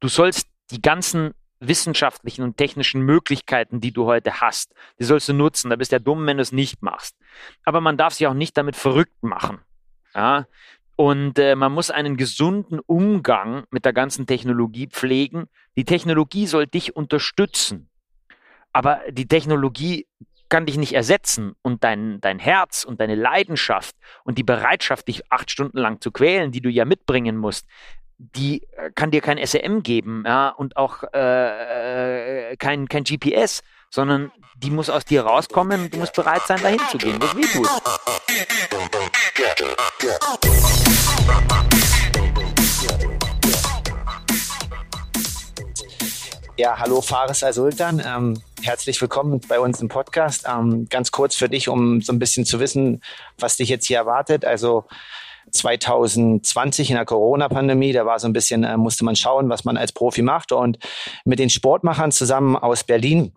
du 0.00 0.08
sollst 0.08 0.48
die 0.70 0.82
ganzen 0.82 1.34
wissenschaftlichen 1.60 2.42
und 2.42 2.56
technischen 2.56 3.02
Möglichkeiten, 3.02 3.80
die 3.80 3.92
du 3.92 4.06
heute 4.06 4.40
hast, 4.40 4.74
die 4.98 5.04
sollst 5.04 5.28
du 5.28 5.34
nutzen. 5.34 5.70
Da 5.70 5.76
bist 5.76 5.92
du 5.92 5.96
ja 5.96 6.00
dumm, 6.00 6.26
wenn 6.26 6.38
du 6.38 6.42
es 6.42 6.52
nicht 6.52 6.82
machst. 6.82 7.16
Aber 7.64 7.80
man 7.80 7.96
darf 7.96 8.14
sich 8.14 8.26
auch 8.26 8.34
nicht 8.34 8.56
damit 8.56 8.76
verrückt 8.76 9.22
machen. 9.22 9.60
Ja? 10.14 10.46
Und 10.96 11.38
äh, 11.38 11.54
man 11.54 11.72
muss 11.72 11.90
einen 11.90 12.16
gesunden 12.16 12.80
Umgang 12.80 13.64
mit 13.70 13.84
der 13.84 13.92
ganzen 13.92 14.26
Technologie 14.26 14.86
pflegen. 14.86 15.48
Die 15.76 15.84
Technologie 15.84 16.46
soll 16.46 16.66
dich 16.66 16.96
unterstützen. 16.96 17.88
Aber 18.72 19.00
die 19.10 19.26
Technologie 19.28 20.06
kann 20.48 20.66
dich 20.66 20.76
nicht 20.76 20.94
ersetzen 20.94 21.54
und 21.62 21.84
dein, 21.84 22.20
dein 22.20 22.38
Herz 22.38 22.84
und 22.84 23.00
deine 23.00 23.14
Leidenschaft 23.14 23.94
und 24.24 24.36
die 24.36 24.42
Bereitschaft, 24.42 25.08
dich 25.08 25.30
acht 25.30 25.50
Stunden 25.50 25.78
lang 25.78 26.00
zu 26.00 26.10
quälen, 26.10 26.52
die 26.52 26.60
du 26.60 26.68
ja 26.68 26.84
mitbringen 26.84 27.36
musst, 27.36 27.68
die 28.20 28.62
äh, 28.76 28.90
kann 28.94 29.10
dir 29.10 29.22
kein 29.22 29.44
SEM 29.44 29.82
geben 29.82 30.24
ja, 30.26 30.50
und 30.50 30.76
auch 30.76 31.04
äh, 31.14 32.50
äh 32.52 32.56
kein, 32.56 32.86
kein 32.86 33.04
GPS, 33.04 33.62
sondern 33.88 34.30
die 34.56 34.70
muss 34.70 34.90
aus 34.90 35.06
dir 35.06 35.22
rauskommen 35.22 35.84
und 35.84 35.94
du 35.94 35.98
musst 35.98 36.14
bereit 36.14 36.42
sein, 36.46 36.60
dahin 36.60 36.80
zu 36.90 36.98
gehen, 36.98 37.16
was 37.18 37.34
weh 37.34 37.40
tut. 37.42 37.68
Ja, 46.58 46.78
hallo 46.78 47.00
Fares 47.00 47.42
Al-Sultan. 47.42 48.02
Ähm, 48.04 48.42
herzlich 48.60 49.00
willkommen 49.00 49.40
bei 49.48 49.58
uns 49.58 49.80
im 49.80 49.88
Podcast. 49.88 50.44
Ähm, 50.46 50.86
ganz 50.90 51.10
kurz 51.10 51.36
für 51.36 51.48
dich, 51.48 51.70
um 51.70 52.02
so 52.02 52.12
ein 52.12 52.18
bisschen 52.18 52.44
zu 52.44 52.60
wissen, 52.60 53.02
was 53.38 53.56
dich 53.56 53.70
jetzt 53.70 53.86
hier 53.86 53.96
erwartet. 53.96 54.44
Also 54.44 54.84
2020 55.50 56.90
in 56.90 56.96
der 56.96 57.04
Corona-Pandemie, 57.04 57.92
da 57.92 58.06
war 58.06 58.18
so 58.18 58.26
ein 58.26 58.32
bisschen, 58.32 58.64
äh, 58.64 58.76
musste 58.76 59.04
man 59.04 59.16
schauen, 59.16 59.48
was 59.48 59.64
man 59.64 59.76
als 59.76 59.92
Profi 59.92 60.22
macht. 60.22 60.52
Und 60.52 60.78
mit 61.24 61.38
den 61.38 61.50
Sportmachern 61.50 62.12
zusammen 62.12 62.56
aus 62.56 62.84
Berlin 62.84 63.32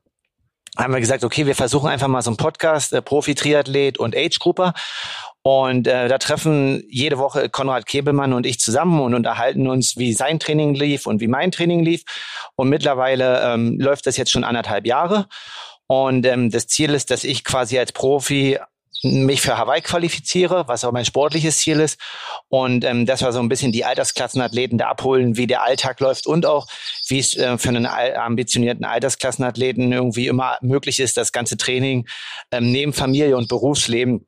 haben 0.77 0.93
wir 0.93 0.99
gesagt, 0.99 1.23
okay, 1.23 1.45
wir 1.45 1.55
versuchen 1.55 1.89
einfach 1.89 2.07
mal 2.07 2.21
so 2.21 2.31
einen 2.31 2.37
Podcast, 2.37 2.93
äh, 2.93 3.01
Profi-Triathlet 3.01 3.97
und 3.97 4.15
Age-Grupper. 4.15 4.73
Und 5.43 5.87
äh, 5.87 6.07
da 6.07 6.17
treffen 6.17 6.83
jede 6.89 7.17
Woche 7.17 7.49
Konrad 7.49 7.85
Kebelmann 7.85 8.33
und 8.33 8.45
ich 8.45 8.59
zusammen 8.59 9.01
und 9.01 9.13
unterhalten 9.13 9.67
uns, 9.67 9.97
wie 9.97 10.13
sein 10.13 10.39
Training 10.39 10.73
lief 10.73 11.05
und 11.05 11.19
wie 11.19 11.27
mein 11.27 11.51
Training 11.51 11.83
lief. 11.83 12.03
Und 12.55 12.69
mittlerweile 12.69 13.53
ähm, 13.53 13.77
läuft 13.79 14.07
das 14.07 14.17
jetzt 14.17 14.31
schon 14.31 14.45
anderthalb 14.45 14.87
Jahre. 14.87 15.27
Und 15.87 16.25
ähm, 16.25 16.49
das 16.49 16.67
Ziel 16.67 16.91
ist, 16.93 17.11
dass 17.11 17.23
ich 17.23 17.43
quasi 17.43 17.77
als 17.77 17.91
Profi 17.91 18.57
mich 19.01 19.41
für 19.41 19.57
Hawaii 19.57 19.81
qualifiziere, 19.81 20.67
was 20.67 20.85
auch 20.85 20.91
mein 20.91 21.05
sportliches 21.05 21.57
Ziel 21.57 21.79
ist. 21.79 21.99
Und 22.47 22.85
ähm, 22.85 23.05
das 23.05 23.21
war 23.21 23.33
so 23.33 23.39
ein 23.39 23.49
bisschen 23.49 23.71
die 23.71 23.85
Altersklassenathleten 23.85 24.77
da 24.77 24.87
abholen, 24.87 25.35
wie 25.37 25.47
der 25.47 25.63
Alltag 25.63 25.99
läuft 25.99 26.27
und 26.27 26.45
auch, 26.45 26.67
wie 27.07 27.19
es 27.19 27.35
äh, 27.35 27.57
für 27.57 27.69
einen 27.69 27.85
ambitionierten 27.85 28.85
Altersklassenathleten 28.85 29.91
irgendwie 29.91 30.27
immer 30.27 30.57
möglich 30.61 30.99
ist, 30.99 31.17
das 31.17 31.31
ganze 31.31 31.57
Training 31.57 32.07
ähm, 32.51 32.71
neben 32.71 32.93
Familie 32.93 33.35
und 33.37 33.49
Berufsleben 33.49 34.25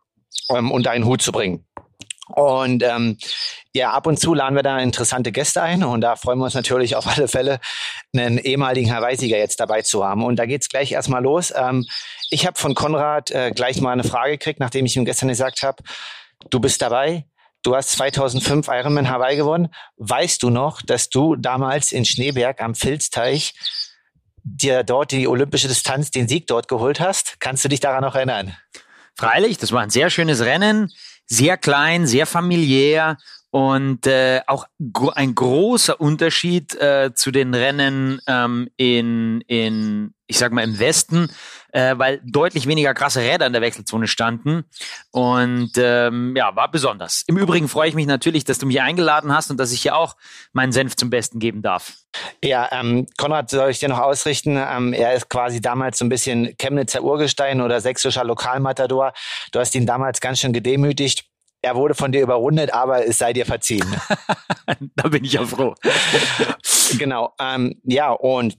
ähm, 0.49 0.71
unter 0.71 0.91
einen 0.91 1.05
Hut 1.05 1.21
zu 1.21 1.31
bringen. 1.31 1.64
Und 2.28 2.81
ähm, 2.81 3.18
ja, 3.73 3.92
ab 3.92 4.08
und 4.08 4.20
zu 4.20 4.34
laden 4.34 4.56
wir 4.56 4.64
da 4.64 4.80
interessante 4.80 5.31
Gäste 5.31 5.62
ein 5.62 5.84
und 5.84 6.02
da 6.02 6.16
freuen 6.16 6.40
wir 6.40 6.45
uns 6.45 6.56
natürlich 6.56 6.95
auf 6.95 7.06
alle 7.08 7.28
Fälle, 7.28 7.59
einen 8.16 8.40
ehemaligen 8.40 8.92
Hawaii-Sieger 8.94 9.38
jetzt 9.38 9.59
dabei 9.59 9.84
zu 9.84 10.04
haben. 10.04 10.23
Und 10.23 10.38
da 10.38 10.45
geht's 10.45 10.70
gleich 10.70 10.92
erstmal 10.92 11.22
los. 11.22 11.54
Ähm, 11.56 11.86
ich 12.32 12.48
habe 12.48 12.58
von 12.58 12.73
Konrad 12.73 13.32
äh, 13.32 13.52
gleich 13.52 13.80
mal 13.82 13.92
eine 13.92 14.04
Frage 14.04 14.32
gekriegt, 14.32 14.59
nachdem 14.59 14.86
ich 14.86 14.95
ihm 14.95 15.06
gestern 15.06 15.30
gesagt 15.30 15.62
habe, 15.62 15.84
du 16.50 16.59
bist 16.59 16.82
dabei, 16.82 17.26
du 17.62 17.76
hast 17.76 17.92
2005 17.92 18.67
Ironman 18.70 19.10
Hawaii 19.10 19.36
gewonnen. 19.36 19.70
Weißt 19.98 20.42
du 20.42 20.50
noch, 20.50 20.82
dass 20.82 21.10
du 21.10 21.36
damals 21.36 21.92
in 21.92 22.06
Schneeberg 22.06 22.62
am 22.62 22.73
Filzteich 22.73 23.54
dir 24.44 24.84
dort 24.84 25.12
die 25.12 25.28
olympische 25.28 25.67
Distanz, 25.67 26.12
den 26.12 26.28
Sieg 26.28 26.48
dort 26.48 26.67
geholt 26.67 27.00
hast? 27.00 27.39
Kannst 27.39 27.66
du 27.66 27.70
dich 27.70 27.80
daran 27.80 28.02
noch 28.02 28.16
erinnern? 28.16 28.56
Freilich, 29.17 29.58
das 29.58 29.72
war 29.72 29.82
ein 29.82 29.89
sehr 29.89 30.10
schönes 30.10 30.42
Rennen, 30.42 30.92
sehr 31.25 31.58
klein, 31.58 32.08
sehr 32.08 32.25
familiär 32.25 33.17
und 33.52 34.05
äh, 34.05 34.41
auch 34.47 34.67
ein 35.13 35.33
großer 35.33 36.02
Unterschied 36.02 36.75
äh, 36.75 37.13
zu 37.15 37.31
den 37.31 37.53
Rennen 37.53 38.19
ähm, 38.27 38.69
in, 38.75 39.39
in, 39.47 40.13
ich 40.27 40.37
sag 40.37 40.52
mal, 40.52 40.65
im 40.65 40.77
Westen, 40.77 41.30
äh, 41.75 41.99
weil 41.99 42.21
deutlich 42.23 42.67
weniger 42.67 42.93
krasse 42.93 43.19
Räder 43.19 43.45
in 43.45 43.52
der 43.52 43.61
Wechselzone 43.61 44.08
standen. 44.08 44.63
Und 45.11 45.71
ähm, 45.75 46.33
ja, 46.33 46.55
war 46.55 46.71
besonders. 46.71 47.23
Im 47.27 47.37
Übrigen 47.37 47.67
freue 47.67 47.89
ich 47.89 47.95
mich 47.95 48.08
natürlich, 48.08 48.45
dass 48.45 48.59
du 48.59 48.65
mich 48.65 48.81
eingeladen 48.81 49.33
hast 49.33 49.52
und 49.52 49.59
dass 49.59 49.73
ich 49.73 49.81
hier 49.81 49.97
auch 49.97 50.15
meinen 50.53 50.71
Senf 50.71 50.95
zum 50.95 51.09
Besten 51.09 51.37
geben 51.37 51.61
darf. 51.61 51.97
Ja, 52.41 52.69
ähm, 52.71 53.08
Konrad, 53.17 53.49
soll 53.49 53.71
ich 53.71 53.80
dir 53.80 53.89
noch 53.89 53.99
ausrichten? 53.99 54.55
Ähm, 54.58 54.93
er 54.93 55.15
ist 55.15 55.30
quasi 55.30 55.59
damals 55.59 55.97
so 55.97 56.05
ein 56.05 56.09
bisschen 56.09 56.55
Chemnitzer 56.58 57.03
Urgestein 57.03 57.59
oder 57.59 57.81
sächsischer 57.81 58.23
Lokalmatador. 58.23 59.11
Du 59.52 59.59
hast 59.59 59.75
ihn 59.75 59.86
damals 59.86 60.21
ganz 60.21 60.39
schön 60.39 60.53
gedemütigt 60.53 61.25
er 61.61 61.75
wurde 61.75 61.95
von 61.95 62.11
dir 62.11 62.21
überrundet, 62.21 62.71
aber 62.71 63.07
es 63.07 63.17
sei 63.17 63.33
dir 63.33 63.43
verziehen. 63.43 63.87
da 64.95 65.09
bin 65.09 65.23
ich 65.23 65.33
ja 65.33 65.43
froh. 65.43 65.73
genau. 66.99 67.33
Ähm, 67.39 67.81
ja, 67.83 68.11
und 68.11 68.55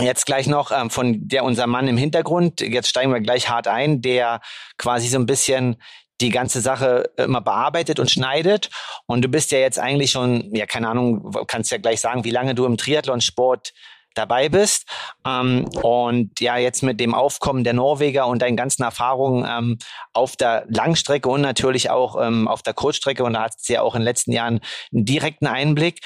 Jetzt 0.00 0.26
gleich 0.26 0.46
noch 0.46 0.70
ähm, 0.70 0.90
von 0.90 1.28
der 1.28 1.44
unser 1.44 1.66
Mann 1.66 1.88
im 1.88 1.96
Hintergrund. 1.96 2.60
Jetzt 2.60 2.88
steigen 2.88 3.12
wir 3.12 3.20
gleich 3.20 3.48
hart 3.50 3.66
ein, 3.66 4.00
der 4.00 4.40
quasi 4.76 5.08
so 5.08 5.18
ein 5.18 5.26
bisschen 5.26 5.76
die 6.20 6.30
ganze 6.30 6.60
Sache 6.60 7.10
immer 7.16 7.40
bearbeitet 7.40 7.98
und 7.98 8.10
schneidet. 8.10 8.70
Und 9.06 9.22
du 9.22 9.28
bist 9.28 9.50
ja 9.50 9.58
jetzt 9.58 9.78
eigentlich 9.78 10.10
schon, 10.10 10.54
ja, 10.54 10.66
keine 10.66 10.88
Ahnung, 10.88 11.32
kannst 11.46 11.72
ja 11.72 11.78
gleich 11.78 12.00
sagen, 12.00 12.24
wie 12.24 12.30
lange 12.30 12.54
du 12.54 12.64
im 12.64 12.76
Triathlonsport 12.76 13.72
dabei 14.14 14.48
bist. 14.48 14.86
Ähm, 15.26 15.66
und 15.82 16.40
ja, 16.40 16.56
jetzt 16.56 16.82
mit 16.82 17.00
dem 17.00 17.14
Aufkommen 17.14 17.64
der 17.64 17.72
Norweger 17.72 18.26
und 18.26 18.42
deinen 18.42 18.56
ganzen 18.56 18.82
Erfahrungen 18.82 19.46
ähm, 19.48 19.78
auf 20.12 20.36
der 20.36 20.64
Langstrecke 20.68 21.28
und 21.28 21.40
natürlich 21.40 21.90
auch 21.90 22.20
ähm, 22.20 22.48
auf 22.48 22.62
der 22.62 22.74
Kurzstrecke, 22.74 23.24
und 23.24 23.34
da 23.34 23.44
hat 23.44 23.54
es 23.56 23.68
ja 23.68 23.82
auch 23.82 23.94
in 23.94 24.00
den 24.00 24.06
letzten 24.06 24.32
Jahren 24.32 24.60
einen 24.92 25.04
direkten 25.04 25.46
Einblick. 25.46 26.00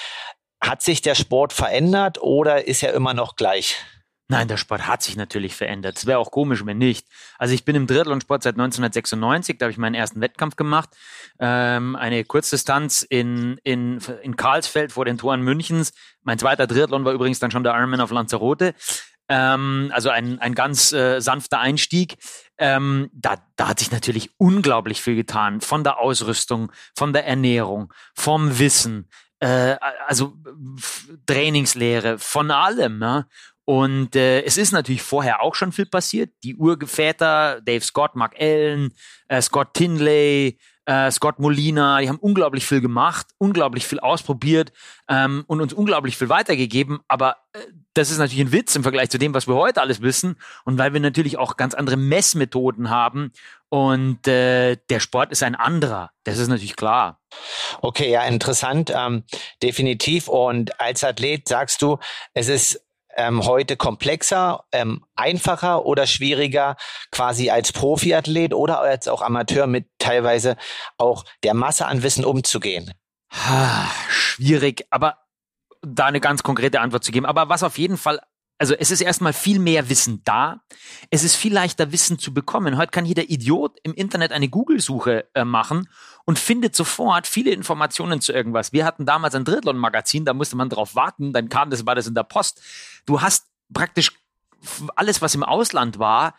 Hat 0.63 0.81
sich 0.81 1.03
der 1.03 1.17
Sport 1.17 1.53
verändert 1.53 2.23
oder 2.23 2.69
ist 2.69 2.85
er 2.85 2.95
immer 2.95 3.15
noch 3.15 3.35
gleich? 3.35 3.77
Nein, 4.29 4.47
der 4.47 4.57
Sport 4.57 4.87
hat 4.87 5.03
sich 5.03 5.17
natürlich 5.17 5.57
verändert. 5.57 5.99
Es 5.99 6.07
wäre 6.07 6.21
auch 6.21 6.31
komisch, 6.31 6.65
wenn 6.65 6.79
nicht. 6.79 7.07
Also 7.37 7.53
ich 7.53 7.65
bin 7.65 7.75
im 7.75 7.89
Triathlon-Sport 7.89 8.45
seit 8.45 8.55
1996, 8.55 9.59
da 9.59 9.65
habe 9.65 9.73
ich 9.73 9.77
meinen 9.77 9.97
ersten 9.97 10.21
Wettkampf 10.21 10.55
gemacht. 10.55 10.91
Ähm, 11.41 11.97
eine 11.97 12.25
Kurzdistanz 12.25 13.03
in, 13.03 13.59
in, 13.65 13.99
in 14.23 14.37
Karlsfeld 14.37 14.93
vor 14.93 15.05
den 15.05 15.19
Toren 15.19 15.43
Münchens. 15.43 15.93
Mein 16.23 16.39
zweiter 16.39 16.69
Triathlon 16.69 17.05
war 17.05 17.13
übrigens 17.13 17.41
dann 17.41 17.51
schon 17.51 17.65
der 17.65 17.75
Ironman 17.75 18.01
auf 18.01 18.13
Lanzarote. 18.13 18.75
Ähm, 19.29 19.91
also 19.93 20.11
ein, 20.11 20.39
ein 20.39 20.55
ganz 20.55 20.93
äh, 20.93 21.21
sanfter 21.21 21.59
Einstieg. 21.59 22.17
Ähm, 22.57 23.11
da, 23.13 23.37
da 23.57 23.69
hat 23.69 23.81
sich 23.81 23.91
natürlich 23.91 24.31
unglaublich 24.39 25.03
viel 25.03 25.17
getan. 25.17 25.61
Von 25.61 25.83
der 25.83 25.99
Ausrüstung, 25.99 26.71
von 26.97 27.13
der 27.13 27.27
Ernährung, 27.27 27.93
vom 28.15 28.61
Wissen, 28.61 29.09
äh, 29.43 29.77
also 30.07 30.35
Trainingslehre, 31.27 32.19
von 32.19 32.53
allem. 32.53 32.99
Ne? 32.99 33.27
Und 33.65 34.15
äh, 34.15 34.43
es 34.43 34.57
ist 34.57 34.71
natürlich 34.73 35.03
vorher 35.03 35.43
auch 35.43 35.57
schon 35.57 35.73
viel 35.73 35.87
passiert. 35.87 36.31
Die 36.45 36.55
Urväter, 36.55 37.61
Dave 37.61 37.81
Scott, 37.81 38.15
Mark 38.15 38.37
Allen, 38.39 38.95
äh, 39.27 39.43
Scott 39.43 39.75
Tinley, 39.75 40.59
äh, 40.87 41.11
Scott 41.11 41.39
Molina, 41.39 42.01
die 42.01 42.09
haben 42.09 42.19
unglaublich 42.19 42.67
viel 42.67 42.81
gemacht, 42.81 43.29
unglaublich 43.39 43.87
viel 43.87 44.01
ausprobiert 44.01 44.73
ähm, 45.09 45.45
und 45.47 45.61
uns 45.61 45.73
unglaublich 45.73 46.17
viel 46.17 46.29
weitergegeben. 46.29 47.01
Aber 47.09 47.37
äh, 47.53 47.61
das 47.95 48.11
ist 48.11 48.19
natürlich 48.19 48.45
ein 48.47 48.53
Witz 48.53 48.75
im 48.75 48.83
Vergleich 48.83 49.11
zu 49.11 49.19
dem, 49.19 49.35
was 49.35 49.47
wir 49.47 49.55
heute 49.55 49.81
alles 49.81 50.03
wissen. 50.03 50.37
Und 50.65 50.79
weil 50.79 50.93
wir 50.93 51.01
natürlich 51.01 51.39
auch 51.39 51.57
ganz 51.57 51.75
andere 51.75 51.97
Messmethoden 51.97 52.91
haben. 52.91 53.33
Und 53.69 54.27
äh, 54.27 54.77
der 54.91 55.01
Sport 55.01 55.31
ist 55.31 55.43
ein 55.43 55.55
anderer. 55.55 56.11
Das 56.25 56.39
ist 56.39 56.49
natürlich 56.49 56.77
klar. 56.77 57.21
Okay, 57.81 58.11
ja, 58.11 58.25
interessant. 58.25 58.93
Ähm, 58.95 59.25
definitiv. 59.63 60.29
Und 60.29 60.81
als 60.81 61.05
Athlet 61.05 61.49
sagst 61.49 61.81
du, 61.83 61.99
es 62.35 62.49
ist 62.49 62.83
ähm, 63.17 63.45
heute 63.45 63.77
komplexer, 63.77 64.65
ähm, 64.73 65.05
einfacher 65.17 65.85
oder 65.85 66.07
schwieriger, 66.07 66.77
quasi 67.11 67.51
als 67.51 67.73
Profiathlet 67.73 68.55
oder 68.55 68.81
als 68.81 69.09
auch 69.09 69.23
Amateur 69.23 69.67
mit 69.67 69.87
teilweise 69.99 70.57
auch 70.99 71.25
der 71.43 71.55
Masse 71.55 71.87
an 71.87 72.03
Wissen 72.03 72.25
umzugehen? 72.25 72.93
Ha, 73.31 73.91
schwierig, 74.09 74.87
aber 74.91 75.19
da 75.83 76.07
eine 76.07 76.21
ganz 76.21 76.43
konkrete 76.43 76.81
Antwort 76.81 77.05
zu 77.05 77.13
geben. 77.13 77.27
Aber 77.27 77.49
was 77.49 77.63
auf 77.63 77.79
jeden 77.79 77.97
Fall 77.97 78.21
also 78.63 78.75
es 78.75 78.93
ist 78.93 79.01
erstmal 79.01 79.33
viel 79.33 79.59
mehr 79.59 79.89
Wissen 79.89 80.23
da. 80.25 80.61
Es 81.11 81.25
ist 81.25 81.35
viel 81.35 81.53
leichter 81.53 81.91
Wissen 81.91 82.21
zu 82.21 82.33
bekommen. 82.33 82.77
Heute 82.77 82.93
kann 82.93 83.05
jeder 83.05 83.29
Idiot 83.29 83.81
im 83.83 83.93
Internet 83.93 84.31
eine 84.31 84.49
Google-Suche 84.49 85.25
äh, 85.35 85.45
machen 85.45 85.89
und 86.27 86.39
findet 86.39 86.77
sofort 86.77 87.27
viele 87.27 87.51
Informationen 87.51 88.21
zu 88.21 88.33
irgendwas. 88.33 88.73
Wir 88.73 88.85
hatten 88.85 89.05
damals 89.05 89.35
ein 89.35 89.45
Drittlon-Magazin, 89.45 90.25
da 90.25 90.33
musste 90.33 90.55
man 90.55 90.69
drauf 90.69 90.95
warten, 90.95 91.33
dann 91.33 91.49
kam 91.49 91.71
das, 91.71 91.87
war 91.87 91.97
das 91.97 92.07
in 92.07 92.15
der 92.15 92.23
Post. 92.23 92.63
Du 93.05 93.21
hast 93.21 93.49
praktisch 93.75 94.13
alles, 94.95 95.21
was 95.21 95.35
im 95.35 95.43
Ausland 95.43 95.99
war, 95.99 96.37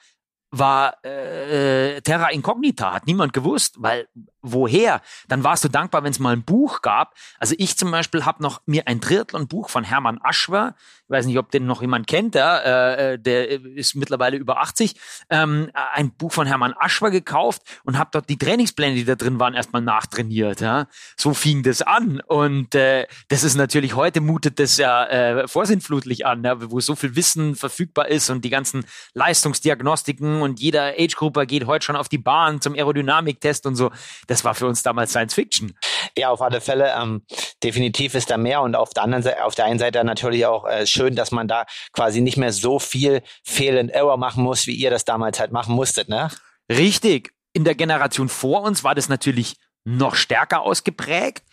war 0.54 1.04
äh, 1.04 2.00
Terra 2.02 2.30
Incognita, 2.30 2.94
hat 2.94 3.08
niemand 3.08 3.34
gewusst, 3.34 3.76
weil 3.80 4.08
woher? 4.44 5.02
Dann 5.28 5.44
warst 5.44 5.64
du 5.64 5.70
dankbar, 5.70 6.04
wenn 6.04 6.12
es 6.12 6.20
mal 6.20 6.34
ein 6.34 6.44
Buch 6.44 6.82
gab. 6.82 7.16
Also 7.40 7.56
ich 7.58 7.78
zum 7.78 7.90
Beispiel 7.90 8.26
habe 8.26 8.44
noch 8.44 8.62
mir 8.66 8.88
ein 8.88 9.02
Triathlon-Buch 9.02 9.70
von 9.70 9.84
Hermann 9.84 10.20
Aschwer, 10.22 10.76
ich 11.06 11.10
weiß 11.10 11.26
nicht, 11.26 11.38
ob 11.38 11.52
den 11.52 11.66
noch 11.66 11.82
jemand 11.82 12.08
kennt, 12.08 12.36
ja, 12.36 12.60
äh, 12.94 13.20
der 13.20 13.50
ist 13.50 13.96
mittlerweile 13.96 14.38
über 14.38 14.62
80, 14.62 14.96
ähm, 15.30 15.70
ein 15.74 16.12
Buch 16.12 16.32
von 16.32 16.48
Hermann 16.48 16.74
Aschwer 16.78 17.12
gekauft 17.12 17.62
und 17.84 17.98
habe 17.98 18.10
dort 18.14 18.30
die 18.30 18.38
Trainingspläne, 18.38 18.96
die 18.96 19.06
da 19.06 19.16
drin 19.16 19.40
waren, 19.40 19.54
erstmal 19.54 19.82
nachtrainiert. 19.82 20.62
Ja. 20.62 20.88
So 21.18 21.34
fing 21.34 21.64
das 21.64 21.82
an 21.82 22.22
und 22.28 22.76
äh, 22.76 23.08
das 23.30 23.44
ist 23.44 23.56
natürlich, 23.56 23.96
heute 23.96 24.22
mutet 24.22 24.60
das 24.60 24.78
ja 24.78 25.06
äh, 25.06 25.48
vorsinnflutlich 25.48 26.26
an, 26.26 26.44
ja, 26.44 26.72
wo 26.72 26.80
so 26.80 26.96
viel 26.96 27.16
Wissen 27.16 27.56
verfügbar 27.56 28.08
ist 28.08 28.30
und 28.30 28.44
die 28.44 28.50
ganzen 28.50 28.86
Leistungsdiagnostiken 29.14 30.42
und 30.44 30.60
jeder 30.60 30.94
Age-Grupper 30.98 31.46
geht 31.46 31.66
heute 31.66 31.86
schon 31.86 31.96
auf 31.96 32.10
die 32.10 32.18
Bahn 32.18 32.62
zum 32.62 32.74
Aerodynamiktest 32.74 33.66
und 33.66 33.76
so. 33.76 33.92
Das 34.28 34.44
war 34.44 34.54
für 34.54 34.68
uns 34.68 34.84
damals 34.84 35.12
Science 35.12 35.34
Fiction. 35.34 35.74
Ja, 36.18 36.30
auf 36.30 36.42
alle 36.42 36.62
Fälle. 36.62 36.94
Ähm, 36.96 37.24
definitiv 37.64 38.16
ist 38.16 38.30
da 38.30 38.38
mehr 38.38 38.62
und 38.62 38.76
auf 38.76 38.92
der 38.92 39.04
anderen 39.04 39.24
Seite, 39.24 39.44
auf 39.44 39.56
der 39.56 39.66
einen 39.66 39.80
Seite 39.80 40.04
natürlich 40.04 40.46
auch 40.46 40.66
äh, 40.68 40.86
schön, 40.86 41.16
dass 41.16 41.32
man 41.32 41.48
da 41.48 41.66
quasi 41.92 42.22
nicht 42.22 42.38
mehr 42.38 42.52
so 42.52 42.80
viel 42.80 43.24
Fail 43.44 43.78
and 43.78 43.92
Error 43.92 44.18
machen 44.18 44.44
muss, 44.44 44.68
wie 44.68 44.76
ihr 44.76 44.90
das 44.90 45.06
damals 45.06 45.40
halt 45.40 45.52
machen 45.52 45.74
musstet, 45.74 46.10
ne? 46.10 46.30
Richtig. 46.70 47.34
In 47.54 47.64
der 47.64 47.76
Generation 47.76 48.30
vor 48.30 48.64
uns 48.64 48.84
war 48.84 48.96
das 48.96 49.10
natürlich 49.10 49.58
noch 49.86 50.16
stärker 50.16 50.62
ausgeprägt 50.62 51.44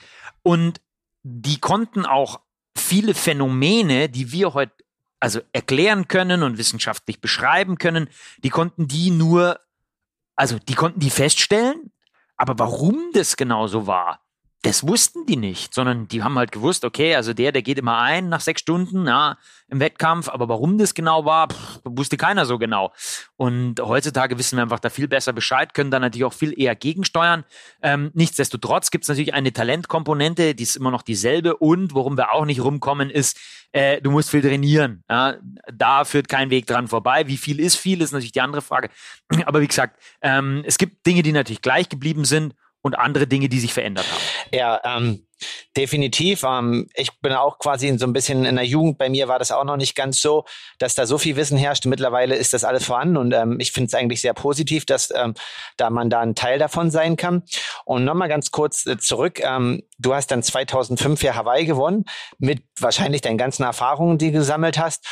und 0.42 0.80
die 1.22 1.58
konnten 1.58 2.06
auch 2.06 2.40
viele 2.76 3.14
Phänomene, 3.14 4.08
die 4.08 4.32
wir 4.32 4.54
heute 4.54 4.72
also 5.20 5.40
erklären 5.52 6.08
können 6.08 6.42
und 6.42 6.58
wissenschaftlich 6.58 7.20
beschreiben 7.20 7.78
können, 7.78 8.08
die 8.42 8.48
konnten 8.48 8.88
die 8.88 9.10
nur, 9.10 9.60
also 10.34 10.58
die 10.58 10.74
konnten 10.74 11.00
die 11.00 11.10
feststellen, 11.10 11.92
aber 12.36 12.58
warum 12.58 13.10
das 13.12 13.36
genau 13.36 13.66
so 13.66 13.86
war, 13.86 14.20
das 14.62 14.86
wussten 14.86 15.24
die 15.24 15.36
nicht, 15.36 15.72
sondern 15.72 16.06
die 16.06 16.22
haben 16.22 16.36
halt 16.36 16.52
gewusst, 16.52 16.84
okay, 16.84 17.14
also 17.14 17.32
der, 17.32 17.50
der 17.50 17.62
geht 17.62 17.78
immer 17.78 17.98
ein 17.98 18.28
nach 18.28 18.40
sechs 18.40 18.60
Stunden 18.60 19.06
ja, 19.06 19.38
im 19.68 19.80
Wettkampf, 19.80 20.28
aber 20.28 20.50
warum 20.50 20.76
das 20.76 20.92
genau 20.92 21.24
war, 21.24 21.48
pff, 21.48 21.80
wusste 21.84 22.18
keiner 22.18 22.44
so 22.44 22.58
genau. 22.58 22.92
Und 23.36 23.80
heutzutage 23.80 24.36
wissen 24.38 24.56
wir 24.56 24.62
einfach 24.62 24.78
da 24.80 24.90
viel 24.90 25.08
besser 25.08 25.32
Bescheid, 25.32 25.72
können 25.72 25.90
da 25.90 25.98
natürlich 25.98 26.26
auch 26.26 26.34
viel 26.34 26.58
eher 26.60 26.76
gegensteuern. 26.76 27.44
Ähm, 27.82 28.10
nichtsdestotrotz 28.12 28.90
gibt 28.90 29.04
es 29.04 29.08
natürlich 29.08 29.32
eine 29.32 29.52
Talentkomponente, 29.52 30.54
die 30.54 30.62
ist 30.62 30.76
immer 30.76 30.90
noch 30.90 31.02
dieselbe 31.02 31.56
und 31.56 31.94
worum 31.94 32.18
wir 32.18 32.34
auch 32.34 32.44
nicht 32.44 32.60
rumkommen, 32.60 33.08
ist, 33.08 33.38
äh, 33.72 34.02
du 34.02 34.10
musst 34.10 34.28
viel 34.28 34.42
trainieren. 34.42 35.04
Ja? 35.08 35.36
Da 35.72 36.04
führt 36.04 36.28
kein 36.28 36.50
Weg 36.50 36.66
dran 36.66 36.86
vorbei. 36.86 37.26
Wie 37.26 37.38
viel 37.38 37.60
ist 37.60 37.76
viel, 37.76 38.02
ist 38.02 38.12
natürlich 38.12 38.32
die 38.32 38.42
andere 38.42 38.60
Frage. 38.60 38.90
Aber 39.46 39.62
wie 39.62 39.68
gesagt, 39.68 39.98
ähm, 40.20 40.62
es 40.66 40.76
gibt 40.76 41.06
Dinge, 41.06 41.22
die 41.22 41.32
natürlich 41.32 41.62
gleich 41.62 41.88
geblieben 41.88 42.26
sind 42.26 42.54
und 42.82 42.98
andere 42.98 43.26
Dinge, 43.26 43.48
die 43.48 43.60
sich 43.60 43.72
verändert 43.72 44.06
haben. 44.10 44.22
Ja, 44.52 44.80
ähm, 44.84 45.26
definitiv. 45.76 46.44
Ähm, 46.44 46.88
ich 46.94 47.10
bin 47.20 47.32
auch 47.32 47.58
quasi 47.58 47.88
in 47.88 47.98
so 47.98 48.06
ein 48.06 48.12
bisschen 48.12 48.44
in 48.44 48.56
der 48.56 48.64
Jugend. 48.64 48.98
Bei 48.98 49.08
mir 49.08 49.28
war 49.28 49.38
das 49.38 49.52
auch 49.52 49.64
noch 49.64 49.76
nicht 49.76 49.94
ganz 49.94 50.20
so, 50.20 50.44
dass 50.78 50.94
da 50.94 51.06
so 51.06 51.18
viel 51.18 51.36
Wissen 51.36 51.58
herrscht. 51.58 51.86
Mittlerweile 51.86 52.36
ist 52.36 52.52
das 52.52 52.64
alles 52.64 52.84
vorhanden 52.84 53.16
und 53.16 53.32
ähm, 53.32 53.58
ich 53.60 53.72
finde 53.72 53.88
es 53.88 53.94
eigentlich 53.94 54.20
sehr 54.20 54.34
positiv, 54.34 54.86
dass 54.86 55.12
ähm, 55.14 55.34
da 55.76 55.90
man 55.90 56.10
da 56.10 56.20
ein 56.20 56.34
Teil 56.34 56.58
davon 56.58 56.90
sein 56.90 57.16
kann. 57.16 57.42
Und 57.84 58.04
nochmal 58.04 58.28
ganz 58.28 58.50
kurz 58.50 58.86
äh, 58.86 58.98
zurück. 58.98 59.40
Ähm, 59.40 59.82
du 59.98 60.14
hast 60.14 60.30
dann 60.30 60.42
2005 60.42 61.22
ja 61.22 61.34
Hawaii 61.34 61.64
gewonnen 61.64 62.04
mit 62.38 62.62
wahrscheinlich 62.78 63.20
deinen 63.20 63.38
ganzen 63.38 63.62
Erfahrungen, 63.62 64.18
die 64.18 64.32
du 64.32 64.38
gesammelt 64.38 64.78
hast. 64.78 65.06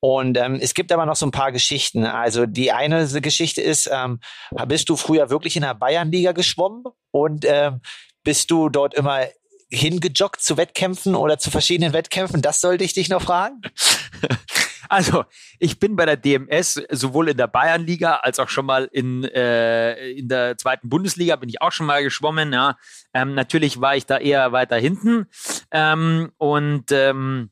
Und 0.00 0.36
ähm, 0.36 0.58
es 0.60 0.74
gibt 0.74 0.92
aber 0.92 1.06
noch 1.06 1.16
so 1.16 1.26
ein 1.26 1.30
paar 1.30 1.52
Geschichten. 1.52 2.04
Also 2.04 2.46
die 2.46 2.72
eine 2.72 3.06
Geschichte 3.20 3.62
ist, 3.62 3.88
ähm, 3.92 4.20
bist 4.66 4.88
du 4.88 4.96
früher 4.96 5.30
wirklich 5.30 5.56
in 5.56 5.62
der 5.62 5.74
Bayernliga 5.74 6.32
geschwommen 6.32 6.84
und 7.10 7.44
ähm, 7.46 7.80
bist 8.22 8.50
du 8.50 8.68
dort 8.68 8.94
immer 8.94 9.20
hingejoggt 9.70 10.40
zu 10.40 10.56
Wettkämpfen 10.56 11.14
oder 11.14 11.38
zu 11.38 11.50
verschiedenen 11.50 11.92
Wettkämpfen? 11.92 12.42
Das 12.42 12.60
sollte 12.60 12.84
ich 12.84 12.92
dich 12.92 13.08
noch 13.08 13.22
fragen. 13.22 13.60
Also, 14.88 15.24
ich 15.58 15.80
bin 15.80 15.96
bei 15.96 16.04
der 16.04 16.16
DMS 16.16 16.74
sowohl 16.90 17.30
in 17.30 17.36
der 17.36 17.46
Bayernliga 17.46 18.16
als 18.16 18.38
auch 18.38 18.48
schon 18.48 18.66
mal 18.66 18.88
in, 18.92 19.24
äh, 19.24 20.10
in 20.10 20.28
der 20.28 20.58
zweiten 20.58 20.88
Bundesliga 20.88 21.36
bin 21.36 21.48
ich 21.48 21.62
auch 21.62 21.72
schon 21.72 21.86
mal 21.86 22.02
geschwommen. 22.02 22.52
Ja. 22.52 22.76
Ähm, 23.12 23.34
natürlich 23.34 23.80
war 23.80 23.96
ich 23.96 24.06
da 24.06 24.18
eher 24.18 24.52
weiter 24.52 24.76
hinten. 24.76 25.26
Ähm, 25.70 26.32
und 26.36 26.92
ähm, 26.92 27.50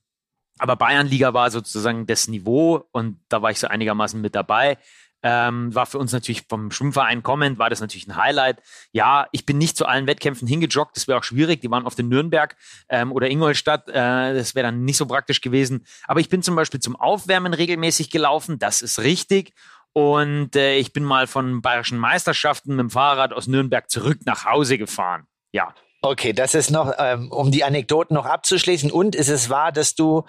aber 0.58 0.76
Bayernliga 0.76 1.34
war 1.34 1.50
sozusagen 1.50 2.06
das 2.06 2.28
Niveau 2.28 2.84
und 2.92 3.18
da 3.28 3.42
war 3.42 3.50
ich 3.50 3.58
so 3.58 3.66
einigermaßen 3.66 4.20
mit 4.20 4.34
dabei. 4.34 4.78
Ähm, 5.22 5.74
war 5.74 5.86
für 5.86 5.98
uns 5.98 6.12
natürlich 6.12 6.44
vom 6.48 6.70
Schwimmverein 6.70 7.22
kommend, 7.22 7.58
war 7.58 7.70
das 7.70 7.80
natürlich 7.80 8.08
ein 8.08 8.16
Highlight. 8.16 8.62
Ja, 8.90 9.26
ich 9.32 9.46
bin 9.46 9.58
nicht 9.58 9.76
zu 9.76 9.86
allen 9.86 10.06
Wettkämpfen 10.06 10.48
hingejoggt, 10.48 10.96
das 10.96 11.08
wäre 11.08 11.18
auch 11.18 11.24
schwierig. 11.24 11.60
Die 11.60 11.70
waren 11.70 11.86
auf 11.86 11.94
den 11.94 12.08
Nürnberg 12.08 12.56
ähm, 12.88 13.12
oder 13.12 13.30
Ingolstadt, 13.30 13.88
äh, 13.88 14.34
das 14.34 14.54
wäre 14.54 14.66
dann 14.66 14.84
nicht 14.84 14.96
so 14.96 15.06
praktisch 15.06 15.40
gewesen. 15.40 15.86
Aber 16.06 16.20
ich 16.20 16.28
bin 16.28 16.42
zum 16.42 16.56
Beispiel 16.56 16.80
zum 16.80 16.96
Aufwärmen 16.96 17.54
regelmäßig 17.54 18.10
gelaufen, 18.10 18.58
das 18.58 18.82
ist 18.82 18.98
richtig. 19.00 19.54
Und 19.92 20.56
äh, 20.56 20.76
ich 20.76 20.92
bin 20.92 21.04
mal 21.04 21.26
von 21.26 21.60
bayerischen 21.60 21.98
Meisterschaften 21.98 22.70
mit 22.70 22.80
dem 22.80 22.90
Fahrrad 22.90 23.32
aus 23.32 23.46
Nürnberg 23.46 23.90
zurück 23.90 24.20
nach 24.24 24.44
Hause 24.44 24.78
gefahren. 24.78 25.26
Ja, 25.52 25.74
Okay, 26.04 26.32
das 26.32 26.54
ist 26.54 26.70
noch, 26.70 26.92
ähm, 26.98 27.30
um 27.30 27.52
die 27.52 27.62
Anekdoten 27.62 28.14
noch 28.14 28.26
abzuschließen. 28.26 28.90
Und 28.90 29.14
ist 29.14 29.28
es 29.28 29.50
wahr, 29.50 29.70
dass 29.70 29.94
du 29.94 30.24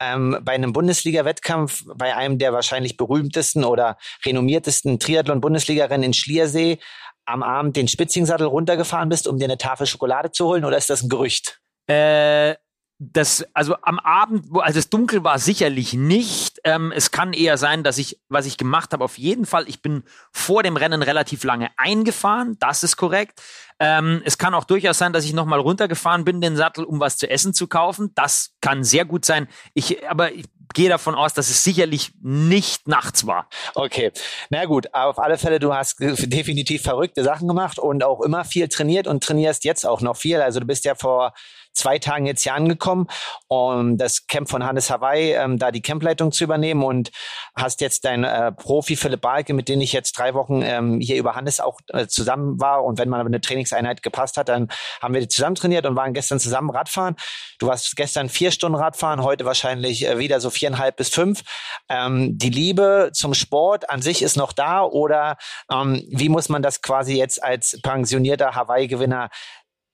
ähm, 0.00 0.38
bei 0.42 0.52
einem 0.52 0.72
Bundesliga-Wettkampf, 0.72 1.84
bei 1.94 2.16
einem 2.16 2.38
der 2.38 2.54
wahrscheinlich 2.54 2.96
berühmtesten 2.96 3.62
oder 3.64 3.98
renommiertesten 4.24 4.98
Triathlon-Bundesligarennen 4.98 6.04
in 6.04 6.14
Schliersee, 6.14 6.78
am 7.26 7.42
Abend 7.42 7.76
den 7.76 7.88
Spitzingsattel 7.88 8.46
runtergefahren 8.46 9.10
bist, 9.10 9.28
um 9.28 9.38
dir 9.38 9.44
eine 9.44 9.58
Tafel 9.58 9.86
Schokolade 9.86 10.30
zu 10.30 10.46
holen? 10.46 10.64
Oder 10.64 10.78
ist 10.78 10.88
das 10.88 11.02
ein 11.02 11.10
Gerücht? 11.10 11.60
Äh, 11.88 12.54
das, 13.00 13.46
also 13.54 13.76
am 13.82 14.00
Abend, 14.00 14.46
wo, 14.50 14.58
als 14.58 14.74
es 14.74 14.90
dunkel 14.90 15.22
war, 15.22 15.38
sicherlich 15.38 15.94
nicht. 15.94 16.60
Ähm, 16.64 16.92
es 16.94 17.12
kann 17.12 17.32
eher 17.32 17.56
sein, 17.56 17.84
dass 17.84 17.96
ich, 17.96 18.18
was 18.28 18.44
ich 18.44 18.56
gemacht 18.56 18.92
habe, 18.92 19.04
auf 19.04 19.18
jeden 19.18 19.46
Fall, 19.46 19.68
ich 19.68 19.82
bin 19.82 20.02
vor 20.32 20.64
dem 20.64 20.76
Rennen 20.76 21.02
relativ 21.02 21.44
lange 21.44 21.70
eingefahren, 21.76 22.56
das 22.58 22.82
ist 22.82 22.96
korrekt. 22.96 23.40
Ähm, 23.78 24.20
es 24.24 24.36
kann 24.36 24.54
auch 24.54 24.64
durchaus 24.64 24.98
sein, 24.98 25.12
dass 25.12 25.24
ich 25.24 25.32
nochmal 25.32 25.60
runtergefahren 25.60 26.24
bin, 26.24 26.40
den 26.40 26.56
Sattel, 26.56 26.84
um 26.84 26.98
was 26.98 27.16
zu 27.16 27.30
essen 27.30 27.54
zu 27.54 27.68
kaufen. 27.68 28.10
Das 28.16 28.54
kann 28.60 28.82
sehr 28.82 29.04
gut 29.04 29.24
sein. 29.24 29.46
Ich, 29.74 30.08
aber 30.08 30.32
ich 30.32 30.46
gehe 30.74 30.88
davon 30.88 31.14
aus, 31.14 31.32
dass 31.34 31.48
es 31.48 31.62
sicherlich 31.62 32.12
nicht 32.20 32.88
nachts 32.88 33.26
war. 33.26 33.48
Okay, 33.74 34.10
na 34.50 34.64
gut, 34.64 34.92
auf 34.92 35.20
alle 35.20 35.38
Fälle, 35.38 35.60
du 35.60 35.72
hast 35.72 35.96
definitiv 36.00 36.82
verrückte 36.82 37.22
Sachen 37.22 37.46
gemacht 37.46 37.78
und 37.78 38.02
auch 38.02 38.20
immer 38.20 38.44
viel 38.44 38.66
trainiert 38.66 39.06
und 39.06 39.22
trainierst 39.22 39.64
jetzt 39.64 39.86
auch 39.86 40.00
noch 40.00 40.16
viel. 40.16 40.40
Also 40.40 40.58
du 40.58 40.66
bist 40.66 40.84
ja 40.84 40.96
vor 40.96 41.32
zwei 41.78 41.98
Tagen 41.98 42.26
jetzt 42.26 42.42
hier 42.42 42.54
angekommen, 42.54 43.06
um 43.46 43.96
das 43.96 44.26
Camp 44.26 44.48
von 44.48 44.64
Hannes 44.64 44.90
Hawaii, 44.90 45.32
ähm, 45.32 45.58
da 45.58 45.70
die 45.70 45.82
Campleitung 45.82 46.32
zu 46.32 46.44
übernehmen 46.44 46.82
und 46.82 47.10
hast 47.56 47.80
jetzt 47.80 48.04
dein 48.04 48.24
äh, 48.24 48.52
Profi 48.52 48.96
Philipp 48.96 49.20
Balke, 49.20 49.54
mit 49.54 49.68
dem 49.68 49.80
ich 49.80 49.92
jetzt 49.92 50.18
drei 50.18 50.34
Wochen 50.34 50.62
ähm, 50.62 51.00
hier 51.00 51.16
über 51.16 51.34
Hannes 51.34 51.60
auch 51.60 51.80
äh, 51.88 52.06
zusammen 52.06 52.60
war 52.60 52.84
und 52.84 52.98
wenn 52.98 53.08
man 53.08 53.26
eine 53.26 53.40
Trainingseinheit 53.40 54.02
gepasst 54.02 54.36
hat, 54.36 54.48
dann 54.48 54.68
haben 55.00 55.14
wir 55.14 55.28
zusammen 55.28 55.54
trainiert 55.54 55.86
und 55.86 55.96
waren 55.96 56.12
gestern 56.12 56.40
zusammen 56.40 56.70
Radfahren. 56.70 57.16
Du 57.58 57.66
warst 57.66 57.96
gestern 57.96 58.28
vier 58.28 58.50
Stunden 58.50 58.76
Radfahren, 58.76 59.22
heute 59.22 59.44
wahrscheinlich 59.44 60.06
äh, 60.06 60.18
wieder 60.18 60.40
so 60.40 60.50
viereinhalb 60.50 60.96
bis 60.96 61.08
fünf. 61.08 61.42
Ähm, 61.88 62.36
die 62.38 62.50
Liebe 62.50 63.10
zum 63.12 63.34
Sport 63.34 63.90
an 63.90 64.02
sich 64.02 64.22
ist 64.22 64.36
noch 64.36 64.52
da 64.52 64.82
oder 64.82 65.36
ähm, 65.70 66.04
wie 66.10 66.28
muss 66.28 66.48
man 66.48 66.62
das 66.62 66.82
quasi 66.82 67.16
jetzt 67.16 67.42
als 67.42 67.80
pensionierter 67.82 68.54
Hawaii-Gewinner 68.54 69.30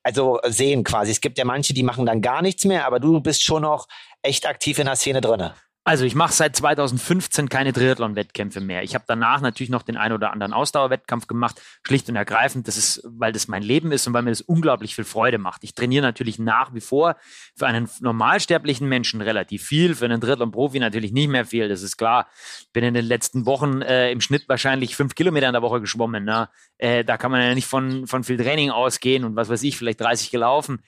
also 0.04 0.38
sehen 0.44 0.84
quasi. 0.84 1.10
Es 1.10 1.20
gibt 1.20 1.38
ja 1.38 1.44
manche, 1.44 1.74
die 1.74 1.82
machen 1.82 2.06
dann 2.06 2.20
gar 2.20 2.42
nichts 2.42 2.64
mehr, 2.64 2.86
aber 2.86 3.00
du 3.00 3.20
bist 3.20 3.42
schon 3.42 3.62
noch 3.62 3.88
echt 4.22 4.46
aktiv 4.46 4.78
in 4.78 4.86
der 4.86 4.96
Szene 4.96 5.20
drinne. 5.20 5.54
Also 5.86 6.06
ich 6.06 6.14
mache 6.14 6.32
seit 6.32 6.56
2015 6.56 7.50
keine 7.50 7.74
Triathlon-Wettkämpfe 7.74 8.62
mehr. 8.62 8.82
Ich 8.84 8.94
habe 8.94 9.04
danach 9.06 9.42
natürlich 9.42 9.68
noch 9.68 9.82
den 9.82 9.98
einen 9.98 10.14
oder 10.14 10.32
anderen 10.32 10.54
Ausdauerwettkampf 10.54 11.26
gemacht, 11.26 11.60
schlicht 11.86 12.08
und 12.08 12.16
ergreifend. 12.16 12.66
Das 12.66 12.78
ist, 12.78 13.02
weil 13.04 13.32
das 13.32 13.48
mein 13.48 13.62
Leben 13.62 13.92
ist 13.92 14.06
und 14.06 14.14
weil 14.14 14.22
mir 14.22 14.30
das 14.30 14.40
unglaublich 14.40 14.94
viel 14.94 15.04
Freude 15.04 15.36
macht. 15.36 15.62
Ich 15.62 15.74
trainiere 15.74 16.02
natürlich 16.02 16.38
nach 16.38 16.72
wie 16.72 16.80
vor 16.80 17.16
für 17.54 17.66
einen 17.66 17.90
normalsterblichen 18.00 18.88
Menschen 18.88 19.20
relativ 19.20 19.62
viel, 19.62 19.94
für 19.94 20.06
einen 20.06 20.22
Triathlon-Profi 20.22 20.80
natürlich 20.80 21.12
nicht 21.12 21.28
mehr 21.28 21.44
viel. 21.44 21.68
Das 21.68 21.82
ist 21.82 21.98
klar. 21.98 22.28
Bin 22.72 22.82
in 22.82 22.94
den 22.94 23.04
letzten 23.04 23.44
Wochen 23.44 23.82
äh, 23.82 24.10
im 24.10 24.22
Schnitt 24.22 24.48
wahrscheinlich 24.48 24.96
fünf 24.96 25.14
Kilometer 25.14 25.48
in 25.48 25.52
der 25.52 25.62
Woche 25.62 25.82
geschwommen. 25.82 26.24
Ne? 26.24 26.48
Äh, 26.78 27.04
da 27.04 27.18
kann 27.18 27.30
man 27.30 27.42
ja 27.42 27.54
nicht 27.54 27.66
von 27.66 28.06
von 28.06 28.24
viel 28.24 28.38
Training 28.38 28.70
ausgehen 28.70 29.22
und 29.22 29.36
was 29.36 29.50
weiß 29.50 29.62
ich, 29.62 29.76
vielleicht 29.76 30.00
30 30.00 30.30
gelaufen. 30.30 30.82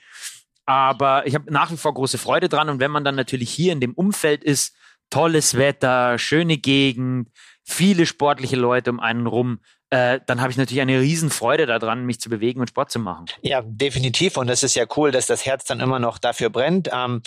Aber 0.67 1.25
ich 1.25 1.33
habe 1.33 1.51
nach 1.51 1.71
wie 1.71 1.77
vor 1.77 1.93
große 1.93 2.17
Freude 2.17 2.49
dran 2.49 2.69
und 2.69 2.79
wenn 2.79 2.91
man 2.91 3.03
dann 3.03 3.15
natürlich 3.15 3.49
hier 3.49 3.73
in 3.73 3.79
dem 3.79 3.93
Umfeld 3.93 4.43
ist 4.43 4.75
tolles 5.09 5.57
Wetter, 5.57 6.19
schöne 6.19 6.57
Gegend, 6.57 7.29
viele 7.63 8.05
sportliche 8.05 8.57
Leute 8.57 8.91
um 8.91 8.99
einen 8.99 9.27
rum, 9.27 9.61
äh, 9.89 10.19
dann 10.25 10.41
habe 10.41 10.51
ich 10.51 10.57
natürlich 10.57 10.81
eine 10.81 10.99
Riesenfreude 10.99 11.65
daran, 11.65 12.05
mich 12.05 12.19
zu 12.19 12.29
bewegen 12.29 12.59
und 12.59 12.67
Sport 12.67 12.91
zu 12.91 12.99
machen. 12.99 13.27
Ja, 13.41 13.61
definitiv. 13.65 14.35
Und 14.35 14.47
das 14.47 14.63
ist 14.63 14.75
ja 14.75 14.85
cool, 14.97 15.11
dass 15.11 15.27
das 15.27 15.45
Herz 15.45 15.63
dann 15.63 15.79
immer 15.79 15.99
noch 15.99 16.17
dafür 16.17 16.49
brennt. 16.49 16.89
Ähm, 16.91 17.21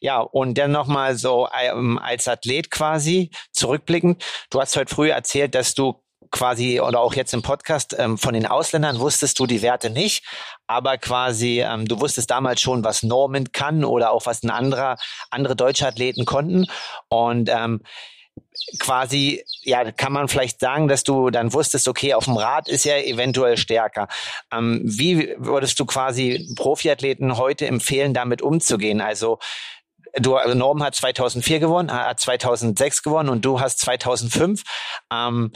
ja, 0.00 0.20
und 0.20 0.56
dann 0.56 0.72
nochmal 0.72 1.16
so 1.16 1.48
ähm, 1.60 1.98
als 1.98 2.26
Athlet 2.26 2.70
quasi 2.70 3.30
zurückblickend. 3.52 4.24
Du 4.48 4.60
hast 4.60 4.76
heute 4.76 4.94
früh 4.94 5.10
erzählt, 5.10 5.54
dass 5.54 5.74
du 5.74 6.02
quasi 6.36 6.80
oder 6.80 7.00
auch 7.00 7.14
jetzt 7.14 7.32
im 7.32 7.40
Podcast 7.40 7.96
ähm, 7.98 8.18
von 8.18 8.34
den 8.34 8.44
Ausländern 8.44 9.00
wusstest 9.00 9.38
du 9.38 9.46
die 9.46 9.62
Werte 9.62 9.88
nicht, 9.88 10.22
aber 10.66 10.98
quasi 10.98 11.62
ähm, 11.62 11.88
du 11.88 11.98
wusstest 12.00 12.30
damals 12.30 12.60
schon, 12.60 12.84
was 12.84 13.02
Norman 13.02 13.52
kann 13.52 13.84
oder 13.84 14.10
auch 14.10 14.26
was 14.26 14.42
ein 14.42 14.50
anderer 14.50 14.96
andere 15.30 15.56
deutsche 15.56 15.86
Athleten 15.86 16.26
konnten 16.26 16.66
und 17.08 17.48
ähm, 17.48 17.80
quasi, 18.78 19.44
ja, 19.62 19.90
kann 19.92 20.12
man 20.12 20.28
vielleicht 20.28 20.60
sagen, 20.60 20.88
dass 20.88 21.04
du 21.04 21.30
dann 21.30 21.54
wusstest, 21.54 21.88
okay, 21.88 22.12
auf 22.12 22.24
dem 22.24 22.36
Rad 22.36 22.68
ist 22.68 22.84
er 22.84 23.06
eventuell 23.06 23.56
stärker. 23.56 24.08
Ähm, 24.52 24.82
wie 24.84 25.34
würdest 25.38 25.80
du 25.80 25.86
quasi 25.86 26.46
Profiathleten 26.54 27.38
heute 27.38 27.66
empfehlen, 27.66 28.12
damit 28.12 28.42
umzugehen? 28.42 29.00
Also 29.00 29.38
du, 30.18 30.36
also 30.36 30.54
Norm 30.54 30.82
hat 30.82 30.94
2004 30.94 31.60
gewonnen, 31.60 31.92
hat 31.92 32.20
2006 32.20 33.02
gewonnen 33.02 33.28
und 33.28 33.44
du 33.44 33.60
hast 33.60 33.80
2005. 33.80 34.62
Ähm, 35.12 35.52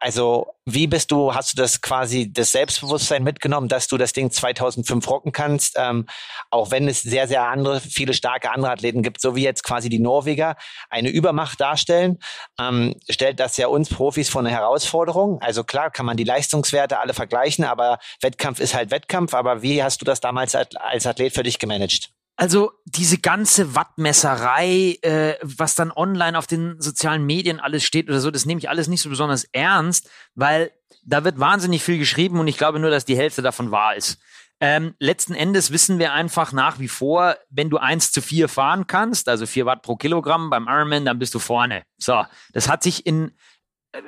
also 0.00 0.54
wie 0.64 0.86
bist 0.86 1.10
du, 1.10 1.34
hast 1.34 1.52
du 1.52 1.62
das 1.62 1.80
quasi 1.80 2.32
das 2.32 2.52
Selbstbewusstsein 2.52 3.22
mitgenommen, 3.22 3.68
dass 3.68 3.88
du 3.88 3.98
das 3.98 4.12
Ding 4.12 4.30
2005 4.30 5.08
rocken 5.08 5.32
kannst, 5.32 5.74
ähm, 5.76 6.06
auch 6.50 6.70
wenn 6.70 6.88
es 6.88 7.02
sehr, 7.02 7.26
sehr 7.28 7.48
andere, 7.48 7.80
viele 7.80 8.14
starke 8.14 8.50
andere 8.50 8.72
Athleten 8.72 9.02
gibt, 9.02 9.20
so 9.20 9.34
wie 9.34 9.42
jetzt 9.42 9.64
quasi 9.64 9.88
die 9.88 9.98
Norweger 9.98 10.56
eine 10.88 11.10
Übermacht 11.10 11.60
darstellen, 11.60 12.18
ähm, 12.60 12.94
stellt 13.10 13.40
das 13.40 13.56
ja 13.56 13.66
uns 13.66 13.88
Profis 13.88 14.28
vor 14.28 14.40
eine 14.40 14.50
Herausforderung. 14.50 15.40
Also 15.40 15.64
klar 15.64 15.90
kann 15.90 16.06
man 16.06 16.16
die 16.16 16.24
Leistungswerte 16.24 17.00
alle 17.00 17.14
vergleichen, 17.14 17.64
aber 17.64 17.98
Wettkampf 18.20 18.60
ist 18.60 18.74
halt 18.74 18.90
Wettkampf. 18.90 19.34
Aber 19.34 19.62
wie 19.62 19.82
hast 19.82 20.00
du 20.00 20.04
das 20.04 20.20
damals 20.20 20.54
als 20.54 21.06
Athlet 21.06 21.34
für 21.34 21.42
dich 21.42 21.58
gemanagt? 21.58 22.10
Also 22.42 22.72
diese 22.86 23.18
ganze 23.18 23.76
Wattmesserei, 23.76 24.98
äh, 25.02 25.36
was 25.42 25.76
dann 25.76 25.92
online 25.92 26.36
auf 26.36 26.48
den 26.48 26.80
sozialen 26.80 27.24
Medien 27.24 27.60
alles 27.60 27.84
steht 27.84 28.08
oder 28.08 28.18
so, 28.18 28.32
das 28.32 28.46
nehme 28.46 28.58
ich 28.58 28.68
alles 28.68 28.88
nicht 28.88 29.00
so 29.00 29.08
besonders 29.08 29.44
ernst, 29.52 30.10
weil 30.34 30.72
da 31.04 31.22
wird 31.22 31.38
wahnsinnig 31.38 31.84
viel 31.84 31.98
geschrieben 31.98 32.40
und 32.40 32.48
ich 32.48 32.58
glaube 32.58 32.80
nur, 32.80 32.90
dass 32.90 33.04
die 33.04 33.16
Hälfte 33.16 33.42
davon 33.42 33.70
wahr 33.70 33.94
ist. 33.94 34.18
Ähm, 34.58 34.96
letzten 34.98 35.34
Endes 35.34 35.70
wissen 35.70 36.00
wir 36.00 36.14
einfach 36.14 36.50
nach 36.50 36.80
wie 36.80 36.88
vor, 36.88 37.36
wenn 37.48 37.70
du 37.70 37.78
eins 37.78 38.10
zu 38.10 38.20
vier 38.20 38.48
fahren 38.48 38.88
kannst, 38.88 39.28
also 39.28 39.46
vier 39.46 39.64
Watt 39.64 39.82
pro 39.82 39.94
Kilogramm 39.94 40.50
beim 40.50 40.66
Ironman, 40.66 41.04
dann 41.04 41.20
bist 41.20 41.36
du 41.36 41.38
vorne. 41.38 41.84
So, 41.96 42.24
das 42.52 42.68
hat 42.68 42.82
sich 42.82 43.06
in, 43.06 43.30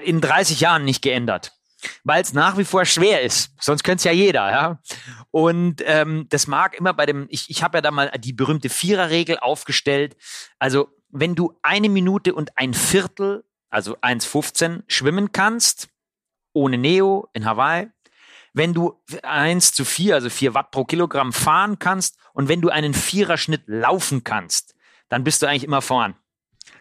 in 0.03 0.21
30 0.21 0.59
Jahren 0.59 0.85
nicht 0.85 1.03
geändert 1.03 1.53
weil 2.05 2.23
es 2.23 2.33
nach 2.33 2.57
wie 2.57 2.65
vor 2.65 2.85
schwer 2.85 3.23
ist. 3.23 3.51
Sonst 3.61 3.83
könnte 3.83 3.99
es 3.99 4.05
ja 4.05 4.13
jeder, 4.13 4.51
ja. 4.51 4.79
Und 5.35 5.83
ähm, 5.85 6.29
das 6.29 6.47
mag 6.47 6.79
immer 6.79 6.95
bei 6.95 7.07
dem, 7.07 7.27
ich, 7.29 7.51
ich 7.51 7.65
habe 7.65 7.79
ja 7.79 7.83
da 7.83 7.91
mal 7.91 8.09
die 8.19 8.33
berühmte 8.33 8.69
Viererregel 8.69 9.37
aufgestellt. 9.41 10.17
Also 10.61 10.91
wenn 11.09 11.35
du 11.35 11.59
eine 11.61 11.89
Minute 11.89 12.37
und 12.37 12.57
ein 12.57 12.73
Viertel, 12.73 13.43
also 13.69 13.97
1,15 13.97 14.85
schwimmen 14.87 15.33
kannst, 15.33 15.89
ohne 16.53 16.79
Neo 16.79 17.29
in 17.33 17.47
Hawaii, 17.47 17.89
wenn 18.53 18.75
du 18.75 19.03
1 19.25 19.73
zu 19.73 19.85
4, 19.85 20.15
also 20.15 20.31
4 20.31 20.55
Watt 20.55 20.71
pro 20.71 20.85
Kilogramm 20.85 21.33
fahren 21.33 21.81
kannst 21.81 22.17
und 22.33 22.49
wenn 22.49 22.61
du 22.61 22.69
einen 22.69 22.95
Viererschnitt 22.95 23.65
laufen 23.67 24.23
kannst, 24.23 24.77
dann 25.09 25.25
bist 25.25 25.43
du 25.43 25.47
eigentlich 25.47 25.65
immer 25.65 25.83
vorn. 25.83 26.15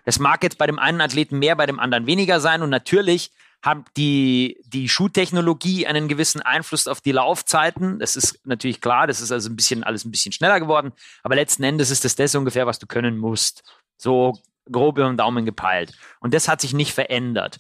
Das 0.06 0.20
mag 0.20 0.44
jetzt 0.44 0.60
bei 0.60 0.68
dem 0.68 0.78
einen 0.78 1.02
Athleten 1.02 1.40
mehr, 1.40 1.56
bei 1.56 1.66
dem 1.66 1.80
anderen 1.80 2.06
weniger 2.06 2.40
sein 2.40 2.62
und 2.62 2.70
natürlich 2.70 3.32
hat 3.64 3.86
die, 3.96 4.62
die 4.66 4.90
Schuhtechnologie 4.90 5.88
einen 5.88 6.10
gewissen 6.10 6.42
Einfluss 6.42 6.86
auf 6.86 7.00
die 7.00 7.14
Laufzeiten. 7.14 7.98
Das 7.98 8.18
ist 8.18 8.46
natürlich 8.46 8.82
klar, 8.82 9.08
das 9.08 9.22
ist 9.22 9.32
also 9.32 9.50
ein 9.50 9.56
bisschen 9.56 9.86
alles 9.86 10.04
ein 10.04 10.12
bisschen 10.12 10.34
schneller 10.34 10.60
geworden, 10.60 10.92
aber 11.24 11.36
letzten 11.36 11.64
Endes 11.64 11.90
ist 11.90 12.04
das 12.04 12.16
das 12.16 12.36
ungefähr, 12.36 12.68
was 12.68 12.78
du 12.78 12.88
können 12.88 13.18
musst. 13.18 13.64
So 13.98 14.38
grob 14.70 14.98
über 14.98 15.08
den 15.08 15.18
Daumen 15.18 15.46
gepeilt. 15.46 15.94
Und 16.20 16.34
das 16.34 16.50
hat 16.50 16.60
sich 16.60 16.74
nicht 16.74 16.94
verändert. 16.94 17.60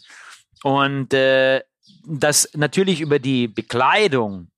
Und 0.62 1.13
äh, 1.13 1.62
das 2.05 2.50
natürlich 2.53 3.00
über 3.00 3.19
die 3.19 3.48
Bekleidung 3.48 4.51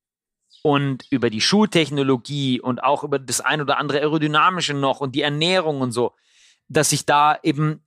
und 0.64 1.06
über 1.12 1.30
die 1.30 1.42
Schuhtechnologie 1.42 2.60
und 2.60 2.84
auch 2.84 3.04
über 3.04 3.20
das 3.20 3.40
ein 3.40 3.62
oder 3.62 3.78
andere 3.78 4.00
Aerodynamische 4.00 4.74
noch 4.74 5.00
und 5.00 5.14
die 5.14 5.22
Ernährung 5.22 5.82
und 5.82 5.92
so, 5.92 6.14
dass 6.68 6.90
sich 6.90 7.06
da 7.06 7.38
eben 7.44 7.85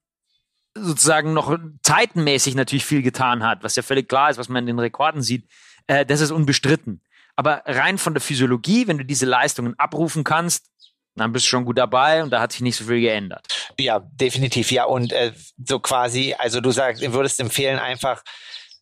sozusagen 0.74 1.32
noch 1.32 1.56
zeitenmäßig 1.82 2.54
natürlich 2.54 2.84
viel 2.84 3.02
getan 3.02 3.44
hat, 3.44 3.62
was 3.62 3.76
ja 3.76 3.82
völlig 3.82 4.08
klar 4.08 4.30
ist, 4.30 4.38
was 4.38 4.48
man 4.48 4.64
in 4.64 4.66
den 4.66 4.78
Rekorden 4.78 5.22
sieht, 5.22 5.48
äh, 5.86 6.06
das 6.06 6.20
ist 6.20 6.30
unbestritten. 6.30 7.02
Aber 7.36 7.62
rein 7.66 7.98
von 7.98 8.14
der 8.14 8.20
Physiologie, 8.20 8.88
wenn 8.88 8.98
du 8.98 9.04
diese 9.04 9.26
Leistungen 9.26 9.78
abrufen 9.78 10.24
kannst, 10.24 10.66
dann 11.14 11.32
bist 11.32 11.46
du 11.46 11.50
schon 11.50 11.64
gut 11.64 11.78
dabei 11.78 12.22
und 12.22 12.30
da 12.30 12.40
hat 12.40 12.52
sich 12.52 12.60
nicht 12.60 12.76
so 12.76 12.84
viel 12.84 13.00
geändert. 13.00 13.72
Ja, 13.78 14.00
definitiv, 14.00 14.70
ja. 14.70 14.84
Und 14.84 15.12
äh, 15.12 15.32
so 15.64 15.78
quasi, 15.80 16.34
also 16.38 16.60
du 16.60 16.70
sagst, 16.70 17.02
du 17.02 17.12
würdest 17.12 17.40
empfehlen, 17.40 17.78
einfach 17.78 18.22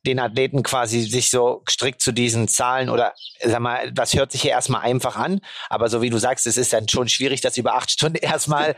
den 0.06 0.18
Athleten 0.18 0.62
quasi 0.62 1.02
sich 1.02 1.30
so 1.30 1.62
strikt 1.68 2.00
zu 2.00 2.12
diesen 2.12 2.48
Zahlen 2.48 2.88
oder 2.88 3.14
sag 3.44 3.60
mal, 3.60 3.92
das 3.92 4.14
hört 4.14 4.32
sich 4.32 4.44
ja 4.44 4.50
erstmal 4.50 4.82
einfach 4.82 5.16
an, 5.16 5.40
aber 5.68 5.88
so 5.88 6.02
wie 6.02 6.10
du 6.10 6.18
sagst, 6.18 6.46
es 6.46 6.56
ist 6.56 6.72
dann 6.72 6.88
schon 6.88 7.08
schwierig, 7.08 7.40
das 7.40 7.56
über 7.56 7.74
acht 7.74 7.90
Stunden 7.90 8.16
erstmal 8.22 8.74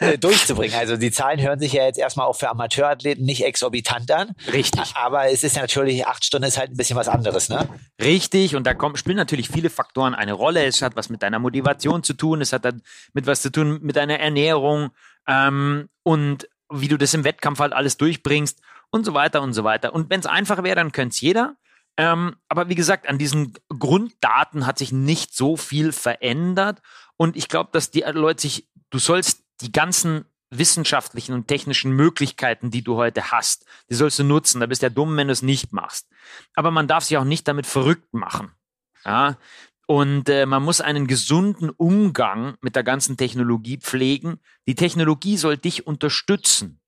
äh, 0.00 0.18
durchzubringen. 0.18 0.76
Also 0.76 0.96
die 0.96 1.10
Zahlen 1.10 1.40
hören 1.40 1.58
sich 1.58 1.72
ja 1.72 1.84
jetzt 1.84 1.98
erstmal 1.98 2.26
auch 2.26 2.36
für 2.36 2.50
Amateurathleten 2.50 3.24
nicht 3.24 3.44
exorbitant 3.44 4.10
an. 4.10 4.32
Richtig. 4.52 4.92
Aber 4.94 5.30
es 5.30 5.44
ist 5.44 5.56
natürlich, 5.56 6.06
acht 6.06 6.24
Stunden 6.24 6.46
ist 6.46 6.58
halt 6.58 6.70
ein 6.70 6.76
bisschen 6.76 6.96
was 6.96 7.08
anderes, 7.08 7.48
ne? 7.48 7.68
Richtig, 8.00 8.56
und 8.56 8.66
da 8.66 8.74
kommen, 8.74 8.96
spielen 8.96 9.16
natürlich 9.16 9.48
viele 9.48 9.70
Faktoren 9.70 10.14
eine 10.14 10.32
Rolle. 10.32 10.64
Es 10.64 10.82
hat 10.82 10.96
was 10.96 11.08
mit 11.08 11.22
deiner 11.22 11.38
Motivation 11.38 12.02
zu 12.02 12.14
tun, 12.14 12.40
es 12.40 12.52
hat 12.52 12.64
dann 12.64 12.82
mit 13.12 13.26
was 13.26 13.42
zu 13.42 13.50
tun 13.50 13.78
mit 13.82 13.96
deiner 13.96 14.18
Ernährung 14.18 14.90
ähm, 15.28 15.88
und 16.02 16.48
wie 16.72 16.88
du 16.88 16.96
das 16.96 17.14
im 17.14 17.24
Wettkampf 17.24 17.60
halt 17.60 17.72
alles 17.72 17.96
durchbringst 17.96 18.60
und 18.92 19.04
so 19.04 19.14
weiter 19.14 19.42
und 19.42 19.54
so 19.54 19.64
weiter. 19.64 19.92
Und 19.92 20.10
wenn 20.10 20.20
es 20.20 20.26
einfacher 20.26 20.62
wäre, 20.62 20.76
dann 20.76 20.92
könnte 20.92 21.14
es 21.14 21.20
jeder. 21.20 21.56
Ähm, 21.96 22.36
aber 22.48 22.68
wie 22.68 22.74
gesagt, 22.74 23.08
an 23.08 23.18
diesen 23.18 23.54
Grunddaten 23.68 24.66
hat 24.66 24.78
sich 24.78 24.92
nicht 24.92 25.34
so 25.34 25.56
viel 25.56 25.90
verändert. 25.92 26.80
Und 27.16 27.36
ich 27.36 27.48
glaube, 27.48 27.70
dass 27.72 27.90
die 27.90 28.00
Leute 28.00 28.42
sich, 28.42 28.68
du 28.90 28.98
sollst 28.98 29.42
die 29.60 29.72
ganzen 29.72 30.26
wissenschaftlichen 30.50 31.32
und 31.32 31.48
technischen 31.48 31.92
Möglichkeiten, 31.92 32.70
die 32.70 32.84
du 32.84 32.96
heute 32.96 33.32
hast, 33.32 33.64
die 33.88 33.94
sollst 33.94 34.18
du 34.18 34.24
nutzen. 34.24 34.60
Da 34.60 34.66
bist 34.66 34.82
du 34.82 34.86
ja 34.86 34.90
dumm, 34.90 35.16
wenn 35.16 35.28
du 35.28 35.32
es 35.32 35.42
nicht 35.42 35.72
machst. 35.72 36.08
Aber 36.54 36.70
man 36.70 36.86
darf 36.86 37.04
sich 37.04 37.16
auch 37.16 37.24
nicht 37.24 37.48
damit 37.48 37.66
verrückt 37.66 38.12
machen. 38.12 38.52
Ja, 39.04 39.38
und 39.86 40.28
äh, 40.28 40.46
man 40.46 40.62
muss 40.62 40.80
einen 40.80 41.06
gesunden 41.06 41.70
Umgang 41.70 42.56
mit 42.60 42.76
der 42.76 42.84
ganzen 42.84 43.16
Technologie 43.16 43.78
pflegen. 43.78 44.38
Die 44.66 44.74
Technologie 44.74 45.36
soll 45.36 45.56
dich 45.56 45.86
unterstützen. 45.86 46.81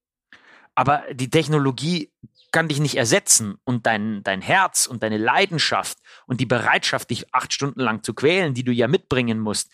Aber 0.75 1.03
die 1.13 1.31
Technologie 1.31 2.11
kann 2.53 2.69
dich 2.69 2.79
nicht 2.79 2.97
ersetzen 2.97 3.59
und 3.65 3.87
dein, 3.87 4.23
dein 4.23 4.41
Herz 4.41 4.87
und 4.87 5.03
deine 5.03 5.19
Leidenschaft 5.19 5.99
und 6.27 6.41
die 6.41 6.47
Bereitschaft, 6.47 7.11
dich 7.11 7.35
acht 7.35 7.53
Stunden 7.53 7.81
lang 7.81 8.03
zu 8.03 8.15
quälen, 8.15 8.55
die 8.55 8.63
du 8.63 8.73
ja 8.73 8.87
mitbringen 8.87 9.41
musst, 9.41 9.71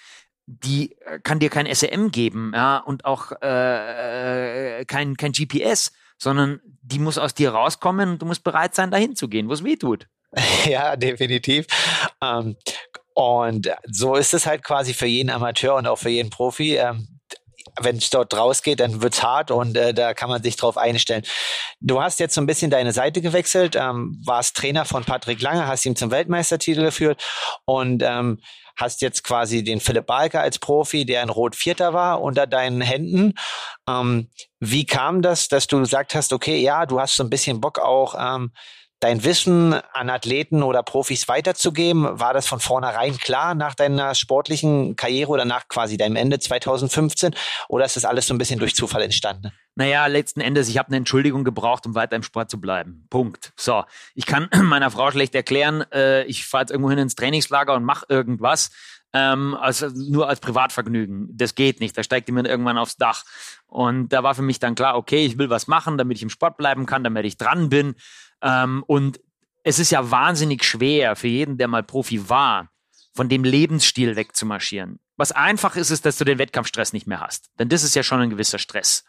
die 0.47 0.97
äh, 1.03 1.21
kann 1.21 1.39
dir 1.39 1.51
kein 1.51 1.73
SEM 1.73 2.11
geben, 2.11 2.53
ja, 2.55 2.79
und 2.79 3.05
auch 3.05 3.33
äh, 3.43 4.85
kein, 4.87 5.17
kein 5.17 5.33
GPS, 5.33 5.93
sondern 6.17 6.61
die 6.83 6.99
muss 6.99 7.19
aus 7.19 7.35
dir 7.35 7.51
rauskommen 7.51 8.13
und 8.13 8.23
du 8.23 8.27
musst 8.27 8.45
bereit 8.45 8.75
sein, 8.75 8.91
dahin 8.91 9.15
zu 9.15 9.29
gehen, 9.29 9.49
wo 9.49 9.53
es 9.53 9.65
weh 9.65 9.77
tut. 9.77 10.07
Ja, 10.65 10.97
definitiv. 10.97 11.67
Ähm, 12.23 12.57
und 13.15 13.71
so 13.91 14.15
ist 14.15 14.33
es 14.33 14.47
halt 14.47 14.63
quasi 14.63 14.95
für 14.95 15.07
jeden 15.07 15.31
Amateur 15.31 15.75
und 15.75 15.87
auch 15.87 15.99
für 15.99 16.09
jeden 16.09 16.31
Profi. 16.31 16.77
Ähm, 16.77 17.20
wenn 17.81 17.97
es 17.97 18.11
dort 18.11 18.35
rausgeht, 18.37 18.81
dann 18.81 19.03
wird's 19.03 19.23
hart 19.23 19.51
und 19.51 19.77
äh, 19.77 19.95
da 19.95 20.15
kann 20.15 20.29
man 20.29 20.43
sich 20.43 20.57
drauf 20.57 20.77
einstellen. 20.77 21.23
Du 21.81 22.03
hast 22.03 22.21
jetzt 22.21 22.35
so 22.35 22.41
ein 22.41 22.47
bisschen 22.47 22.71
deine 22.71 22.93
Seite 22.93 23.21
gewechselt, 23.21 23.77
ähm, 23.77 24.21
warst 24.25 24.57
Trainer 24.57 24.85
von 24.85 25.05
Patrick 25.05 25.41
Lange, 25.41 25.67
hast 25.67 25.87
ihn 25.87 25.97
zum 25.97 26.11
Weltmeistertitel 26.11 26.83
geführt 26.83 27.23
und 27.65 28.03
ähm, 28.03 28.41
hast 28.77 29.03
jetzt 29.03 29.25
quasi 29.25 29.63
den 29.63 29.81
Philipp 29.81 30.07
Balker 30.07 30.41
als 30.41 30.59
Profi, 30.59 31.05
der 31.05 31.23
in 31.23 31.29
Rot 31.29 31.55
Vierter 31.55 31.93
war, 31.93 32.23
unter 32.23 32.47
deinen 32.47 32.81
Händen. 32.81 33.35
Ähm, 33.89 34.31
wie 34.59 34.87
kam 34.87 35.23
das, 35.23 35.49
dass 35.49 35.67
du 35.67 35.79
gesagt 35.81 36.15
hast, 36.15 36.33
okay, 36.33 36.59
ja, 36.59 36.87
du 36.87 37.01
hast 37.01 37.17
so 37.17 37.23
ein 37.23 37.31
bisschen 37.31 37.61
Bock 37.61 37.79
auch 37.79 38.15
ähm, 38.19 38.53
dein 39.01 39.25
Wissen 39.25 39.75
an 39.93 40.11
Athleten 40.11 40.63
oder 40.63 40.83
Profis 40.83 41.27
weiterzugeben? 41.27 42.21
War 42.21 42.35
das 42.35 42.47
von 42.47 42.61
vornherein 42.61 43.17
klar 43.17 43.55
nach 43.55 43.75
deiner 43.75 44.15
sportlichen 44.15 44.95
Karriere 44.97 45.31
oder 45.31 45.45
nach 45.45 45.69
quasi 45.69 45.97
deinem 45.97 46.17
Ende 46.17 46.39
2015? 46.39 47.35
Oder 47.69 47.87
ist 47.87 47.97
das 47.97 48.05
alles 48.05 48.27
so 48.27 48.35
ein 48.35 48.39
bisschen 48.39 48.61
durch 48.61 48.75
Zufall 48.75 49.03
entstanden? 49.03 49.53
Naja, 49.75 50.07
letzten 50.07 50.41
Endes, 50.41 50.69
ich 50.69 50.79
habe 50.79 50.89
eine 50.89 50.99
Entschuldigung 50.99 51.43
gebraucht, 51.43 51.87
um 51.87 51.95
weiter 51.95 52.17
im 52.17 52.23
Sport 52.23 52.51
zu 52.51 52.61
bleiben. 52.61 53.07
Punkt. 53.09 53.53
So, 53.57 53.85
ich 54.15 54.27
kann 54.27 54.49
meiner 54.63 54.91
Frau 54.91 55.11
schlecht 55.11 55.35
erklären, 55.35 55.85
äh, 55.93 56.25
ich 56.25 56.45
fahre 56.45 56.65
jetzt 56.65 56.71
irgendwo 56.71 56.91
hin 56.91 56.99
ins 56.99 57.15
Trainingslager 57.15 57.75
und 57.75 57.85
mache 57.85 58.05
irgendwas. 58.09 58.71
Ähm, 59.13 59.57
also 59.59 59.89
nur 59.89 60.29
als 60.29 60.41
Privatvergnügen. 60.41 61.31
Das 61.33 61.55
geht 61.55 61.81
nicht. 61.81 61.97
Da 61.97 62.03
steigt 62.03 62.29
mir 62.29 62.47
irgendwann 62.47 62.79
aufs 62.79 62.97
Dach. 62.97 63.25
Und 63.67 64.11
da 64.11 64.23
war 64.23 64.35
für 64.35 64.43
mich 64.43 64.59
dann 64.59 64.75
klar, 64.75 64.97
okay, 64.97 65.25
ich 65.25 65.39
will 65.39 65.51
was 65.51 65.67
machen, 65.67 65.99
damit 65.99 66.19
ich 66.19 66.23
im 66.23 66.31
Sport 66.31 66.57
bleiben 66.57 66.87
kann, 66.87 67.03
damit 67.03 67.25
ich 67.25 67.37
dran 67.37 67.69
bin. 67.69 67.95
Ähm, 68.43 68.85
und 68.87 69.21
es 69.63 69.79
ist 69.79 69.91
ja 69.91 70.11
wahnsinnig 70.11 70.65
schwer 70.65 71.17
für 71.17 71.29
jeden, 71.29 71.59
der 71.59 71.69
mal 71.69 71.83
Profi 71.83 72.29
war, 72.29 72.71
von 73.15 73.29
dem 73.29 73.45
Lebensstil 73.45 74.17
wegzumarschieren. 74.17 74.99
Was 75.17 75.33
einfach 75.33 75.77
ist, 75.77 75.91
ist, 75.91 76.07
dass 76.07 76.17
du 76.17 76.25
den 76.25 76.39
Wettkampfstress 76.39 76.93
nicht 76.93 77.07
mehr 77.07 77.21
hast. 77.21 77.51
Denn 77.59 77.69
das 77.69 77.83
ist 77.83 77.95
ja 77.95 78.03
schon 78.03 78.21
ein 78.21 78.31
gewisser 78.31 78.59
Stress. 78.59 79.05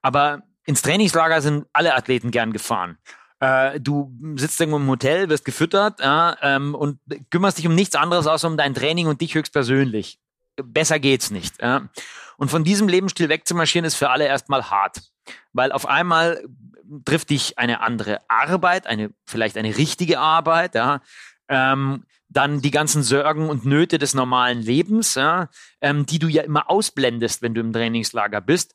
Aber 0.00 0.42
ins 0.64 0.82
Trainingslager 0.82 1.40
sind 1.40 1.66
alle 1.72 1.94
Athleten 1.94 2.30
gern 2.30 2.52
gefahren. 2.52 2.98
Äh, 3.38 3.80
du 3.80 4.12
sitzt 4.36 4.60
irgendwo 4.60 4.78
im 4.78 4.88
Hotel, 4.88 5.28
wirst 5.28 5.44
gefüttert 5.44 6.00
ja, 6.00 6.36
ähm, 6.42 6.74
und 6.74 6.98
kümmerst 7.30 7.58
dich 7.58 7.66
um 7.66 7.74
nichts 7.74 7.94
anderes 7.94 8.26
außer 8.26 8.48
um 8.48 8.56
dein 8.56 8.74
Training 8.74 9.06
und 9.06 9.20
dich 9.20 9.34
höchstpersönlich. 9.34 10.18
Besser 10.56 10.98
geht's 10.98 11.30
nicht. 11.30 11.60
Ja. 11.60 11.88
Und 12.36 12.50
von 12.50 12.64
diesem 12.64 12.88
Lebensstil 12.88 13.28
wegzumarschieren 13.28 13.84
ist 13.84 13.94
für 13.94 14.10
alle 14.10 14.26
erstmal 14.26 14.70
hart, 14.70 15.02
weil 15.52 15.72
auf 15.72 15.86
einmal 15.86 16.42
trifft 17.04 17.30
dich 17.30 17.58
eine 17.58 17.80
andere 17.80 18.20
Arbeit, 18.28 18.86
eine 18.86 19.10
vielleicht 19.24 19.56
eine 19.56 19.76
richtige 19.76 20.18
Arbeit, 20.18 20.74
ja, 20.74 21.00
ähm, 21.48 22.04
dann 22.28 22.62
die 22.62 22.70
ganzen 22.70 23.02
Sorgen 23.02 23.48
und 23.48 23.66
Nöte 23.66 23.98
des 23.98 24.14
normalen 24.14 24.62
Lebens, 24.62 25.14
ja, 25.14 25.48
ähm, 25.80 26.06
die 26.06 26.18
du 26.18 26.28
ja 26.28 26.42
immer 26.42 26.70
ausblendest, 26.70 27.42
wenn 27.42 27.54
du 27.54 27.60
im 27.60 27.72
Trainingslager 27.72 28.40
bist. 28.40 28.74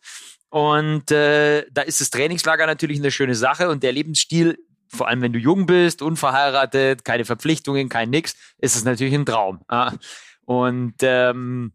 Und 0.49 1.11
äh, 1.11 1.65
da 1.71 1.81
ist 1.81 1.99
das 1.99 2.09
Trainingslager 2.09 2.65
natürlich 2.67 2.99
eine 2.99 3.11
schöne 3.11 3.35
Sache 3.35 3.69
und 3.69 3.83
der 3.83 3.91
Lebensstil, 3.91 4.57
vor 4.87 5.07
allem 5.07 5.21
wenn 5.21 5.33
du 5.33 5.39
jung 5.39 5.65
bist, 5.65 6.01
unverheiratet, 6.01 7.03
keine 7.03 7.25
Verpflichtungen, 7.25 7.89
kein 7.89 8.09
Nix, 8.09 8.35
ist 8.57 8.75
es 8.75 8.83
natürlich 8.85 9.13
ein 9.13 9.25
Traum. 9.25 9.59
Ja. 9.69 9.93
Und 10.45 10.95
ähm, 11.01 11.73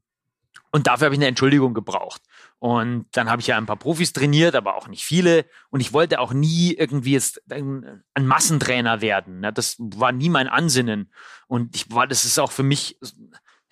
und 0.72 0.86
dafür 0.86 1.06
habe 1.06 1.14
ich 1.14 1.18
eine 1.18 1.26
Entschuldigung 1.26 1.74
gebraucht. 1.74 2.22
Und 2.62 3.06
dann 3.10 3.28
habe 3.28 3.42
ich 3.42 3.48
ja 3.48 3.58
ein 3.58 3.66
paar 3.66 3.74
Profis 3.74 4.12
trainiert, 4.12 4.54
aber 4.54 4.76
auch 4.76 4.86
nicht 4.86 5.02
viele. 5.02 5.46
Und 5.70 5.80
ich 5.80 5.92
wollte 5.92 6.20
auch 6.20 6.32
nie 6.32 6.72
irgendwie 6.74 7.10
jetzt 7.10 7.42
ein, 7.50 8.04
Massentrainer 8.16 9.00
werden. 9.00 9.44
Das 9.52 9.74
war 9.80 10.12
nie 10.12 10.28
mein 10.28 10.46
Ansinnen. 10.46 11.12
Und 11.48 11.74
ich 11.74 11.90
war, 11.90 12.06
das 12.06 12.24
ist 12.24 12.38
auch 12.38 12.52
für 12.52 12.62
mich, 12.62 13.00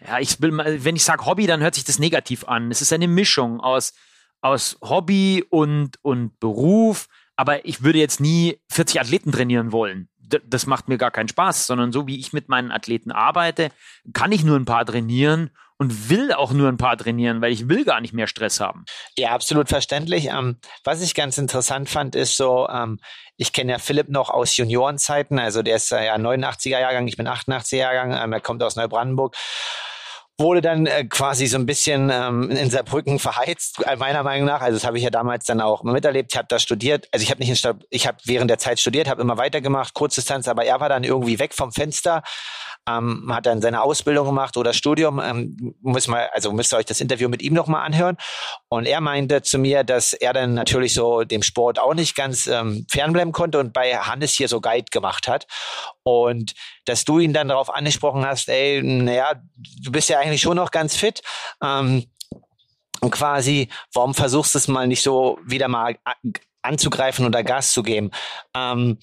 ja, 0.05 0.19
ich 0.19 0.41
will 0.41 0.51
mal, 0.51 0.85
wenn 0.85 0.97
ich 0.97 1.05
sage 1.05 1.25
Hobby, 1.25 1.47
dann 1.47 1.61
hört 1.61 1.77
sich 1.77 1.85
das 1.85 2.01
negativ 2.01 2.49
an. 2.49 2.73
Es 2.73 2.83
ist 2.83 2.93
eine 2.93 3.07
Mischung 3.07 3.61
aus, 3.61 3.93
aus 4.41 4.77
Hobby 4.83 5.45
und, 5.49 6.03
und 6.03 6.41
Beruf. 6.41 7.07
Aber 7.37 7.65
ich 7.65 7.85
würde 7.85 8.01
jetzt 8.01 8.19
nie 8.19 8.61
40 8.71 9.03
Athleten 9.03 9.31
trainieren 9.31 9.71
wollen 9.71 10.09
das 10.47 10.67
macht 10.67 10.89
mir 10.89 10.97
gar 10.97 11.11
keinen 11.11 11.27
Spaß, 11.27 11.67
sondern 11.67 11.91
so 11.91 12.07
wie 12.07 12.21
ich 12.21 12.33
mit 12.33 12.49
meinen 12.49 12.71
Athleten 12.71 13.11
arbeite, 13.11 13.73
kann 14.13 14.31
ich 14.31 14.45
nur 14.45 14.55
ein 14.55 14.65
paar 14.65 14.87
trainieren 14.87 15.51
und 15.81 16.11
will 16.11 16.31
auch 16.35 16.53
nur 16.53 16.69
ein 16.69 16.77
paar 16.77 16.99
trainieren, 16.99 17.41
weil 17.41 17.53
ich 17.53 17.71
will 17.71 17.87
gar 17.87 18.03
nicht 18.03 18.13
mehr 18.13 18.27
Stress 18.27 18.61
haben. 18.61 18.85
Ja, 19.17 19.31
absolut 19.31 19.71
verständlich. 19.71 20.27
Ähm, 20.27 20.59
was 20.85 21.01
ich 21.01 21.15
ganz 21.15 21.39
interessant 21.39 21.89
fand, 21.89 22.15
ist 22.15 22.37
so, 22.37 22.69
ähm, 22.69 23.01
ich 23.39 23.55
kenne 23.55 23.73
ja 23.73 23.79
Philipp 23.79 24.11
noch 24.11 24.29
aus 24.29 24.59
Juniorenzeiten, 24.59 25.39
also 25.39 25.63
der 25.63 25.77
ist 25.77 25.91
äh, 25.91 26.05
ja 26.05 26.17
89er 26.17 26.79
Jahrgang, 26.81 27.09
ich 27.09 27.17
bin 27.17 27.27
88er 27.27 27.77
Jahrgang, 27.77 28.13
ähm, 28.13 28.35
er 28.35 28.43
kommt 28.43 28.63
aus 28.63 28.77
Neubrandenburg 28.77 29.35
wurde 30.41 30.63
dann 30.63 30.87
äh, 30.87 31.05
quasi 31.05 31.47
so 31.47 31.59
ein 31.59 31.67
bisschen 31.67 32.11
ähm, 32.11 32.51
in 32.51 32.71
Saarbrücken 32.71 33.19
verheizt, 33.19 33.85
äh, 33.85 33.97
meiner 33.97 34.23
Meinung 34.23 34.47
nach. 34.47 34.63
Also 34.63 34.79
das 34.79 34.87
habe 34.87 34.97
ich 34.97 35.05
ja 35.05 35.11
damals 35.11 35.45
dann 35.45 35.61
auch 35.61 35.83
miterlebt. 35.85 36.33
Ich 36.33 36.39
habe 36.39 36.49
da 36.49 36.59
studiert. 36.59 37.07
Also 37.13 37.23
ich 37.23 37.31
habe 37.31 37.41
nicht 37.41 37.51
in 37.51 37.57
Stab 37.57 37.85
ich 37.91 38.07
habe 38.07 38.19
während 38.25 38.51
der 38.51 38.59
Zeit 38.59 38.81
studiert, 38.81 39.09
habe 39.09 39.21
immer 39.21 39.37
weitergemacht, 39.37 39.95
Kurzdistanz, 39.95 40.49
aber 40.49 40.65
er 40.65 40.81
war 40.81 40.89
dann 40.89 41.05
irgendwie 41.05 41.39
weg 41.39 41.55
vom 41.55 41.73
Fenster, 41.73 42.23
ähm, 42.99 43.33
hat 43.33 43.47
dann 43.47 43.61
seine 43.61 43.83
Ausbildung 43.83 44.27
gemacht 44.27 44.57
oder 44.57 44.73
Studium. 44.73 45.21
Ähm, 45.21 45.75
muss 45.81 46.09
mal, 46.09 46.29
also 46.33 46.53
müsst 46.53 46.73
ihr 46.73 46.79
euch 46.79 46.87
das 46.87 47.01
Interview 47.01 47.29
mit 47.29 47.43
ihm 47.43 47.55
nochmal 47.55 47.85
anhören. 47.85 48.17
Und 48.69 48.87
er 48.87 49.01
meinte 49.01 49.43
zu 49.43 49.59
mir, 49.59 49.85
dass 49.85 50.13
er 50.13 50.33
dann 50.33 50.55
natürlich 50.55 50.95
so 50.95 51.25
dem 51.25 51.43
Sport 51.43 51.79
auch 51.79 51.95
nicht 51.95 52.15
ganz 52.15 52.47
ähm, 52.47 52.87
fernbleiben 52.91 53.33
konnte 53.33 53.59
und 53.59 53.73
bei 53.73 53.97
Hannes 53.97 54.33
hier 54.33 54.49
so 54.49 54.61
Guide 54.61 54.91
gemacht 54.91 55.29
hat. 55.29 55.47
Und 56.03 56.55
dass 56.85 57.05
du 57.05 57.19
ihn 57.19 57.33
dann 57.33 57.49
darauf 57.49 57.73
angesprochen 57.75 58.27
hast, 58.27 58.49
ey, 58.49 58.83
naja, 58.83 59.35
du 59.83 59.93
bist 59.93 60.09
ja 60.09 60.19
eigentlich 60.19 60.43
schon 60.43 60.57
noch 60.57 60.71
ganz 60.71 60.97
fit. 60.97 61.23
Ähm, 61.63 62.07
und 63.01 63.11
quasi, 63.11 63.69
warum 63.93 64.15
versuchst 64.15 64.55
du 64.55 64.59
es 64.59 64.69
mal 64.69 64.87
nicht 64.87 65.03
so 65.03 65.39
wieder 65.45 65.69
mal 65.69 65.97
anzugreifen 66.63 67.25
oder 67.25 67.43
Gas 67.43 67.73
zu 67.73 67.83
geben? 67.83 68.11
Ähm, 68.55 68.99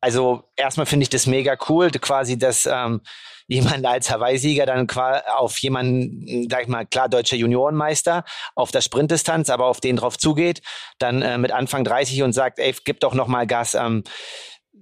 also 0.00 0.44
erstmal 0.56 0.86
finde 0.86 1.04
ich 1.04 1.10
das 1.10 1.26
mega 1.26 1.56
cool, 1.68 1.90
quasi, 1.90 2.38
dass 2.38 2.66
ähm, 2.66 3.00
jemand 3.48 3.86
als 3.86 4.10
Hawaii-Sieger 4.10 4.66
dann 4.66 4.88
auf 5.36 5.58
jemanden, 5.58 6.48
sag 6.50 6.62
ich 6.62 6.68
mal, 6.68 6.84
klar, 6.84 7.08
deutscher 7.08 7.36
Juniorenmeister 7.36 8.24
auf 8.54 8.70
der 8.70 8.80
Sprintdistanz, 8.80 9.50
aber 9.50 9.66
auf 9.66 9.80
den 9.80 9.96
drauf 9.96 10.18
zugeht, 10.18 10.62
dann 10.98 11.22
äh, 11.22 11.38
mit 11.38 11.52
Anfang 11.52 11.84
30 11.84 12.22
und 12.22 12.32
sagt, 12.32 12.58
ey, 12.58 12.74
gib 12.84 13.00
doch 13.00 13.14
noch 13.14 13.28
mal 13.28 13.46
Gas. 13.46 13.74
Ähm, 13.74 14.02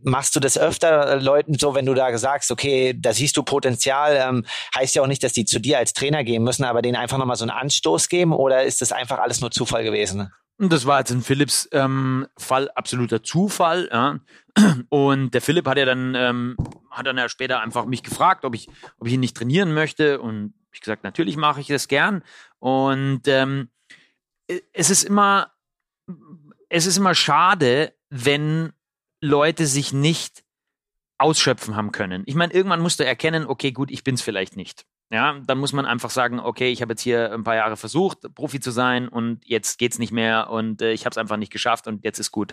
machst 0.02 0.34
du 0.36 0.40
das 0.40 0.58
öfter 0.58 1.12
äh, 1.12 1.14
Leuten 1.16 1.58
so, 1.58 1.74
wenn 1.74 1.86
du 1.86 1.94
da 1.94 2.16
sagst, 2.16 2.50
okay, 2.50 2.94
da 2.96 3.12
siehst 3.12 3.36
du 3.36 3.42
Potenzial, 3.42 4.16
ähm, 4.16 4.46
heißt 4.74 4.94
ja 4.94 5.02
auch 5.02 5.06
nicht, 5.06 5.22
dass 5.22 5.32
die 5.32 5.44
zu 5.44 5.58
dir 5.58 5.78
als 5.78 5.92
Trainer 5.92 6.24
gehen 6.24 6.42
müssen, 6.42 6.64
aber 6.64 6.82
denen 6.82 6.96
einfach 6.96 7.18
nochmal 7.18 7.36
so 7.36 7.44
einen 7.44 7.50
Anstoß 7.50 8.08
geben 8.08 8.32
oder 8.32 8.64
ist 8.64 8.80
das 8.80 8.92
einfach 8.92 9.18
alles 9.18 9.40
nur 9.40 9.50
Zufall 9.50 9.84
gewesen? 9.84 10.32
Und 10.58 10.72
das 10.72 10.86
war 10.86 11.00
jetzt 11.00 11.10
in 11.10 11.22
Philipps 11.22 11.68
ähm, 11.72 12.26
Fall 12.38 12.70
absoluter 12.70 13.22
Zufall. 13.22 13.88
Ja. 13.92 14.20
Und 14.88 15.34
der 15.34 15.42
Philipp 15.42 15.66
hat 15.66 15.78
ja 15.78 15.84
dann, 15.84 16.14
ähm, 16.14 16.56
hat 16.90 17.06
dann 17.06 17.18
ja 17.18 17.28
später 17.28 17.60
einfach 17.60 17.86
mich 17.86 18.02
gefragt, 18.02 18.44
ob 18.44 18.54
ich, 18.54 18.68
ob 18.98 19.08
ich 19.08 19.14
ihn 19.14 19.20
nicht 19.20 19.36
trainieren 19.36 19.74
möchte. 19.74 20.20
Und 20.20 20.54
ich 20.72 20.80
gesagt, 20.80 21.02
natürlich 21.02 21.36
mache 21.36 21.60
ich 21.60 21.66
das 21.66 21.88
gern. 21.88 22.22
Und 22.60 23.22
ähm, 23.26 23.68
es 24.72 24.90
ist 24.90 25.02
immer, 25.02 25.52
es 26.68 26.86
ist 26.86 26.98
immer 26.98 27.14
schade, 27.14 27.94
wenn 28.10 28.72
Leute 29.20 29.66
sich 29.66 29.92
nicht 29.92 30.44
ausschöpfen 31.18 31.76
haben 31.76 31.92
können. 31.92 32.22
Ich 32.26 32.34
meine, 32.34 32.52
irgendwann 32.52 32.80
musst 32.80 33.00
du 33.00 33.04
erkennen, 33.04 33.46
okay, 33.46 33.72
gut, 33.72 33.90
ich 33.90 34.04
bin 34.04 34.14
es 34.14 34.22
vielleicht 34.22 34.56
nicht. 34.56 34.86
Ja, 35.14 35.40
dann 35.46 35.59
muss 35.59 35.72
man 35.72 35.87
einfach 35.87 36.11
sagen, 36.11 36.40
okay, 36.40 36.72
ich 36.72 36.83
habe 36.83 36.94
jetzt 36.94 37.03
hier 37.03 37.33
ein 37.33 37.44
paar 37.44 37.55
Jahre 37.55 37.77
versucht, 37.77 38.35
Profi 38.35 38.59
zu 38.59 38.72
sein 38.72 39.07
und 39.07 39.44
jetzt 39.44 39.79
geht's 39.79 40.00
nicht 40.00 40.11
mehr 40.11 40.50
und 40.50 40.83
äh, 40.83 40.90
ich 40.90 41.05
habe 41.05 41.12
es 41.12 41.18
einfach 41.18 41.37
nicht 41.37 41.53
geschafft 41.53 41.87
und 41.87 42.03
jetzt 42.03 42.18
ist 42.18 42.33
gut. 42.33 42.53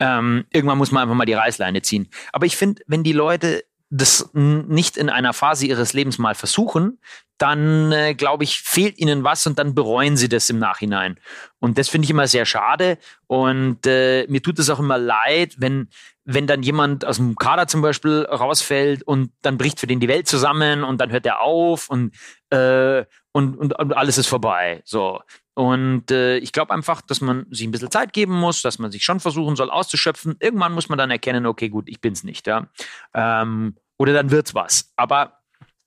Ähm, 0.00 0.46
irgendwann 0.50 0.78
muss 0.78 0.90
man 0.90 1.02
einfach 1.02 1.14
mal 1.14 1.26
die 1.26 1.34
Reißleine 1.34 1.82
ziehen. 1.82 2.08
Aber 2.32 2.46
ich 2.46 2.56
finde, 2.56 2.80
wenn 2.86 3.02
die 3.02 3.12
Leute 3.12 3.64
das 3.94 4.30
nicht 4.32 4.96
in 4.96 5.10
einer 5.10 5.34
Phase 5.34 5.66
ihres 5.66 5.92
Lebens 5.92 6.16
mal 6.18 6.34
versuchen, 6.34 6.98
dann 7.36 7.92
äh, 7.92 8.14
glaube 8.14 8.44
ich, 8.44 8.60
fehlt 8.60 8.98
ihnen 8.98 9.22
was 9.22 9.46
und 9.46 9.58
dann 9.58 9.74
bereuen 9.74 10.16
sie 10.16 10.30
das 10.30 10.48
im 10.48 10.58
Nachhinein. 10.58 11.18
Und 11.58 11.76
das 11.76 11.90
finde 11.90 12.06
ich 12.06 12.10
immer 12.10 12.26
sehr 12.26 12.46
schade. 12.46 12.96
Und 13.26 13.86
äh, 13.86 14.26
mir 14.28 14.42
tut 14.42 14.58
es 14.58 14.70
auch 14.70 14.78
immer 14.78 14.96
leid, 14.96 15.56
wenn, 15.58 15.88
wenn 16.24 16.46
dann 16.46 16.62
jemand 16.62 17.04
aus 17.04 17.16
dem 17.16 17.36
Kader 17.36 17.66
zum 17.66 17.82
Beispiel 17.82 18.22
rausfällt 18.22 19.02
und 19.02 19.32
dann 19.42 19.58
bricht 19.58 19.78
für 19.78 19.86
den 19.86 20.00
die 20.00 20.08
Welt 20.08 20.26
zusammen 20.26 20.84
und 20.84 20.98
dann 20.98 21.10
hört 21.10 21.26
er 21.26 21.42
auf 21.42 21.90
und, 21.90 22.14
äh, 22.48 23.04
und, 23.32 23.58
und, 23.58 23.78
und 23.78 23.92
alles 23.92 24.16
ist 24.16 24.28
vorbei. 24.28 24.80
So. 24.84 25.20
Und 25.54 26.10
äh, 26.10 26.38
ich 26.38 26.52
glaube 26.52 26.72
einfach, 26.72 27.02
dass 27.02 27.20
man 27.20 27.44
sich 27.50 27.66
ein 27.66 27.72
bisschen 27.72 27.90
Zeit 27.90 28.14
geben 28.14 28.32
muss, 28.32 28.62
dass 28.62 28.78
man 28.78 28.90
sich 28.90 29.04
schon 29.04 29.20
versuchen 29.20 29.54
soll 29.54 29.70
auszuschöpfen. 29.70 30.36
Irgendwann 30.40 30.72
muss 30.72 30.88
man 30.88 30.96
dann 30.96 31.10
erkennen, 31.10 31.44
okay, 31.44 31.68
gut, 31.68 31.88
ich 31.88 32.00
bin's 32.00 32.24
nicht, 32.24 32.46
ja. 32.46 32.68
Ähm, 33.12 33.76
oder 34.02 34.12
dann 34.12 34.30
wird's 34.30 34.54
was. 34.54 34.92
Aber, 34.96 35.38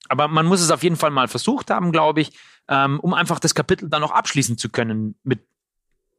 aber 0.07 0.27
man 0.27 0.45
muss 0.45 0.61
es 0.61 0.71
auf 0.71 0.83
jeden 0.83 0.95
Fall 0.95 1.11
mal 1.11 1.27
versucht 1.27 1.69
haben, 1.69 1.91
glaube 1.91 2.21
ich, 2.21 2.31
ähm, 2.69 2.99
um 3.01 3.13
einfach 3.13 3.39
das 3.39 3.53
Kapitel 3.53 3.89
dann 3.89 4.01
noch 4.01 4.11
abschließen 4.11 4.57
zu 4.57 4.69
können 4.69 5.19
mit, 5.23 5.45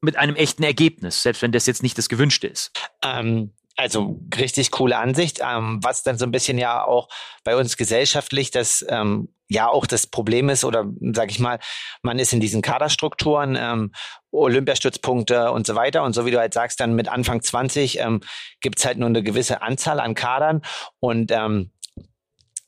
mit 0.02 0.16
einem 0.16 0.36
echten 0.36 0.62
Ergebnis, 0.62 1.22
selbst 1.22 1.42
wenn 1.42 1.52
das 1.52 1.66
jetzt 1.66 1.82
nicht 1.82 1.96
das 1.96 2.08
Gewünschte 2.08 2.46
ist. 2.46 2.70
Ähm, 3.02 3.52
also 3.76 4.20
richtig 4.36 4.70
coole 4.70 4.96
Ansicht, 4.96 5.40
ähm, 5.42 5.80
was 5.82 6.02
dann 6.02 6.18
so 6.18 6.24
ein 6.24 6.30
bisschen 6.30 6.58
ja 6.58 6.84
auch 6.84 7.08
bei 7.44 7.56
uns 7.56 7.76
gesellschaftlich 7.76 8.50
das 8.50 8.84
ähm, 8.88 9.28
ja 9.48 9.68
auch 9.68 9.86
das 9.86 10.06
Problem 10.06 10.48
ist 10.48 10.64
oder 10.64 10.86
sage 11.12 11.30
ich 11.30 11.38
mal, 11.38 11.58
man 12.02 12.18
ist 12.18 12.32
in 12.32 12.40
diesen 12.40 12.62
Kaderstrukturen, 12.62 13.56
ähm, 13.58 13.92
Olympiastützpunkte 14.32 15.52
und 15.52 15.66
so 15.66 15.74
weiter 15.74 16.02
und 16.02 16.14
so 16.14 16.26
wie 16.26 16.30
du 16.30 16.38
halt 16.38 16.54
sagst, 16.54 16.80
dann 16.80 16.94
mit 16.94 17.08
Anfang 17.08 17.42
20 17.42 18.00
ähm, 18.00 18.20
gibt 18.60 18.84
halt 18.84 18.98
nur 18.98 19.08
eine 19.08 19.22
gewisse 19.22 19.62
Anzahl 19.62 20.00
an 20.00 20.14
Kadern 20.14 20.62
und 20.98 21.30
ähm, 21.30 21.70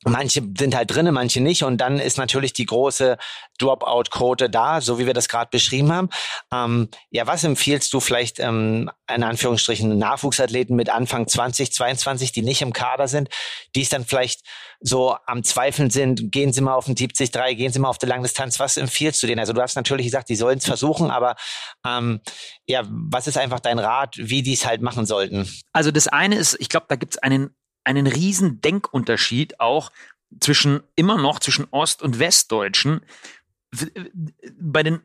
Manche 0.09 0.43
sind 0.57 0.75
halt 0.75 0.91
drinnen, 0.91 1.15
manche 1.15 1.41
nicht. 1.41 1.63
Und 1.63 1.79
dann 1.79 1.99
ist 1.99 2.19
natürlich 2.19 2.53
die 2.53 2.67
große 2.67 3.19
Dropout-Quote 3.59 4.51
da, 4.51 4.81
so 4.81 4.99
wie 4.99 5.07
wir 5.07 5.15
das 5.15 5.29
gerade 5.29 5.51
beschrieben 5.51 5.93
haben. 5.93 6.09
Ähm, 6.53 6.89
ja, 7.11 7.27
was 7.27 7.45
empfiehlst 7.45 7.93
du 7.93 8.01
vielleicht 8.01 8.39
ähm, 8.41 8.91
in 9.13 9.23
Anführungsstrichen 9.23 9.99
Nachwuchsathleten 9.99 10.77
mit 10.77 10.91
Anfang 10.91 11.27
20, 11.27 11.73
22, 11.73 12.33
die 12.33 12.43
nicht 12.43 12.63
im 12.63 12.73
Kader 12.73 13.09
sind, 13.09 13.29
die 13.75 13.83
es 13.83 13.89
dann 13.89 14.05
vielleicht 14.05 14.43
so 14.81 15.17
am 15.27 15.43
Zweifeln 15.43 15.91
sind, 15.91 16.31
gehen 16.31 16.53
sie 16.53 16.61
mal 16.61 16.75
auf 16.75 16.87
den 16.87 16.95
73, 16.95 17.33
gehen 17.57 17.73
sie 17.73 17.81
mal 17.81 17.89
auf 17.89 17.99
die 17.99 18.07
Langdistanz, 18.07 18.61
was 18.61 18.77
empfiehlst 18.77 19.23
du 19.23 19.27
denen? 19.27 19.41
Also 19.41 19.53
du 19.53 19.61
hast 19.61 19.75
natürlich 19.75 20.07
gesagt, 20.07 20.29
die 20.29 20.37
sollen 20.37 20.59
es 20.59 20.67
versuchen, 20.67 21.11
aber 21.11 21.35
ähm, 21.87 22.21
ja, 22.67 22.83
was 22.89 23.27
ist 23.27 23.39
einfach 23.39 23.61
dein 23.61 23.79
Rat, 23.79 24.15
wie 24.19 24.43
die 24.43 24.53
es 24.53 24.67
halt 24.67 24.83
machen 24.83 25.05
sollten? 25.05 25.51
Also 25.73 25.91
das 25.91 26.07
eine 26.07 26.37
ist, 26.37 26.57
ich 26.61 26.69
glaube, 26.69 26.87
da 26.89 26.97
gibt 26.97 27.15
es 27.15 27.19
einen 27.19 27.57
einen 27.89 28.07
riesen 28.07 28.61
Denkunterschied 28.61 29.61
auch 29.61 29.91
zwischen 30.41 30.83
immer 30.95 31.17
noch 31.17 31.41
zwischen 31.41 31.67
Ost- 31.71 32.03
und 32.03 32.19
Westdeutschen. 32.19 33.01
Bei 34.61 34.83
den 34.83 35.01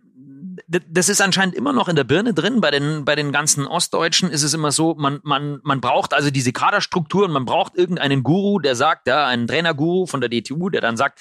das 0.68 1.10
ist 1.10 1.20
anscheinend 1.20 1.56
immer 1.56 1.74
noch 1.74 1.88
in 1.88 1.96
der 1.96 2.04
Birne 2.04 2.36
drin. 2.36 2.62
Bei 2.62 2.70
den, 2.70 3.06
bei 3.06 3.16
den 3.16 3.32
ganzen 3.32 3.66
Ostdeutschen 3.66 4.30
ist 4.30 4.44
es 4.44 4.54
immer 4.54 4.72
so, 4.72 4.94
man, 4.94 5.20
man, 5.24 5.60
man 5.64 5.82
braucht 5.82 6.14
also 6.14 6.30
diese 6.30 6.54
Kaderstrukturen, 6.54 7.32
man 7.32 7.46
braucht 7.46 7.76
irgendeinen 7.76 8.22
Guru, 8.22 8.60
der 8.60 8.76
sagt, 8.76 9.08
ja, 9.08 9.26
einen 9.26 9.48
Trainerguru 9.48 10.06
von 10.06 10.22
der 10.22 10.30
DTU, 10.30 10.70
der 10.70 10.82
dann 10.82 10.96
sagt, 10.96 11.20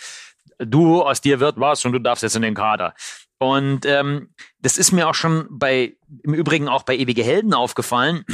du, 0.59 1.03
aus 1.03 1.23
dir 1.23 1.41
wird 1.41 1.59
was 1.59 1.83
und 1.87 1.93
du 1.93 1.99
darfst 1.99 2.23
jetzt 2.23 2.37
in 2.37 2.43
den 2.43 2.55
Kader. 2.55 2.95
Und 3.39 3.87
ähm, 3.87 4.35
das 4.61 4.77
ist 4.77 4.93
mir 4.93 5.09
auch 5.09 5.15
schon 5.15 5.47
bei, 5.51 5.97
im 6.23 6.35
Übrigen 6.35 6.69
auch 6.69 6.83
bei 6.83 6.95
Ewige 6.97 7.25
Helden 7.25 7.55
aufgefallen 7.55 8.27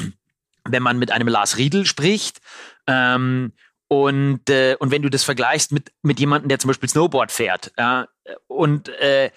wenn 0.70 0.82
man 0.82 0.98
mit 0.98 1.10
einem 1.10 1.28
Lars 1.28 1.56
Riedel 1.56 1.86
spricht. 1.86 2.38
Ähm, 2.86 3.52
und, 3.88 4.50
äh, 4.50 4.76
und 4.78 4.90
wenn 4.90 5.02
du 5.02 5.08
das 5.08 5.24
vergleichst 5.24 5.72
mit, 5.72 5.92
mit 6.02 6.20
jemandem, 6.20 6.48
der 6.48 6.58
zum 6.58 6.68
Beispiel 6.68 6.88
Snowboard 6.88 7.32
fährt, 7.32 7.72
ja, 7.78 8.06
und 8.46 8.88
äh, 8.88 9.30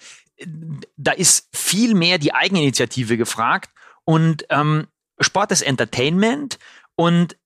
da 0.96 1.12
ist 1.12 1.48
viel 1.54 1.94
mehr 1.94 2.18
die 2.18 2.34
Eigeninitiative 2.34 3.16
gefragt. 3.16 3.70
Und 4.04 4.44
ähm, 4.50 4.88
Sport 5.20 5.52
ist 5.52 5.62
Entertainment 5.62 6.58
und 6.96 7.36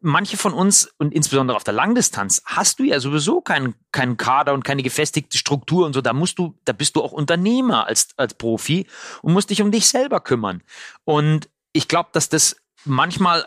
manche 0.00 0.36
von 0.36 0.52
uns 0.52 0.92
und 0.98 1.14
insbesondere 1.14 1.56
auf 1.56 1.64
der 1.64 1.72
Langdistanz 1.72 2.42
hast 2.44 2.78
du 2.78 2.84
ja 2.84 3.00
sowieso 3.00 3.40
keinen 3.40 3.74
keinen 3.90 4.16
Kader 4.16 4.52
und 4.52 4.64
keine 4.64 4.82
gefestigte 4.82 5.38
Struktur 5.38 5.86
und 5.86 5.94
so. 5.94 6.00
Da 6.00 6.12
musst 6.12 6.38
du, 6.38 6.58
da 6.64 6.72
bist 6.72 6.96
du 6.96 7.02
auch 7.02 7.12
Unternehmer 7.12 7.86
als 7.86 8.08
als 8.16 8.34
Profi 8.34 8.86
und 9.22 9.32
musst 9.32 9.50
dich 9.50 9.62
um 9.62 9.70
dich 9.70 9.88
selber 9.88 10.20
kümmern. 10.20 10.62
Und 11.04 11.48
ich 11.72 11.88
glaube, 11.88 12.10
dass 12.12 12.28
das 12.28 12.56
manchmal 12.86 13.44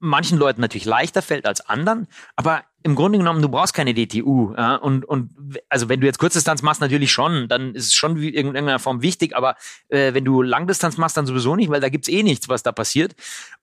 manchen 0.00 0.38
Leuten 0.38 0.60
natürlich 0.60 0.84
leichter 0.84 1.22
fällt 1.22 1.46
als 1.46 1.60
anderen, 1.60 2.08
aber 2.34 2.64
im 2.82 2.94
Grunde 2.94 3.18
genommen, 3.18 3.42
du 3.42 3.48
brauchst 3.48 3.74
keine 3.74 3.92
DTU. 3.92 4.54
Ja? 4.56 4.76
Und, 4.76 5.04
und 5.04 5.30
also 5.68 5.88
wenn 5.88 6.00
du 6.00 6.06
jetzt 6.06 6.18
Kurzdistanz 6.18 6.62
machst, 6.62 6.80
natürlich 6.80 7.12
schon, 7.12 7.46
dann 7.46 7.74
ist 7.74 7.86
es 7.86 7.94
schon 7.94 8.16
in 8.16 8.34
irgendeiner 8.34 8.78
Form 8.78 9.02
wichtig, 9.02 9.36
aber 9.36 9.56
äh, 9.88 10.14
wenn 10.14 10.24
du 10.24 10.40
Langdistanz 10.40 10.96
machst, 10.96 11.16
dann 11.16 11.26
sowieso 11.26 11.56
nicht, 11.56 11.70
weil 11.70 11.80
da 11.80 11.90
gibt's 11.90 12.08
eh 12.08 12.22
nichts, 12.22 12.48
was 12.48 12.62
da 12.62 12.72
passiert. 12.72 13.14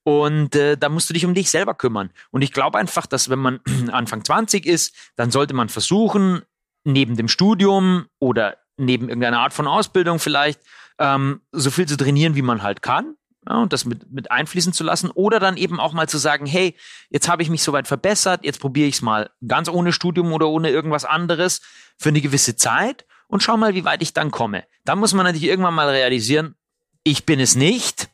Und 0.04 0.56
äh, 0.56 0.78
da 0.78 0.90
musst 0.90 1.10
du 1.10 1.14
dich 1.14 1.26
um 1.26 1.34
dich 1.34 1.50
selber 1.50 1.74
kümmern. 1.74 2.12
Und 2.30 2.44
ich 2.44 2.54
glaube 2.54 2.78
einfach, 2.78 3.08
dass 3.08 3.30
wenn 3.30 3.40
man 3.40 3.60
Anfang 3.92 4.24
20 4.24 4.66
ist, 4.66 4.96
dann 5.16 5.32
sollte 5.32 5.56
man 5.56 5.70
versuchen, 5.70 6.44
neben 6.84 7.18
dem 7.18 7.28
Studium 7.28 8.06
oder 8.20 8.58
neben 8.78 9.10
irgendeiner 9.10 9.40
Art 9.40 9.54
von 9.54 9.68
Ausbildung 9.68 10.20
vielleicht, 10.20 10.62
ähm, 11.00 11.42
so 11.52 11.72
viel 11.72 11.88
zu 11.88 11.98
trainieren, 11.98 12.36
wie 12.36 12.44
man 12.44 12.62
halt 12.62 12.84
kann 12.84 13.16
ja, 13.50 13.58
und 13.58 13.74
das 13.74 13.86
mit, 13.86 14.12
mit 14.12 14.32
einfließen 14.32 14.74
zu 14.74 14.84
lassen 14.84 15.10
oder 15.12 15.40
dann 15.40 15.58
eben 15.58 15.80
auch 15.80 15.94
mal 15.94 16.10
zu 16.10 16.18
sagen, 16.18 16.46
hey, 16.46 16.76
jetzt 17.10 17.30
habe 17.30 17.42
ich 17.42 17.50
mich 17.50 17.64
soweit 17.64 17.88
verbessert, 17.88 18.44
jetzt 18.44 18.60
probiere 18.60 18.88
ich 18.88 18.96
es 18.96 19.02
mal 19.02 19.30
ganz 19.48 19.70
ohne 19.70 19.94
Studium 19.94 20.34
oder 20.34 20.48
ohne 20.50 20.70
irgendwas 20.70 21.06
anderes 21.06 21.62
für 21.98 22.10
eine 22.10 22.22
gewisse 22.22 22.56
Zeit 22.56 23.06
und 23.28 23.44
schau 23.44 23.58
mal, 23.58 23.74
wie 23.74 23.86
weit 23.86 24.02
ich 24.02 24.14
dann 24.14 24.32
komme. 24.32 24.66
Dann 24.84 25.00
muss 25.00 25.14
man 25.14 25.26
natürlich 25.26 25.48
irgendwann 25.48 25.76
mal 25.76 25.90
realisieren, 25.90 26.56
ich 27.04 27.26
bin 27.26 27.40
es 27.40 27.56
nicht 27.56 28.10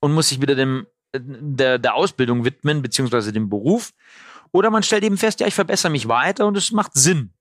und 0.00 0.12
muss 0.12 0.28
sich 0.28 0.40
wieder 0.40 0.54
dem, 0.54 0.86
der, 1.12 1.78
der 1.78 1.94
Ausbildung 1.94 2.44
widmen, 2.44 2.82
beziehungsweise 2.82 3.32
dem 3.32 3.48
Beruf. 3.48 3.92
Oder 4.52 4.70
man 4.70 4.82
stellt 4.82 5.04
eben 5.04 5.18
fest, 5.18 5.40
ja, 5.40 5.46
ich 5.46 5.54
verbessere 5.54 5.90
mich 5.90 6.08
weiter 6.08 6.46
und 6.46 6.56
es 6.56 6.70
macht 6.70 6.92
Sinn. 6.94 7.32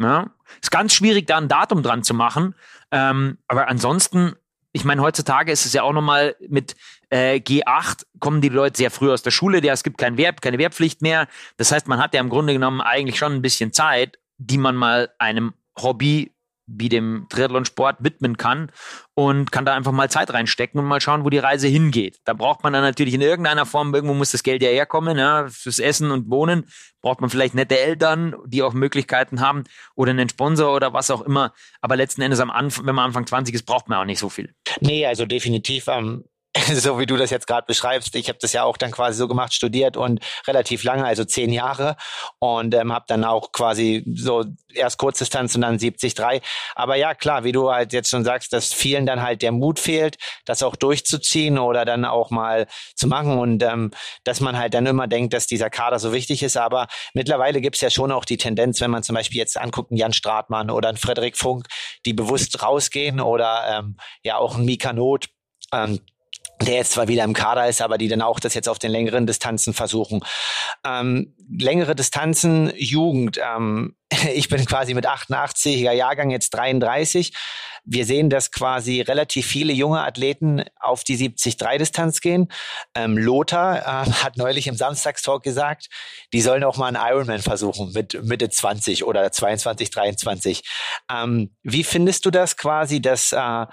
Ja? 0.00 0.30
Ist 0.60 0.70
ganz 0.70 0.92
schwierig, 0.92 1.26
da 1.26 1.38
ein 1.38 1.48
Datum 1.48 1.82
dran 1.82 2.02
zu 2.02 2.14
machen. 2.14 2.54
Ähm, 2.90 3.38
aber 3.46 3.68
ansonsten 3.68 4.34
ich 4.72 4.84
meine, 4.84 5.02
heutzutage 5.02 5.50
ist 5.50 5.66
es 5.66 5.72
ja 5.72 5.82
auch 5.82 5.92
nochmal 5.92 6.36
mit 6.48 6.76
äh, 7.10 7.36
G8 7.36 8.04
kommen 8.20 8.40
die 8.40 8.48
Leute 8.48 8.78
sehr 8.78 8.90
früh 8.90 9.10
aus 9.10 9.22
der 9.22 9.30
Schule, 9.30 9.62
ja, 9.64 9.72
es 9.72 9.82
gibt 9.82 9.98
kein 9.98 10.16
Verb, 10.16 10.40
keine 10.40 10.58
Wehrpflicht 10.58 11.02
mehr. 11.02 11.26
Das 11.56 11.72
heißt, 11.72 11.88
man 11.88 11.98
hat 11.98 12.14
ja 12.14 12.20
im 12.20 12.28
Grunde 12.28 12.52
genommen 12.52 12.80
eigentlich 12.80 13.18
schon 13.18 13.32
ein 13.32 13.42
bisschen 13.42 13.72
Zeit, 13.72 14.18
die 14.38 14.58
man 14.58 14.76
mal 14.76 15.10
einem 15.18 15.54
Hobby 15.76 16.32
wie 16.76 16.88
dem 16.88 17.26
Triathlon-Sport 17.28 17.96
widmen 18.00 18.36
kann 18.36 18.70
und 19.14 19.52
kann 19.52 19.64
da 19.64 19.74
einfach 19.74 19.92
mal 19.92 20.10
Zeit 20.10 20.32
reinstecken 20.32 20.80
und 20.80 20.86
mal 20.86 21.00
schauen, 21.00 21.24
wo 21.24 21.30
die 21.30 21.38
Reise 21.38 21.68
hingeht. 21.68 22.18
Da 22.24 22.32
braucht 22.32 22.62
man 22.62 22.72
dann 22.72 22.82
natürlich 22.82 23.14
in 23.14 23.20
irgendeiner 23.20 23.66
Form, 23.66 23.94
irgendwo 23.94 24.14
muss 24.14 24.32
das 24.32 24.42
Geld 24.42 24.62
ja 24.62 24.68
herkommen, 24.68 25.18
ja, 25.18 25.48
fürs 25.48 25.78
Essen 25.78 26.10
und 26.10 26.30
Wohnen 26.30 26.66
braucht 27.02 27.20
man 27.20 27.30
vielleicht 27.30 27.54
nette 27.54 27.78
Eltern, 27.78 28.36
die 28.46 28.62
auch 28.62 28.72
Möglichkeiten 28.72 29.40
haben 29.40 29.64
oder 29.94 30.10
einen 30.10 30.28
Sponsor 30.28 30.74
oder 30.74 30.92
was 30.92 31.10
auch 31.10 31.22
immer. 31.22 31.52
Aber 31.80 31.96
letzten 31.96 32.22
Endes 32.22 32.40
am 32.40 32.50
Anfang, 32.50 32.86
wenn 32.86 32.94
man 32.94 33.06
Anfang 33.06 33.26
20 33.26 33.54
ist, 33.54 33.64
braucht 33.64 33.88
man 33.88 33.98
auch 33.98 34.04
nicht 34.04 34.18
so 34.18 34.28
viel. 34.28 34.54
Nee, 34.80 35.06
also 35.06 35.26
definitiv. 35.26 35.88
Ähm, 35.88 36.24
so 36.74 36.98
wie 36.98 37.06
du 37.06 37.16
das 37.16 37.30
jetzt 37.30 37.46
gerade 37.46 37.66
beschreibst. 37.66 38.14
Ich 38.14 38.28
habe 38.28 38.38
das 38.40 38.52
ja 38.52 38.64
auch 38.64 38.76
dann 38.76 38.90
quasi 38.90 39.18
so 39.18 39.28
gemacht, 39.28 39.54
studiert 39.54 39.96
und 39.96 40.20
relativ 40.46 40.84
lange, 40.84 41.04
also 41.04 41.24
zehn 41.24 41.52
Jahre 41.52 41.96
und 42.38 42.74
ähm, 42.74 42.92
habe 42.92 43.04
dann 43.08 43.24
auch 43.24 43.52
quasi 43.52 44.04
so 44.14 44.44
erst 44.74 44.98
Kurzdistanz 44.98 45.54
und 45.54 45.62
dann 45.62 45.78
73. 45.78 46.14
Aber 46.74 46.96
ja, 46.96 47.14
klar, 47.14 47.44
wie 47.44 47.52
du 47.52 47.70
halt 47.70 47.92
jetzt 47.92 48.10
schon 48.10 48.24
sagst, 48.24 48.52
dass 48.52 48.72
vielen 48.72 49.06
dann 49.06 49.22
halt 49.22 49.42
der 49.42 49.52
Mut 49.52 49.78
fehlt, 49.78 50.16
das 50.44 50.62
auch 50.62 50.76
durchzuziehen 50.76 51.58
oder 51.58 51.84
dann 51.84 52.04
auch 52.04 52.30
mal 52.30 52.66
zu 52.94 53.06
machen 53.06 53.38
und 53.38 53.62
ähm, 53.62 53.90
dass 54.24 54.40
man 54.40 54.58
halt 54.58 54.74
dann 54.74 54.86
immer 54.86 55.06
denkt, 55.06 55.34
dass 55.34 55.46
dieser 55.46 55.70
Kader 55.70 55.98
so 55.98 56.12
wichtig 56.12 56.42
ist. 56.42 56.56
Aber 56.56 56.88
mittlerweile 57.14 57.60
gibt's 57.60 57.80
ja 57.80 57.90
schon 57.90 58.12
auch 58.12 58.24
die 58.24 58.36
Tendenz, 58.36 58.80
wenn 58.80 58.90
man 58.90 59.02
zum 59.02 59.14
Beispiel 59.14 59.38
jetzt 59.38 59.56
anguckt, 59.56 59.90
einen 59.90 59.98
Jan 59.98 60.12
Stratmann 60.12 60.70
oder 60.70 60.88
einen 60.88 60.98
Frederik 60.98 61.36
Funk, 61.36 61.66
die 62.06 62.12
bewusst 62.12 62.62
rausgehen 62.62 63.20
oder 63.20 63.78
ähm, 63.78 63.96
ja 64.22 64.36
auch 64.36 64.56
ein 64.56 64.64
Mika 64.64 64.92
Not, 64.92 65.28
ähm, 65.72 66.00
der 66.62 66.74
jetzt 66.74 66.92
zwar 66.92 67.08
wieder 67.08 67.24
im 67.24 67.32
Kader 67.32 67.68
ist, 67.68 67.80
aber 67.80 67.98
die 67.98 68.08
dann 68.08 68.22
auch 68.22 68.40
das 68.40 68.54
jetzt 68.54 68.68
auf 68.68 68.78
den 68.78 68.90
längeren 68.90 69.26
Distanzen 69.26 69.74
versuchen. 69.74 70.20
Ähm, 70.84 71.34
längere 71.48 71.94
Distanzen, 71.94 72.72
Jugend. 72.76 73.38
Ähm, 73.38 73.96
ich 74.34 74.48
bin 74.48 74.64
quasi 74.66 74.94
mit 74.94 75.08
88er 75.08 75.92
Jahrgang 75.92 76.30
jetzt 76.30 76.50
33. 76.50 77.32
Wir 77.84 78.04
sehen, 78.04 78.28
dass 78.28 78.52
quasi 78.52 79.00
relativ 79.00 79.46
viele 79.46 79.72
junge 79.72 80.02
Athleten 80.02 80.62
auf 80.78 81.02
die 81.02 81.16
70-3-Distanz 81.16 82.20
gehen. 82.20 82.48
Ähm, 82.94 83.16
Lothar 83.16 83.78
äh, 83.78 84.10
hat 84.10 84.36
neulich 84.36 84.66
im 84.66 84.76
Samstagstalk 84.76 85.42
gesagt, 85.42 85.88
die 86.32 86.42
sollen 86.42 86.62
auch 86.62 86.76
mal 86.76 86.94
einen 86.94 86.98
Ironman 87.02 87.40
versuchen 87.40 87.92
mit 87.92 88.22
Mitte 88.22 88.50
20 88.50 89.04
oder 89.04 89.32
22, 89.32 89.90
23. 89.90 90.62
Ähm, 91.10 91.56
wie 91.62 91.84
findest 91.84 92.26
du 92.26 92.30
das 92.30 92.58
quasi, 92.58 93.00
dass 93.00 93.32
äh, 93.32 93.66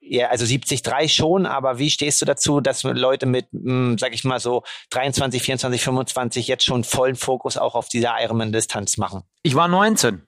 ja, 0.00 0.28
also 0.28 0.44
70-3 0.44 1.08
schon, 1.08 1.46
aber 1.46 1.78
wie 1.78 1.90
stehst 1.90 2.20
du 2.22 2.24
dazu, 2.24 2.60
dass 2.60 2.82
Leute 2.82 3.26
mit, 3.26 3.46
mh, 3.52 3.70
hm, 3.70 3.98
sag 3.98 4.14
ich 4.14 4.24
mal 4.24 4.40
so, 4.40 4.62
23, 4.90 5.42
24, 5.42 5.82
25 5.82 6.48
jetzt 6.48 6.64
schon 6.64 6.84
vollen 6.84 7.16
Fokus 7.16 7.56
auch 7.56 7.74
auf 7.74 7.88
dieser 7.88 8.14
Ironman-Distanz 8.20 8.96
machen? 8.96 9.22
Ich 9.42 9.54
war 9.54 9.68
19 9.68 10.22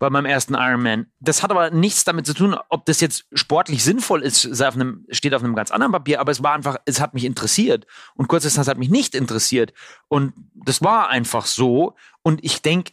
bei 0.00 0.08
meinem 0.08 0.24
ersten 0.24 0.54
Ironman. 0.54 1.06
Das 1.20 1.42
hat 1.42 1.50
aber 1.50 1.70
nichts 1.70 2.04
damit 2.04 2.26
zu 2.26 2.32
tun, 2.32 2.56
ob 2.70 2.86
das 2.86 3.00
jetzt 3.00 3.26
sportlich 3.34 3.84
sinnvoll 3.84 4.22
ist, 4.22 4.46
auf 4.62 4.74
einem, 4.74 5.04
steht 5.10 5.34
auf 5.34 5.44
einem 5.44 5.54
ganz 5.54 5.70
anderen 5.70 5.92
Papier, 5.92 6.20
aber 6.20 6.32
es 6.32 6.42
war 6.42 6.54
einfach, 6.54 6.76
es 6.86 7.00
hat 7.00 7.12
mich 7.12 7.24
interessiert. 7.24 7.86
Und 8.14 8.26
Kurzdistanz 8.26 8.66
hat 8.66 8.78
mich 8.78 8.88
nicht 8.88 9.14
interessiert. 9.14 9.74
Und 10.08 10.32
das 10.54 10.82
war 10.82 11.10
einfach 11.10 11.44
so. 11.44 11.96
Und 12.22 12.42
ich 12.42 12.62
denke, 12.62 12.92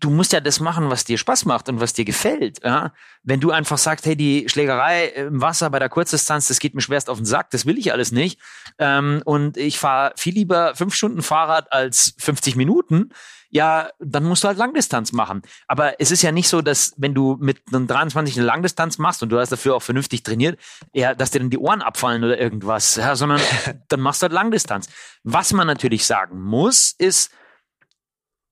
du 0.00 0.10
musst 0.10 0.32
ja 0.32 0.40
das 0.40 0.60
machen, 0.60 0.90
was 0.90 1.04
dir 1.04 1.18
Spaß 1.18 1.44
macht 1.44 1.68
und 1.68 1.80
was 1.80 1.92
dir 1.92 2.04
gefällt. 2.04 2.62
Ja? 2.64 2.92
Wenn 3.22 3.40
du 3.40 3.50
einfach 3.50 3.78
sagst, 3.78 4.06
hey, 4.06 4.16
die 4.16 4.48
Schlägerei 4.48 5.06
im 5.06 5.40
Wasser 5.40 5.70
bei 5.70 5.78
der 5.78 5.88
Kurzdistanz, 5.88 6.48
das 6.48 6.58
geht 6.58 6.74
mir 6.74 6.80
schwerst 6.80 7.10
auf 7.10 7.18
den 7.18 7.26
Sack, 7.26 7.50
das 7.50 7.66
will 7.66 7.78
ich 7.78 7.92
alles 7.92 8.12
nicht. 8.12 8.40
Ähm, 8.78 9.22
und 9.24 9.56
ich 9.56 9.78
fahre 9.78 10.12
viel 10.16 10.34
lieber 10.34 10.74
fünf 10.74 10.94
Stunden 10.94 11.22
Fahrrad 11.22 11.72
als 11.72 12.14
50 12.18 12.56
Minuten. 12.56 13.10
Ja, 13.50 13.90
dann 13.98 14.24
musst 14.24 14.44
du 14.44 14.48
halt 14.48 14.58
Langdistanz 14.58 15.12
machen. 15.12 15.40
Aber 15.66 16.00
es 16.00 16.10
ist 16.10 16.20
ja 16.20 16.32
nicht 16.32 16.48
so, 16.48 16.60
dass 16.60 16.92
wenn 16.98 17.14
du 17.14 17.38
mit 17.40 17.62
einem 17.72 17.86
23 17.86 18.36
eine 18.36 18.44
Langdistanz 18.44 18.98
machst 18.98 19.22
und 19.22 19.30
du 19.30 19.38
hast 19.38 19.50
dafür 19.50 19.74
auch 19.74 19.82
vernünftig 19.82 20.22
trainiert, 20.22 20.60
ja, 20.92 21.14
dass 21.14 21.30
dir 21.30 21.38
dann 21.38 21.48
die 21.48 21.58
Ohren 21.58 21.80
abfallen 21.80 22.22
oder 22.22 22.38
irgendwas, 22.38 22.96
ja, 22.96 23.16
sondern 23.16 23.40
dann 23.88 24.00
machst 24.00 24.20
du 24.20 24.24
halt 24.24 24.34
Langdistanz. 24.34 24.88
Was 25.22 25.54
man 25.54 25.66
natürlich 25.66 26.04
sagen 26.04 26.42
muss, 26.42 26.94
ist, 26.98 27.30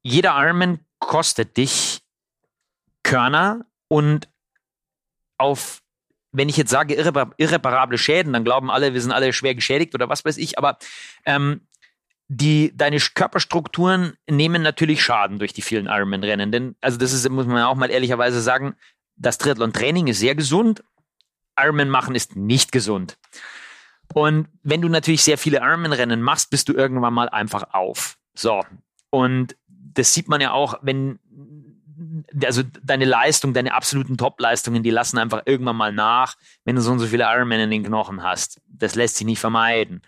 jeder 0.03 0.41
Ironman 0.41 0.86
kostet 1.07 1.57
dich 1.57 2.03
Körner 3.03 3.65
und 3.89 4.29
auf, 5.39 5.83
wenn 6.33 6.49
ich 6.49 6.57
jetzt 6.57 6.71
sage 6.71 6.95
irrepar 6.95 7.31
irreparable 7.37 7.97
Schäden, 7.97 8.33
dann 8.33 8.45
glauben 8.45 8.71
alle, 8.71 8.93
wir 8.93 9.01
sind 9.01 9.13
alle 9.13 9.33
schwer 9.33 9.55
geschädigt 9.55 9.95
oder 9.95 10.09
was 10.09 10.25
weiß 10.25 10.37
ich, 10.37 10.59
aber 10.59 10.79
ähm, 11.25 11.61
die, 12.29 12.77
deine 12.77 12.99
Körperstrukturen 12.99 14.15
nehmen 14.29 14.63
natürlich 14.63 15.01
Schaden 15.03 15.39
durch 15.39 15.53
die 15.53 15.63
vielen 15.63 15.87
Ironman-Rennen. 15.87 16.51
Denn, 16.51 16.75
also 16.81 16.99
das 16.99 17.13
ist, 17.13 17.29
muss 17.29 17.47
man 17.47 17.63
auch 17.63 17.77
mal 17.77 17.91
ehrlicherweise 17.91 18.41
sagen, 18.41 18.75
das 19.15 19.39
Triathlon-Training 19.39 20.09
ist 20.09 20.19
sehr 20.19 20.35
gesund. 20.35 20.83
Ironman 21.57 21.89
machen 21.89 22.17
ist 22.17 22.35
nicht 22.35 22.73
gesund. 22.73 23.17
Und 24.13 24.49
wenn 24.65 24.83
du 24.83 24.89
natürlich 24.89 25.23
sehr 25.23 25.39
viele 25.39 25.59
Ironman-Rennen 25.59 26.21
machst, 26.21 26.51
bist 26.51 26.69
du 26.69 26.73
irgendwann 26.73 27.15
mal 27.15 27.29
einfach 27.29 27.73
auf. 27.75 28.19
So. 28.35 28.65
Und 29.11 29.57
das 29.97 30.13
sieht 30.13 30.29
man 30.29 30.41
ja 30.41 30.53
auch, 30.53 30.79
wenn 30.83 31.19
also 32.45 32.63
deine 32.83 33.05
Leistung, 33.05 33.55
deine 33.55 33.75
absoluten 33.75 34.17
Top-Leistungen, 34.17 34.83
die 34.83 34.91
lassen 34.91 35.19
einfach 35.19 35.43
irgendwann 35.47 35.77
mal 35.77 35.93
nach, 35.93 36.37
wenn 36.65 36.77
du 36.77 36.83
so 36.83 36.93
und 36.93 36.99
so 36.99 37.07
viele 37.07 37.25
Ironman 37.25 37.61
in 37.61 37.71
den 37.71 37.85
Knochen 37.85 38.23
hast. 38.23 38.61
Das 38.69 38.95
lässt 38.95 39.17
sich 39.17 39.27
nicht 39.27 39.41
vermeiden. 39.41 40.03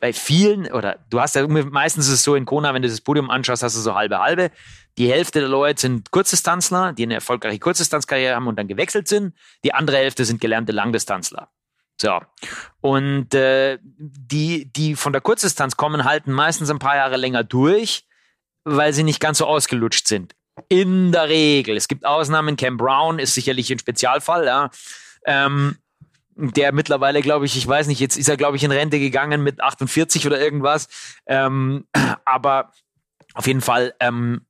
Bei 0.00 0.12
vielen, 0.12 0.70
oder 0.70 0.98
du 1.08 1.20
hast 1.20 1.34
ja 1.34 1.46
meistens 1.46 2.08
ist 2.08 2.14
es 2.14 2.24
so 2.24 2.34
in 2.34 2.44
Kona, 2.44 2.74
wenn 2.74 2.82
du 2.82 2.88
das 2.88 3.00
Podium 3.00 3.30
anschaust, 3.30 3.62
hast 3.62 3.76
du 3.76 3.80
so 3.80 3.94
halbe 3.94 4.18
halbe. 4.18 4.50
Die 4.98 5.10
Hälfte 5.10 5.40
der 5.40 5.48
Leute 5.48 5.80
sind 5.80 6.10
Kurzdistanzler, 6.10 6.92
die 6.92 7.04
eine 7.04 7.14
erfolgreiche 7.14 7.58
Kurzdistanzkarriere 7.58 8.34
haben 8.34 8.46
und 8.46 8.56
dann 8.56 8.68
gewechselt 8.68 9.08
sind. 9.08 9.34
Die 9.64 9.72
andere 9.72 9.96
Hälfte 9.96 10.24
sind 10.24 10.40
gelernte 10.40 10.72
Langdistanzler. 10.72 11.48
So. 12.00 12.20
Und 12.80 13.34
äh, 13.34 13.78
die, 13.82 14.70
die 14.72 14.96
von 14.96 15.12
der 15.12 15.22
Kurzdistanz 15.22 15.76
kommen, 15.76 16.04
halten 16.04 16.32
meistens 16.32 16.70
ein 16.70 16.78
paar 16.80 16.96
Jahre 16.96 17.16
länger 17.16 17.44
durch 17.44 18.04
weil 18.64 18.92
sie 18.92 19.02
nicht 19.04 19.20
ganz 19.20 19.38
so 19.38 19.46
ausgelutscht 19.46 20.08
sind. 20.08 20.34
In 20.68 21.12
der 21.12 21.28
Regel. 21.28 21.76
Es 21.76 21.88
gibt 21.88 22.04
Ausnahmen. 22.04 22.56
Cam 22.56 22.76
Brown 22.76 23.18
ist 23.18 23.34
sicherlich 23.34 23.70
ein 23.70 23.78
Spezialfall. 23.78 24.46
Ja. 24.46 24.70
Ähm, 25.26 25.76
der 26.36 26.72
mittlerweile, 26.72 27.22
glaube 27.22 27.46
ich, 27.46 27.56
ich 27.56 27.66
weiß 27.66 27.86
nicht, 27.86 28.00
jetzt 28.00 28.16
ist 28.16 28.28
er, 28.28 28.36
glaube 28.36 28.56
ich, 28.56 28.64
in 28.64 28.72
Rente 28.72 28.98
gegangen 28.98 29.42
mit 29.42 29.60
48 29.60 30.26
oder 30.26 30.40
irgendwas. 30.40 30.88
Ähm, 31.26 31.86
aber 32.24 32.72
auf 33.34 33.46
jeden 33.46 33.60
Fall, 33.60 33.94
ähm, 34.00 34.46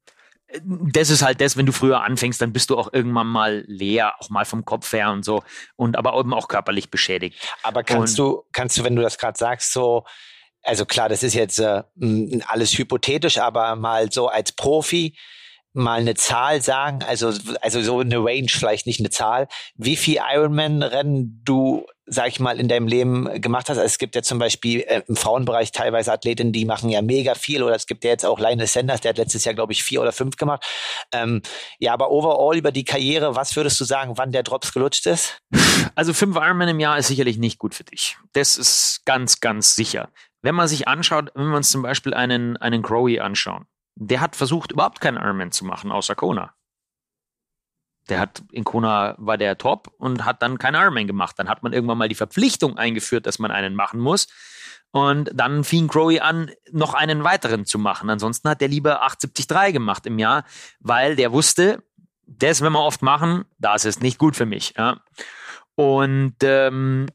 das 0.63 1.11
ist 1.11 1.23
halt 1.23 1.41
das, 1.41 1.57
wenn 1.57 1.67
du 1.67 1.73
früher 1.73 2.03
anfängst, 2.03 2.41
dann 2.41 2.53
bist 2.53 2.71
du 2.71 2.79
auch 2.79 2.93
irgendwann 2.93 3.27
mal 3.27 3.65
leer, 3.67 4.15
auch 4.21 4.31
mal 4.31 4.45
vom 4.45 4.65
Kopf 4.65 4.93
her 4.93 5.11
und 5.11 5.25
so 5.25 5.43
und 5.77 5.97
aber 5.97 6.19
eben 6.19 6.33
auch 6.33 6.49
körperlich 6.49 6.91
beschädigt. 6.91 7.37
Aber 7.63 7.83
kannst 7.83 8.21
und, 8.21 8.27
du, 8.27 8.45
kannst 8.53 8.79
du, 8.79 8.85
wenn 8.85 8.95
du 8.95 9.03
das 9.03 9.19
gerade 9.19 9.37
sagst, 9.37 9.73
so, 9.73 10.05
also 10.65 10.87
klar, 10.87 11.09
das 11.09 11.23
ist 11.23 11.35
jetzt 11.35 11.59
äh, 11.59 11.83
alles 12.49 12.77
hypothetisch, 12.77 13.39
aber 13.39 13.77
mal 13.77 14.11
so 14.11 14.29
als 14.29 14.53
Profi, 14.53 15.15
mal 15.75 16.01
eine 16.01 16.15
Zahl 16.15 16.63
sagen, 16.63 17.01
also, 17.03 17.33
also 17.61 17.83
so 17.83 17.99
eine 17.99 18.19
Range, 18.19 18.49
vielleicht 18.49 18.87
nicht 18.87 19.01
eine 19.01 19.11
Zahl, 19.11 19.49
wie 19.75 19.97
viel 19.97 20.21
Ironman-Rennen 20.33 21.43
du, 21.45 21.85
sag 22.07 22.29
ich 22.29 22.39
mal, 22.39 22.61
in 22.61 22.69
deinem 22.69 22.87
Leben 22.87 23.41
gemacht 23.41 23.69
hast. 23.69 23.79
Also 23.79 23.87
es 23.87 23.99
gibt 23.99 24.15
ja 24.15 24.23
zum 24.23 24.39
Beispiel 24.39 24.83
äh, 24.83 25.03
im 25.09 25.17
Frauenbereich 25.17 25.73
teilweise 25.73 26.13
Athletinnen, 26.13 26.53
die 26.53 26.65
machen 26.65 26.91
ja 26.91 27.03
mega 27.03 27.35
viel 27.35 27.63
oder 27.63 27.75
es 27.75 27.87
gibt 27.87 28.05
ja 28.05 28.11
jetzt 28.11 28.25
auch 28.25 28.39
Lionel 28.39 28.69
Sanders, 28.69 29.01
der 29.01 29.11
hat 29.11 29.19
letztes 29.19 29.45
Jahr, 29.45 29.55
glaube 29.55 29.73
ich, 29.73 29.83
vier 29.83 30.01
oder 30.01 30.13
fünf 30.13 30.37
gemacht. 30.37 30.65
Ähm, 31.13 31.43
ja, 31.81 31.93
aber 31.93 32.13
overall 32.13 32.57
über 32.57 32.71
die 32.71 32.85
Karriere, 32.85 33.35
was 33.35 33.57
würdest 33.57 33.81
du 33.81 33.85
sagen, 33.85 34.17
wann 34.17 34.31
der 34.31 34.45
Drops 34.45 34.73
gelutscht 34.73 35.07
ist? 35.07 35.39
Also 35.97 36.13
fünf 36.13 36.37
Ironman 36.37 36.69
im 36.69 36.81
Jahr 36.81 36.99
ist 36.99 37.09
sicherlich 37.09 37.39
nicht 37.39 37.59
gut 37.59 37.75
für 37.75 37.85
dich. 37.85 38.17
Das 38.33 38.57
ist 38.57 39.03
ganz, 39.05 39.41
ganz 39.41 39.75
sicher. 39.75 40.09
Wenn 40.45 40.55
man 40.55 40.69
sich 40.69 40.87
anschaut, 40.87 41.33
wenn 41.35 41.49
wir 41.49 41.57
uns 41.57 41.71
zum 41.71 41.81
Beispiel 41.81 42.13
einen, 42.13 42.59
einen 42.59 42.83
Crowy 42.83 43.19
anschauen, 43.19 43.65
der 43.95 44.21
hat 44.21 44.37
versucht, 44.37 44.73
überhaupt 44.73 45.01
keinen 45.01 45.17
Ironman 45.17 45.53
zu 45.53 45.65
machen, 45.65 45.91
außer 45.91 46.15
Kona. 46.15 46.53
Der 48.11 48.21
hat 48.21 48.43
in 48.53 48.63
Kona 48.63 49.15
war 49.17 49.39
der 49.39 49.57
top 49.57 49.91
und 49.97 50.27
hat 50.27 50.43
dann 50.43 50.59
keinen 50.59 50.75
Ironman 50.75 51.07
gemacht. 51.07 51.39
Dann 51.39 51.49
hat 51.49 51.63
man 51.63 51.73
irgendwann 51.73 51.97
mal 51.97 52.11
die 52.11 52.15
Verpflichtung 52.15 52.77
eingeführt, 52.77 53.25
dass 53.25 53.39
man 53.39 53.53
einen 53.53 53.75
machen 53.75 53.99
muss. 53.99 54.27
Und 54.91 55.31
dann 55.33 55.65
fing 55.65 55.89
Crowy 55.89 56.21
an, 56.21 56.51
noch 56.71 56.93
einen 56.93 57.25
weiteren 57.25 57.65
zu 57.65 57.79
machen. 57.79 58.11
Ansonsten 58.11 58.51
hat 58.51 58.61
der 58.61 58.69
lieber 58.69 59.03
873 59.03 59.73
gemacht 59.73 60.05
im 60.05 60.19
Jahr, 60.19 60.45
weil 60.79 61.17
der 61.17 61.33
wusste, 61.33 61.83
das, 62.27 62.61
wenn 62.61 62.73
wir 62.73 62.85
oft 62.85 63.01
machen, 63.01 63.47
das 63.57 63.87
ist 63.87 64.03
nicht 64.03 64.19
gut 64.19 64.37
für 64.37 64.45
mich. 64.45 64.75
Ja. 64.77 65.01
Und 65.75 66.37
ähm, 66.43 67.07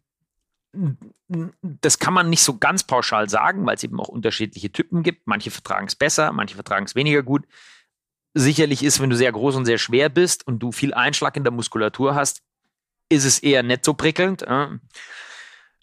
das 1.62 1.99
kann 1.99 2.13
man 2.13 2.29
nicht 2.29 2.43
so 2.43 2.58
ganz 2.58 2.84
pauschal 2.84 3.29
sagen, 3.29 3.65
weil 3.65 3.75
es 3.75 3.84
eben 3.84 3.99
auch 3.99 4.08
unterschiedliche 4.08 4.71
Typen 4.71 5.03
gibt. 5.03 5.27
Manche 5.27 5.51
vertragen 5.51 5.88
es 5.88 5.95
besser, 5.95 6.32
manche 6.32 6.55
vertragen 6.55 6.86
es 6.86 6.95
weniger 6.95 7.23
gut. 7.23 7.45
Sicherlich 8.34 8.84
ist, 8.84 9.01
wenn 9.01 9.10
du 9.10 9.15
sehr 9.15 9.32
groß 9.32 9.55
und 9.55 9.65
sehr 9.65 9.79
schwer 9.79 10.10
bist 10.10 10.45
und 10.45 10.60
du 10.60 10.71
viel 10.71 10.93
Einschlag 10.93 11.36
in 11.36 11.43
der 11.43 11.51
Muskulatur 11.51 12.13
hast, 12.13 12.43
ist 13.10 13.25
es 13.25 13.39
eher 13.39 13.63
nicht 13.63 13.84
so 13.84 13.95
prickelnd. 13.95 14.45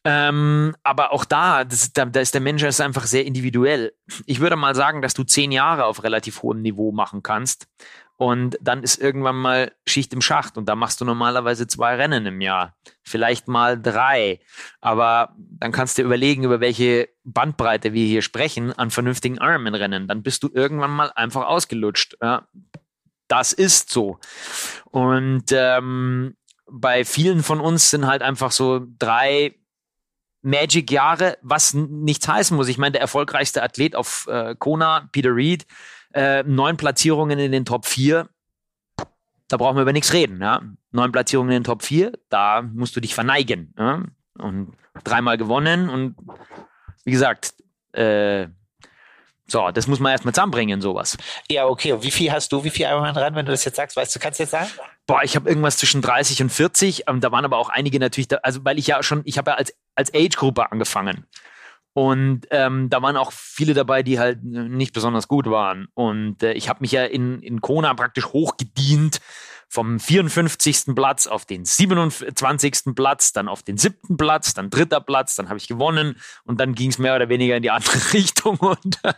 Ähm, 0.04 0.76
aber 0.84 1.12
auch 1.12 1.24
da, 1.24 1.64
das, 1.64 1.92
da, 1.92 2.04
da 2.04 2.20
ist 2.20 2.32
der 2.32 2.40
Mensch 2.40 2.62
ist 2.62 2.80
einfach 2.80 3.06
sehr 3.06 3.26
individuell. 3.26 3.92
Ich 4.26 4.38
würde 4.38 4.54
mal 4.54 4.76
sagen, 4.76 5.02
dass 5.02 5.14
du 5.14 5.24
zehn 5.24 5.50
Jahre 5.50 5.86
auf 5.86 6.04
relativ 6.04 6.42
hohem 6.42 6.62
Niveau 6.62 6.92
machen 6.92 7.24
kannst 7.24 7.66
und 8.16 8.56
dann 8.60 8.82
ist 8.82 8.98
irgendwann 8.98 9.36
mal 9.36 9.72
Schicht 9.86 10.12
im 10.14 10.22
Schacht 10.22 10.56
und 10.56 10.68
da 10.68 10.74
machst 10.74 11.00
du 11.00 11.04
normalerweise 11.04 11.66
zwei 11.66 11.96
Rennen 11.96 12.24
im 12.24 12.40
Jahr, 12.40 12.74
vielleicht 13.02 13.46
mal 13.46 13.80
drei. 13.80 14.40
Aber 14.80 15.34
dann 15.36 15.72
kannst 15.72 15.96
du 15.96 16.02
dir 16.02 16.06
überlegen, 16.06 16.44
über 16.44 16.60
welche 16.60 17.10
Bandbreite 17.24 17.92
wir 17.92 18.06
hier 18.06 18.22
sprechen 18.22 18.72
an 18.72 18.90
vernünftigen 18.90 19.36
Ironman-Rennen. 19.36 20.08
Dann 20.08 20.22
bist 20.22 20.42
du 20.42 20.50
irgendwann 20.52 20.92
mal 20.92 21.12
einfach 21.14 21.46
ausgelutscht. 21.46 22.16
Ja. 22.22 22.48
Das 23.28 23.52
ist 23.52 23.90
so. 23.90 24.18
Und 24.86 25.46
ähm, 25.50 26.36
bei 26.66 27.04
vielen 27.04 27.42
von 27.42 27.60
uns 27.60 27.90
sind 27.90 28.06
halt 28.06 28.22
einfach 28.22 28.50
so 28.50 28.86
drei 28.98 29.56
Magic-Jahre, 30.42 31.38
was 31.42 31.74
nichts 31.74 32.28
heißen 32.28 32.56
muss. 32.56 32.68
Ich 32.68 32.78
meine, 32.78 32.92
der 32.92 33.00
erfolgreichste 33.00 33.62
Athlet 33.62 33.96
auf 33.96 34.26
äh, 34.30 34.54
Kona, 34.56 35.08
Peter 35.12 35.34
Reed, 35.34 35.66
äh, 36.16 36.42
neun 36.44 36.76
Platzierungen 36.76 37.38
in 37.38 37.52
den 37.52 37.64
Top 37.64 37.84
4, 37.84 38.28
da 39.48 39.56
brauchen 39.56 39.76
wir 39.76 39.82
über 39.82 39.92
nichts 39.92 40.12
reden. 40.12 40.40
Ja? 40.40 40.62
Neun 40.90 41.12
Platzierungen 41.12 41.50
in 41.52 41.58
den 41.58 41.64
Top 41.64 41.82
4, 41.82 42.12
da 42.30 42.62
musst 42.62 42.96
du 42.96 43.00
dich 43.00 43.14
verneigen. 43.14 43.74
Ja? 43.78 44.02
Und 44.38 44.72
dreimal 45.04 45.36
gewonnen 45.36 45.90
und 45.90 46.16
wie 47.04 47.10
gesagt, 47.10 47.54
äh, 47.92 48.48
so, 49.46 49.70
das 49.70 49.86
muss 49.86 50.00
man 50.00 50.10
erstmal 50.10 50.34
zusammenbringen, 50.34 50.80
sowas. 50.80 51.16
Ja, 51.48 51.66
okay. 51.66 51.92
Und 51.92 52.02
wie 52.02 52.10
viel 52.10 52.32
hast 52.32 52.50
du, 52.50 52.64
wie 52.64 52.70
viel 52.70 52.86
Ironman 52.86 53.14
dran, 53.14 53.36
wenn 53.36 53.46
du 53.46 53.52
das 53.52 53.64
jetzt 53.64 53.76
sagst? 53.76 53.96
Weißt 53.96 54.14
du, 54.14 54.18
kannst 54.18 54.40
du 54.40 54.42
jetzt 54.42 54.50
sagen? 54.50 54.68
Boah, 55.06 55.22
ich 55.22 55.36
habe 55.36 55.48
irgendwas 55.48 55.76
zwischen 55.76 56.02
30 56.02 56.42
und 56.42 56.50
40. 56.50 57.04
Ähm, 57.06 57.20
da 57.20 57.30
waren 57.30 57.44
aber 57.44 57.58
auch 57.58 57.68
einige 57.68 58.00
natürlich, 58.00 58.26
da, 58.26 58.38
also 58.42 58.64
weil 58.64 58.76
ich 58.78 58.88
ja 58.88 59.00
schon, 59.04 59.22
ich 59.24 59.38
habe 59.38 59.52
ja 59.52 59.56
als, 59.56 59.72
als 59.94 60.12
Age-Gruppe 60.12 60.72
angefangen. 60.72 61.26
Und 61.96 62.42
ähm, 62.50 62.90
da 62.90 63.00
waren 63.00 63.16
auch 63.16 63.32
viele 63.32 63.72
dabei, 63.72 64.02
die 64.02 64.18
halt 64.18 64.44
nicht 64.44 64.92
besonders 64.92 65.28
gut 65.28 65.46
waren. 65.46 65.88
Und 65.94 66.42
äh, 66.42 66.52
ich 66.52 66.68
habe 66.68 66.80
mich 66.82 66.92
ja 66.92 67.06
in, 67.06 67.40
in 67.40 67.62
Kona 67.62 67.94
praktisch 67.94 68.26
hochgedient 68.26 69.22
vom 69.66 69.98
54. 69.98 70.94
Platz 70.94 71.26
auf 71.26 71.46
den 71.46 71.64
27. 71.64 72.94
Platz, 72.94 73.32
dann 73.32 73.48
auf 73.48 73.62
den 73.62 73.78
siebten 73.78 74.18
Platz, 74.18 74.52
dann 74.52 74.68
dritter 74.68 75.00
Platz, 75.00 75.36
dann 75.36 75.48
habe 75.48 75.56
ich 75.56 75.68
gewonnen 75.68 76.20
und 76.44 76.60
dann 76.60 76.74
ging 76.74 76.90
es 76.90 76.98
mehr 76.98 77.16
oder 77.16 77.30
weniger 77.30 77.56
in 77.56 77.62
die 77.62 77.70
andere 77.70 77.96
Richtung 78.12 78.58
und 78.58 78.98
äh, 79.02 79.14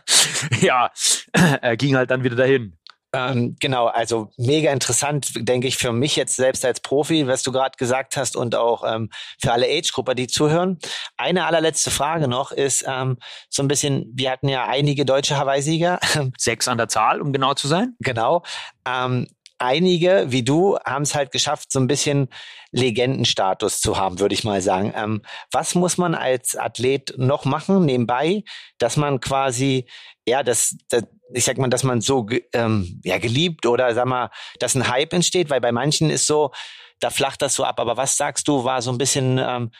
ja, 0.61 0.89
äh, 1.33 1.75
ging 1.75 1.97
halt 1.97 2.11
dann 2.11 2.23
wieder 2.23 2.37
dahin. 2.37 2.78
Ähm, 3.11 3.55
genau, 3.59 3.87
also 3.87 4.29
mega 4.37 4.71
interessant, 4.71 5.31
denke 5.35 5.67
ich, 5.67 5.77
für 5.77 5.91
mich 5.91 6.15
jetzt 6.15 6.35
selbst 6.35 6.63
als 6.63 6.79
Profi, 6.79 7.27
was 7.27 7.41
du 7.41 7.51
gerade 7.51 7.75
gesagt 7.77 8.17
hast 8.17 8.35
und 8.35 8.53
auch 8.55 8.83
ähm, 8.85 9.09
für 9.41 9.51
alle 9.51 9.65
Age-Grupper, 9.65 10.13
die 10.13 10.27
zuhören. 10.27 10.77
Eine 11.17 11.45
allerletzte 11.45 11.89
Frage 11.89 12.27
noch 12.27 12.51
ist 12.51 12.85
ähm, 12.87 13.17
so 13.49 13.63
ein 13.63 13.67
bisschen, 13.67 14.11
wir 14.13 14.29
hatten 14.31 14.47
ja 14.47 14.67
einige 14.67 15.05
deutsche 15.05 15.37
Hawaii-Sieger. 15.37 15.99
Sechs 16.37 16.67
an 16.67 16.77
der 16.77 16.87
Zahl, 16.87 17.21
um 17.21 17.33
genau 17.33 17.55
zu 17.55 17.67
sein. 17.67 17.95
Genau. 17.99 18.43
Ähm, 18.87 19.27
einige, 19.57 20.25
wie 20.29 20.43
du, 20.43 20.77
haben 20.85 21.03
es 21.03 21.15
halt 21.15 21.31
geschafft, 21.31 21.71
so 21.71 21.79
ein 21.79 21.87
bisschen 21.87 22.29
Legendenstatus 22.71 23.81
zu 23.81 23.97
haben, 23.97 24.19
würde 24.19 24.33
ich 24.33 24.43
mal 24.43 24.61
sagen. 24.61 24.93
Ähm, 24.95 25.21
was 25.51 25.75
muss 25.75 25.97
man 25.97 26.15
als 26.15 26.55
Athlet 26.55 27.15
noch 27.17 27.45
machen 27.45 27.85
nebenbei, 27.85 28.43
dass 28.77 28.97
man 28.97 29.19
quasi, 29.19 29.85
ja, 30.25 30.43
das, 30.43 30.77
das 30.89 31.03
ich 31.33 31.45
sag 31.45 31.57
mal, 31.57 31.69
dass 31.69 31.83
man 31.83 32.01
so 32.01 32.27
ähm, 32.53 33.01
ja 33.03 33.17
geliebt 33.17 33.65
oder 33.65 33.93
sag 33.93 34.05
mal, 34.05 34.29
dass 34.59 34.75
ein 34.75 34.87
Hype 34.87 35.13
entsteht, 35.13 35.49
weil 35.49 35.61
bei 35.61 35.71
manchen 35.71 36.09
ist 36.09 36.27
so, 36.27 36.51
da 36.99 37.09
flacht 37.09 37.41
das 37.41 37.55
so 37.55 37.63
ab. 37.63 37.79
Aber 37.79 37.97
was 37.97 38.17
sagst 38.17 38.47
du, 38.47 38.63
war 38.63 38.81
so 38.81 38.91
ein 38.91 38.97
bisschen, 38.97 39.37
ähm, 39.37 39.71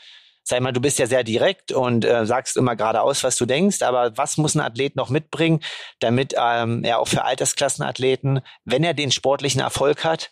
sag 0.44 0.62
mal, 0.62 0.74
du 0.74 0.82
bist 0.82 1.00
ja 1.00 1.08
sehr 1.08 1.24
direkt 1.24 1.72
und 1.72 2.06
äh, 2.06 2.26
sagst 2.26 2.58
immer 2.58 2.76
geradeaus, 2.76 3.24
was 3.24 3.36
du 3.36 3.46
denkst, 3.46 3.82
aber 3.82 4.18
was 4.18 4.38
muss 4.38 4.56
ein 4.56 4.62
Athlet 4.62 4.96
noch 4.96 5.10
mitbringen, 5.10 5.62
damit 6.00 6.34
ähm, 6.38 6.84
er 6.84 7.00
auch 7.00 7.08
für 7.08 7.24
Altersklassenathleten, 7.24 8.42
wenn 8.66 8.84
er 8.84 8.94
den 8.94 9.12
sportlichen 9.12 9.62
Erfolg 9.62 10.04
hat, 10.04 10.32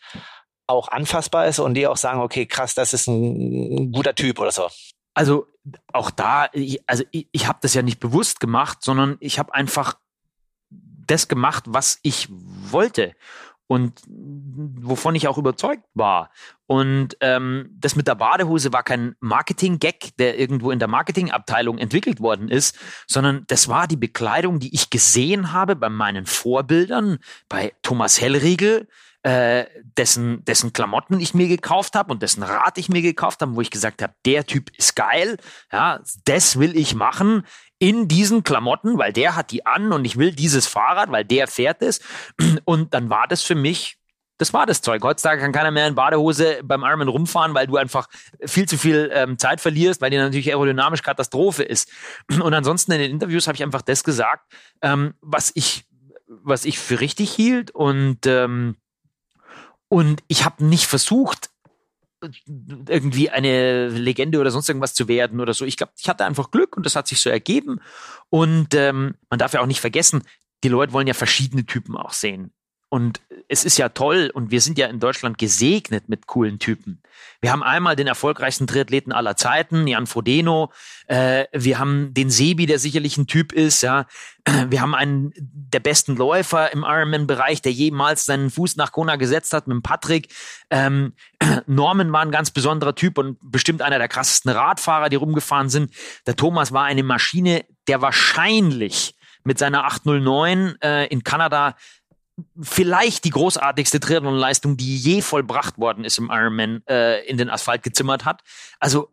auch 0.68 0.90
anfassbar 0.90 1.48
ist 1.48 1.60
und 1.60 1.76
die 1.76 1.88
auch 1.88 1.98
sagen, 1.98 2.20
okay, 2.20 2.46
krass, 2.46 2.76
das 2.76 2.94
ist 2.94 3.08
ein, 3.08 3.92
guter 3.92 4.16
Typ 4.16 4.40
oder 4.40 4.52
so. 4.52 4.68
Also 5.14 5.48
auch 5.94 6.12
da, 6.12 6.50
ich, 6.54 6.82
also 6.88 7.04
ich, 7.12 7.28
ich 7.32 7.48
habe 7.48 7.60
das 7.62 7.74
ja 7.74 7.82
nicht 7.82 8.00
bewusst 8.00 8.40
gemacht, 8.40 8.80
sondern 8.82 9.18
ich 9.20 9.40
habe 9.40 9.54
einfach 9.54 9.96
das 11.08 11.28
gemacht, 11.28 11.64
was 11.68 12.00
ich 12.04 12.28
wollte 12.30 13.16
und 13.68 14.02
wovon 14.08 15.16
ich 15.16 15.28
auch 15.28 15.38
überzeugt 15.38 15.84
war. 15.94 16.32
Und 16.68 17.18
ähm, 17.20 17.70
das 17.78 17.96
mit 17.96 18.08
der 18.08 18.16
Badehose 18.16 18.72
war 18.72 18.84
kein 18.84 19.16
Marketing-Gag, 19.20 20.16
der 20.18 20.40
irgendwo 20.40 20.72
in 20.72 20.80
der 20.80 20.88
Marketingabteilung 20.88 21.78
entwickelt 21.78 22.22
worden 22.22 22.48
ist, 22.48 22.78
sondern 23.08 23.44
das 23.48 23.68
war 23.68 23.88
die 23.88 23.98
Bekleidung, 23.98 24.60
die 24.60 24.74
ich 24.74 24.90
gesehen 24.90 25.52
habe 25.52 25.76
bei 25.76 25.90
meinen 25.90 26.26
Vorbildern, 26.26 27.20
bei 27.50 27.74
Thomas 27.84 28.22
Hellriegel, 28.22 28.88
äh, 29.28 29.66
dessen, 29.98 30.46
dessen 30.46 30.72
Klamotten 30.72 31.20
ich 31.20 31.34
mir 31.34 31.50
gekauft 31.50 31.96
habe 31.96 32.14
und 32.14 32.22
dessen 32.22 32.44
Rad 32.44 32.78
ich 32.78 32.88
mir 32.88 33.02
gekauft 33.02 33.42
habe, 33.42 33.58
wo 33.58 33.62
ich 33.62 33.70
gesagt 33.70 34.02
habe, 34.02 34.14
der 34.26 34.46
Typ 34.46 34.70
ist 34.78 34.96
geil, 34.96 35.36
ja, 35.70 36.00
das 36.24 36.60
will 36.60 36.78
ich 36.78 36.96
machen 36.96 37.44
in 37.78 38.08
diesen 38.08 38.44
Klamotten, 38.44 38.98
weil 38.98 39.12
der 39.12 39.36
hat 39.36 39.52
die 39.52 39.66
an 39.66 39.92
und 39.92 40.06
ich 40.06 40.18
will 40.18 40.32
dieses 40.32 40.66
Fahrrad, 40.66 41.12
weil 41.12 41.26
der 41.26 41.48
fährt 41.50 41.82
es. 41.82 42.00
Und 42.64 42.94
dann 42.94 43.10
war 43.10 43.28
das 43.28 43.44
für 43.44 43.54
mich, 43.54 43.98
das 44.38 44.54
war 44.54 44.66
das 44.66 44.82
Zeug. 44.82 45.04
Heutzutage 45.04 45.42
kann 45.42 45.52
keiner 45.52 45.72
mehr 45.72 45.88
in 45.88 45.96
Badehose 45.96 46.62
beim 46.64 46.84
Ironman 46.84 47.10
rumfahren, 47.10 47.54
weil 47.54 47.68
du 47.68 47.76
einfach 47.76 48.08
viel 48.46 48.66
zu 48.66 48.78
viel 48.78 49.12
ähm, 49.14 49.38
Zeit 49.38 49.60
verlierst, 49.60 50.00
weil 50.00 50.10
die 50.10 50.18
natürlich 50.18 50.50
aerodynamisch 50.50 51.04
Katastrophe 51.04 51.64
ist. 51.64 51.92
Und 52.30 52.54
ansonsten 52.54 52.94
in 52.94 53.02
den 53.02 53.12
Interviews 53.12 53.46
habe 53.48 53.58
ich 53.58 53.64
einfach 53.64 53.82
das 53.82 54.06
gesagt, 54.06 54.52
ähm, 54.82 55.16
was 55.20 55.52
ich, 55.54 55.86
was 56.28 56.64
ich 56.64 56.80
für 56.80 57.02
richtig 57.02 57.32
hielt 57.32 57.72
und 57.72 58.26
ähm, 58.26 58.78
und 59.90 60.24
ich 60.28 60.46
habe 60.46 60.66
nicht 60.66 60.86
versucht, 60.86 61.50
irgendwie 62.90 63.30
eine 63.30 63.90
Legende 63.90 64.40
oder 64.40 64.50
sonst 64.52 64.70
irgendwas 64.70 64.96
zu 64.96 65.08
werden 65.08 65.40
oder 65.40 65.54
so. 65.54 65.66
Ich 65.66 65.78
glaube, 65.78 65.94
ich 65.98 66.10
hatte 66.10 66.26
einfach 66.26 66.52
Glück 66.52 66.76
und 66.76 66.86
das 66.86 66.96
hat 66.96 67.08
sich 67.08 67.22
so 67.22 67.30
ergeben. 67.30 67.80
Und 68.30 68.74
ähm, 68.74 69.16
man 69.30 69.38
darf 69.38 69.54
ja 69.54 69.62
auch 69.62 69.68
nicht 69.68 69.82
vergessen, 69.82 70.24
die 70.64 70.70
Leute 70.70 70.94
wollen 70.94 71.08
ja 71.08 71.14
verschiedene 71.14 71.66
Typen 71.66 71.96
auch 71.96 72.14
sehen. 72.14 72.52
Und 72.90 73.22
es 73.50 73.66
ist 73.66 73.78
ja 73.78 73.90
toll 73.90 74.32
und 74.34 74.52
wir 74.52 74.62
sind 74.62 74.78
ja 74.78 74.88
in 74.88 75.00
Deutschland 75.00 75.38
gesegnet 75.38 76.08
mit 76.08 76.28
coolen 76.28 76.60
Typen. 76.60 77.02
Wir 77.42 77.52
haben 77.52 77.64
einmal 77.64 77.96
den 77.96 78.08
erfolgreichsten 78.08 78.66
Triathleten 78.66 79.12
aller 79.12 79.36
Zeiten, 79.36 79.88
Jan 79.88 80.08
Frodeno. 80.08 80.72
Äh, 81.08 81.46
wir 81.52 81.80
haben 81.80 82.14
den 82.14 82.30
Sebi, 82.30 82.66
der 82.66 82.80
sicherlich 82.80 83.18
ein 83.18 83.28
Typ 83.28 83.52
ist. 83.52 83.82
Ja, 83.82 84.06
wir 84.70 84.82
haben 84.82 84.96
einen 84.96 85.34
der 85.36 85.80
besten 85.80 86.16
Läufer 86.16 86.72
im 86.72 86.84
Ironman-Bereich, 86.84 87.62
der 87.62 87.72
jemals 87.72 88.26
seinen 88.26 88.50
Fuß 88.50 88.78
nach 88.78 88.92
Kona 88.92 89.18
gesetzt 89.18 89.54
hat, 89.54 89.68
mit 89.68 89.84
Patrick. 89.84 90.34
Ähm, 90.70 91.14
Norman 91.68 92.12
war 92.12 92.22
ein 92.22 92.32
ganz 92.32 92.52
besonderer 92.52 92.96
Typ 92.96 93.18
und 93.18 93.38
bestimmt 93.42 93.82
einer 93.82 93.98
der 93.98 94.08
krassesten 94.08 94.52
Radfahrer, 94.52 95.10
die 95.10 95.18
rumgefahren 95.18 95.70
sind. 95.70 95.94
Der 96.26 96.36
Thomas 96.36 96.72
war 96.72 96.86
eine 96.86 97.04
Maschine, 97.04 97.66
der 97.88 98.02
wahrscheinlich 98.02 99.14
mit 99.44 99.58
seiner 99.58 99.86
809 99.86 100.76
äh, 100.82 101.08
in 101.08 101.24
Kanada 101.24 101.76
vielleicht 102.62 103.24
die 103.26 103.32
großartigste 103.32 104.00
Triathlon-Leistung, 104.00 104.78
die 104.78 104.96
je 104.96 105.22
vollbracht 105.22 105.78
worden 105.78 106.04
ist 106.04 106.18
im 106.18 106.30
Ironman, 106.32 106.84
äh, 106.88 107.26
in 107.26 107.38
den 107.38 107.50
Asphalt 107.50 107.84
gezimmert 107.84 108.26
hat. 108.26 108.44
Also 108.80 109.10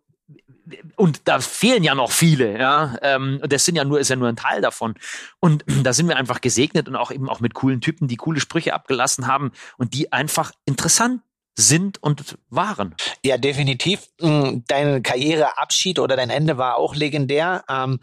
und 0.96 1.22
da 1.24 1.40
fehlen 1.40 1.84
ja 1.84 1.94
noch 1.94 2.10
viele, 2.10 2.58
ja. 2.58 2.96
Ähm, 3.02 3.40
das 3.46 3.64
sind 3.64 3.76
ja 3.76 3.84
nur, 3.84 4.00
ist 4.00 4.08
ja 4.08 4.16
nur 4.16 4.28
ein 4.28 4.36
Teil 4.36 4.60
davon. 4.60 4.94
Und 5.40 5.64
da 5.66 5.92
sind 5.92 6.08
wir 6.08 6.16
einfach 6.16 6.40
gesegnet 6.40 6.88
und 6.88 6.96
auch 6.96 7.10
eben 7.10 7.28
auch 7.28 7.40
mit 7.40 7.54
coolen 7.54 7.80
Typen, 7.80 8.08
die 8.08 8.16
coole 8.16 8.40
Sprüche 8.40 8.72
abgelassen 8.72 9.26
haben 9.26 9.52
und 9.76 9.94
die 9.94 10.12
einfach 10.12 10.52
interessant 10.64 11.20
sind 11.56 12.02
und 12.02 12.36
waren. 12.50 12.94
Ja, 13.24 13.38
definitiv. 13.38 14.08
Mm, 14.20 14.60
dein 14.66 15.02
Karriereabschied 15.02 15.98
oder 15.98 16.16
dein 16.16 16.30
Ende 16.30 16.58
war 16.58 16.76
auch 16.76 16.96
legendär. 16.96 17.64
Ähm, 17.68 18.00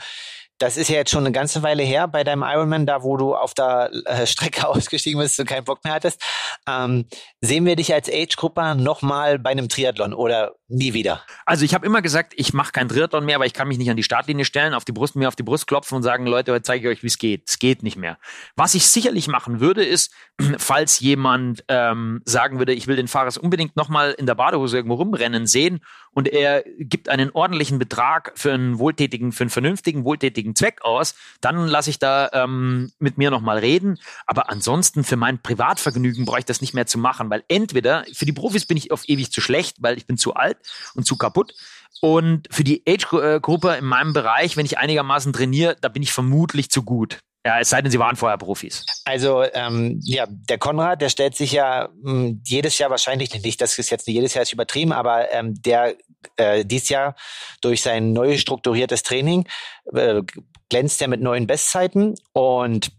das 0.61 0.77
ist 0.77 0.89
ja 0.89 0.97
jetzt 0.97 1.09
schon 1.09 1.25
eine 1.25 1.31
ganze 1.31 1.63
Weile 1.63 1.81
her 1.81 2.07
bei 2.07 2.23
deinem 2.23 2.43
Ironman, 2.43 2.85
da 2.85 3.01
wo 3.01 3.17
du 3.17 3.35
auf 3.35 3.53
der 3.53 3.91
äh, 4.05 4.27
Strecke 4.27 4.67
ausgestiegen 4.67 5.19
bist 5.19 5.39
und 5.39 5.47
keinen 5.47 5.63
Bock 5.63 5.83
mehr 5.83 5.93
hattest. 5.93 6.21
Ähm, 6.69 7.05
sehen 7.41 7.65
wir 7.65 7.75
dich 7.75 7.93
als 7.93 8.09
Age-Grupper 8.09 8.75
nochmal 8.75 9.39
bei 9.39 9.49
einem 9.49 9.69
Triathlon 9.69 10.13
oder 10.13 10.53
nie 10.71 10.93
wieder? 10.93 11.23
Also 11.45 11.65
ich 11.65 11.73
habe 11.73 11.85
immer 11.85 12.01
gesagt, 12.01 12.33
ich 12.35 12.53
mache 12.53 12.71
kein 12.71 12.89
Triathlon 12.89 13.25
mehr, 13.25 13.35
aber 13.35 13.45
ich 13.45 13.53
kann 13.53 13.67
mich 13.67 13.77
nicht 13.77 13.89
an 13.89 13.97
die 13.97 14.03
Startlinie 14.03 14.45
stellen, 14.45 14.73
auf 14.73 14.85
die 14.85 14.91
Brust, 14.91 15.15
mir 15.15 15.27
auf 15.27 15.35
die 15.35 15.43
Brust 15.43 15.67
klopfen 15.67 15.95
und 15.95 16.03
sagen, 16.03 16.25
Leute, 16.25 16.51
heute 16.51 16.63
zeige 16.63 16.89
ich 16.89 16.97
euch, 16.97 17.03
wie 17.03 17.07
es 17.07 17.17
geht. 17.17 17.49
Es 17.49 17.59
geht 17.59 17.83
nicht 17.83 17.97
mehr. 17.97 18.17
Was 18.55 18.75
ich 18.75 18.87
sicherlich 18.87 19.27
machen 19.27 19.59
würde, 19.59 19.83
ist, 19.83 20.13
falls 20.57 20.99
jemand 20.99 21.63
ähm, 21.67 22.21
sagen 22.25 22.59
würde, 22.59 22.73
ich 22.73 22.87
will 22.87 22.95
den 22.95 23.07
Fahrer 23.07 23.31
unbedingt 23.39 23.75
nochmal 23.75 24.11
in 24.11 24.25
der 24.25 24.35
Badehose 24.35 24.77
irgendwo 24.77 24.95
rumrennen 24.95 25.47
sehen 25.47 25.81
und 26.13 26.27
er 26.27 26.63
gibt 26.77 27.07
einen 27.07 27.31
ordentlichen 27.31 27.79
Betrag 27.79 28.33
für 28.35 28.51
einen 28.51 28.79
wohltätigen, 28.79 29.31
für 29.31 29.43
einen 29.43 29.49
vernünftigen, 29.49 30.03
wohltätigen 30.03 30.55
Zweck 30.55 30.81
aus, 30.81 31.15
dann 31.39 31.67
lasse 31.67 31.89
ich 31.89 31.99
da 31.99 32.29
ähm, 32.33 32.91
mit 32.99 33.17
mir 33.17 33.31
nochmal 33.31 33.59
reden. 33.59 33.97
Aber 34.25 34.49
ansonsten 34.49 35.03
für 35.03 35.15
mein 35.15 35.41
Privatvergnügen 35.41 36.25
brauche 36.25 36.39
ich 36.39 36.45
das 36.45 36.61
nicht 36.61 36.73
mehr 36.73 36.85
zu 36.85 36.97
machen, 36.97 37.29
weil 37.29 37.43
entweder 37.47 38.05
für 38.13 38.25
die 38.25 38.33
Profis 38.33 38.65
bin 38.65 38.77
ich 38.77 38.91
auf 38.91 39.07
ewig 39.07 39.31
zu 39.31 39.39
schlecht, 39.39 39.77
weil 39.79 39.97
ich 39.97 40.05
bin 40.05 40.17
zu 40.17 40.33
alt 40.33 40.57
und 40.95 41.05
zu 41.05 41.17
kaputt. 41.17 41.53
Und 42.01 42.47
für 42.49 42.63
die 42.63 42.83
Age-Gruppe 42.87 43.75
in 43.75 43.85
meinem 43.85 44.13
Bereich, 44.13 44.57
wenn 44.57 44.65
ich 44.65 44.77
einigermaßen 44.77 45.33
trainiere, 45.33 45.77
da 45.81 45.87
bin 45.89 46.01
ich 46.01 46.11
vermutlich 46.11 46.71
zu 46.71 46.83
gut. 46.83 47.19
Ja, 47.45 47.59
es 47.59 47.69
sei 47.69 47.81
denn, 47.81 47.91
sie 47.91 47.97
waren 47.97 48.15
vorher 48.15 48.37
Profis. 48.37 48.85
Also 49.03 49.43
ähm, 49.53 49.99
ja, 50.03 50.27
der 50.29 50.59
Konrad, 50.59 51.01
der 51.01 51.09
stellt 51.09 51.35
sich 51.35 51.51
ja 51.53 51.89
mh, 52.01 52.11
hm, 52.11 52.41
jedes 52.45 52.77
Jahr 52.77 52.91
wahrscheinlich 52.91 53.33
nicht, 53.43 53.61
das 53.61 53.79
ist 53.79 53.89
jetzt 53.89 54.07
nicht 54.07 54.15
jedes 54.15 54.35
Jahr 54.35 54.43
ist 54.43 54.53
übertrieben, 54.53 54.91
aber 54.91 55.31
ähm, 55.31 55.59
der 55.61 55.95
äh, 56.37 56.63
dies 56.63 56.89
Jahr 56.89 57.15
durch 57.61 57.81
sein 57.81 58.13
neu 58.13 58.37
strukturiertes 58.37 59.01
Training 59.01 59.47
äh, 59.91 60.21
glänzt 60.69 61.01
er 61.01 61.07
mit 61.07 61.21
neuen 61.21 61.47
Bestzeiten 61.47 62.15
und 62.33 62.91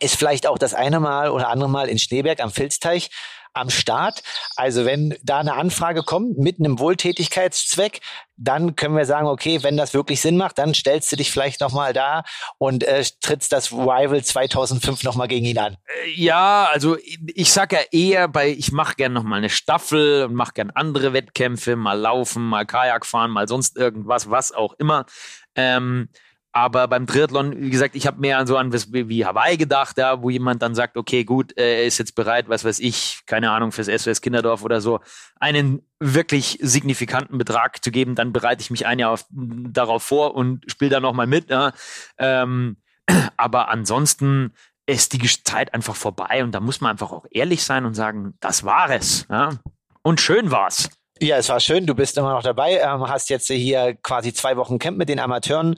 ist 0.00 0.16
vielleicht 0.16 0.46
auch 0.46 0.58
das 0.58 0.72
eine 0.72 0.98
Mal 0.98 1.30
oder 1.30 1.50
andere 1.50 1.68
Mal 1.68 1.88
in 1.88 1.98
Schneeberg 1.98 2.40
am 2.40 2.50
Filzteich 2.50 3.10
am 3.54 3.70
Start. 3.70 4.22
Also 4.56 4.84
wenn 4.84 5.16
da 5.22 5.38
eine 5.38 5.54
Anfrage 5.54 6.02
kommt 6.02 6.38
mit 6.38 6.58
einem 6.58 6.78
Wohltätigkeitszweck, 6.78 8.00
dann 8.36 8.76
können 8.76 8.96
wir 8.96 9.04
sagen, 9.04 9.26
okay, 9.26 9.62
wenn 9.62 9.76
das 9.76 9.94
wirklich 9.94 10.20
Sinn 10.20 10.36
macht, 10.36 10.58
dann 10.58 10.74
stellst 10.74 11.12
du 11.12 11.16
dich 11.16 11.30
vielleicht 11.30 11.60
nochmal 11.60 11.92
da 11.92 12.24
und 12.58 12.82
äh, 12.82 13.04
trittst 13.20 13.52
das 13.52 13.72
Rival 13.72 14.24
2005 14.24 15.04
nochmal 15.04 15.28
gegen 15.28 15.46
ihn 15.46 15.58
an. 15.58 15.76
Äh, 16.04 16.10
ja, 16.10 16.68
also 16.72 16.96
ich 17.26 17.52
sag 17.52 17.72
ja 17.72 17.80
eher 17.92 18.28
bei, 18.28 18.48
ich 18.48 18.72
mache 18.72 18.96
gern 18.96 19.12
nochmal 19.12 19.38
eine 19.38 19.50
Staffel 19.50 20.24
und 20.24 20.34
mache 20.34 20.54
gern 20.54 20.70
andere 20.70 21.12
Wettkämpfe, 21.12 21.76
mal 21.76 21.98
laufen, 21.98 22.44
mal 22.44 22.66
Kajak 22.66 23.06
fahren, 23.06 23.30
mal 23.30 23.48
sonst 23.48 23.76
irgendwas, 23.76 24.30
was 24.30 24.52
auch 24.52 24.74
immer. 24.74 25.06
Ähm, 25.54 26.08
aber 26.52 26.86
beim 26.86 27.06
Triathlon, 27.06 27.58
wie 27.58 27.70
gesagt, 27.70 27.96
ich 27.96 28.06
habe 28.06 28.20
mehr 28.20 28.46
so 28.46 28.58
an 28.58 28.72
was 28.74 28.92
wie 28.92 29.24
Hawaii 29.24 29.56
gedacht, 29.56 29.96
ja, 29.96 30.22
wo 30.22 30.28
jemand 30.28 30.60
dann 30.60 30.74
sagt, 30.74 30.98
okay, 30.98 31.24
gut, 31.24 31.56
äh, 31.56 31.80
er 31.80 31.86
ist 31.86 31.96
jetzt 31.96 32.14
bereit, 32.14 32.48
was 32.48 32.64
weiß 32.64 32.78
ich, 32.80 33.22
keine 33.24 33.50
Ahnung, 33.50 33.72
fürs 33.72 33.86
SOS 33.86 34.20
Kinderdorf 34.20 34.62
oder 34.62 34.82
so, 34.82 35.00
einen 35.40 35.80
wirklich 35.98 36.58
signifikanten 36.60 37.38
Betrag 37.38 37.82
zu 37.82 37.90
geben, 37.90 38.14
dann 38.14 38.34
bereite 38.34 38.60
ich 38.60 38.70
mich 38.70 38.86
ein 38.86 38.98
Jahr 38.98 39.12
auf, 39.12 39.24
darauf 39.30 40.02
vor 40.02 40.34
und 40.34 40.70
spiele 40.70 40.90
da 40.90 41.00
nochmal 41.00 41.26
mit. 41.26 41.48
Ja. 41.48 41.72
Ähm, 42.18 42.76
aber 43.38 43.68
ansonsten 43.70 44.52
ist 44.84 45.14
die 45.14 45.26
Zeit 45.44 45.72
einfach 45.72 45.96
vorbei 45.96 46.44
und 46.44 46.52
da 46.52 46.60
muss 46.60 46.82
man 46.82 46.90
einfach 46.90 47.12
auch 47.12 47.24
ehrlich 47.30 47.64
sein 47.64 47.86
und 47.86 47.94
sagen, 47.94 48.34
das 48.40 48.64
war 48.64 48.90
es. 48.90 49.26
Ja. 49.30 49.58
Und 50.02 50.20
schön 50.20 50.50
war's. 50.50 50.90
Ja, 51.22 51.36
es 51.36 51.48
war 51.48 51.60
schön. 51.60 51.86
Du 51.86 51.94
bist 51.94 52.18
immer 52.18 52.32
noch 52.32 52.42
dabei. 52.42 52.80
Ähm, 52.80 53.08
hast 53.08 53.30
jetzt 53.30 53.46
hier 53.46 53.94
quasi 54.02 54.32
zwei 54.32 54.56
Wochen 54.56 54.80
Camp 54.80 54.98
mit 54.98 55.08
den 55.08 55.20
Amateuren. 55.20 55.76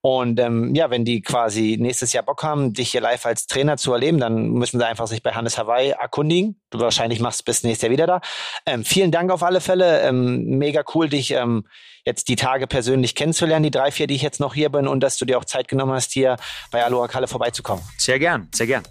Und 0.00 0.38
ähm, 0.38 0.76
ja, 0.76 0.90
wenn 0.90 1.04
die 1.04 1.22
quasi 1.22 1.76
nächstes 1.76 2.12
Jahr 2.12 2.22
Bock 2.22 2.44
haben, 2.44 2.72
dich 2.72 2.92
hier 2.92 3.00
live 3.00 3.26
als 3.26 3.48
Trainer 3.48 3.78
zu 3.78 3.92
erleben, 3.92 4.20
dann 4.20 4.50
müssen 4.50 4.78
sie 4.78 4.86
einfach 4.86 5.08
sich 5.08 5.24
bei 5.24 5.32
Hannes 5.32 5.58
Hawaii 5.58 5.90
erkundigen. 5.90 6.60
Du 6.70 6.78
wahrscheinlich 6.78 7.18
machst 7.18 7.44
bis 7.44 7.64
nächstes 7.64 7.82
Jahr 7.82 7.90
wieder 7.90 8.06
da. 8.06 8.20
Ähm, 8.64 8.84
vielen 8.84 9.10
Dank 9.10 9.32
auf 9.32 9.42
alle 9.42 9.60
Fälle. 9.60 10.02
Ähm, 10.02 10.44
mega 10.56 10.84
cool, 10.94 11.08
dich 11.08 11.32
ähm, 11.32 11.66
jetzt 12.04 12.28
die 12.28 12.36
Tage 12.36 12.68
persönlich 12.68 13.16
kennenzulernen, 13.16 13.64
die 13.64 13.72
drei, 13.72 13.90
vier, 13.90 14.06
die 14.06 14.14
ich 14.14 14.22
jetzt 14.22 14.38
noch 14.38 14.54
hier 14.54 14.68
bin 14.68 14.86
und 14.86 15.00
dass 15.00 15.16
du 15.16 15.24
dir 15.24 15.36
auch 15.36 15.44
Zeit 15.44 15.66
genommen 15.66 15.94
hast, 15.94 16.12
hier 16.12 16.36
bei 16.70 16.84
Aloha 16.84 17.08
Kalle 17.08 17.26
vorbeizukommen. 17.26 17.82
Sehr 17.98 18.20
gern, 18.20 18.48
sehr 18.54 18.68
gern. 18.68 18.84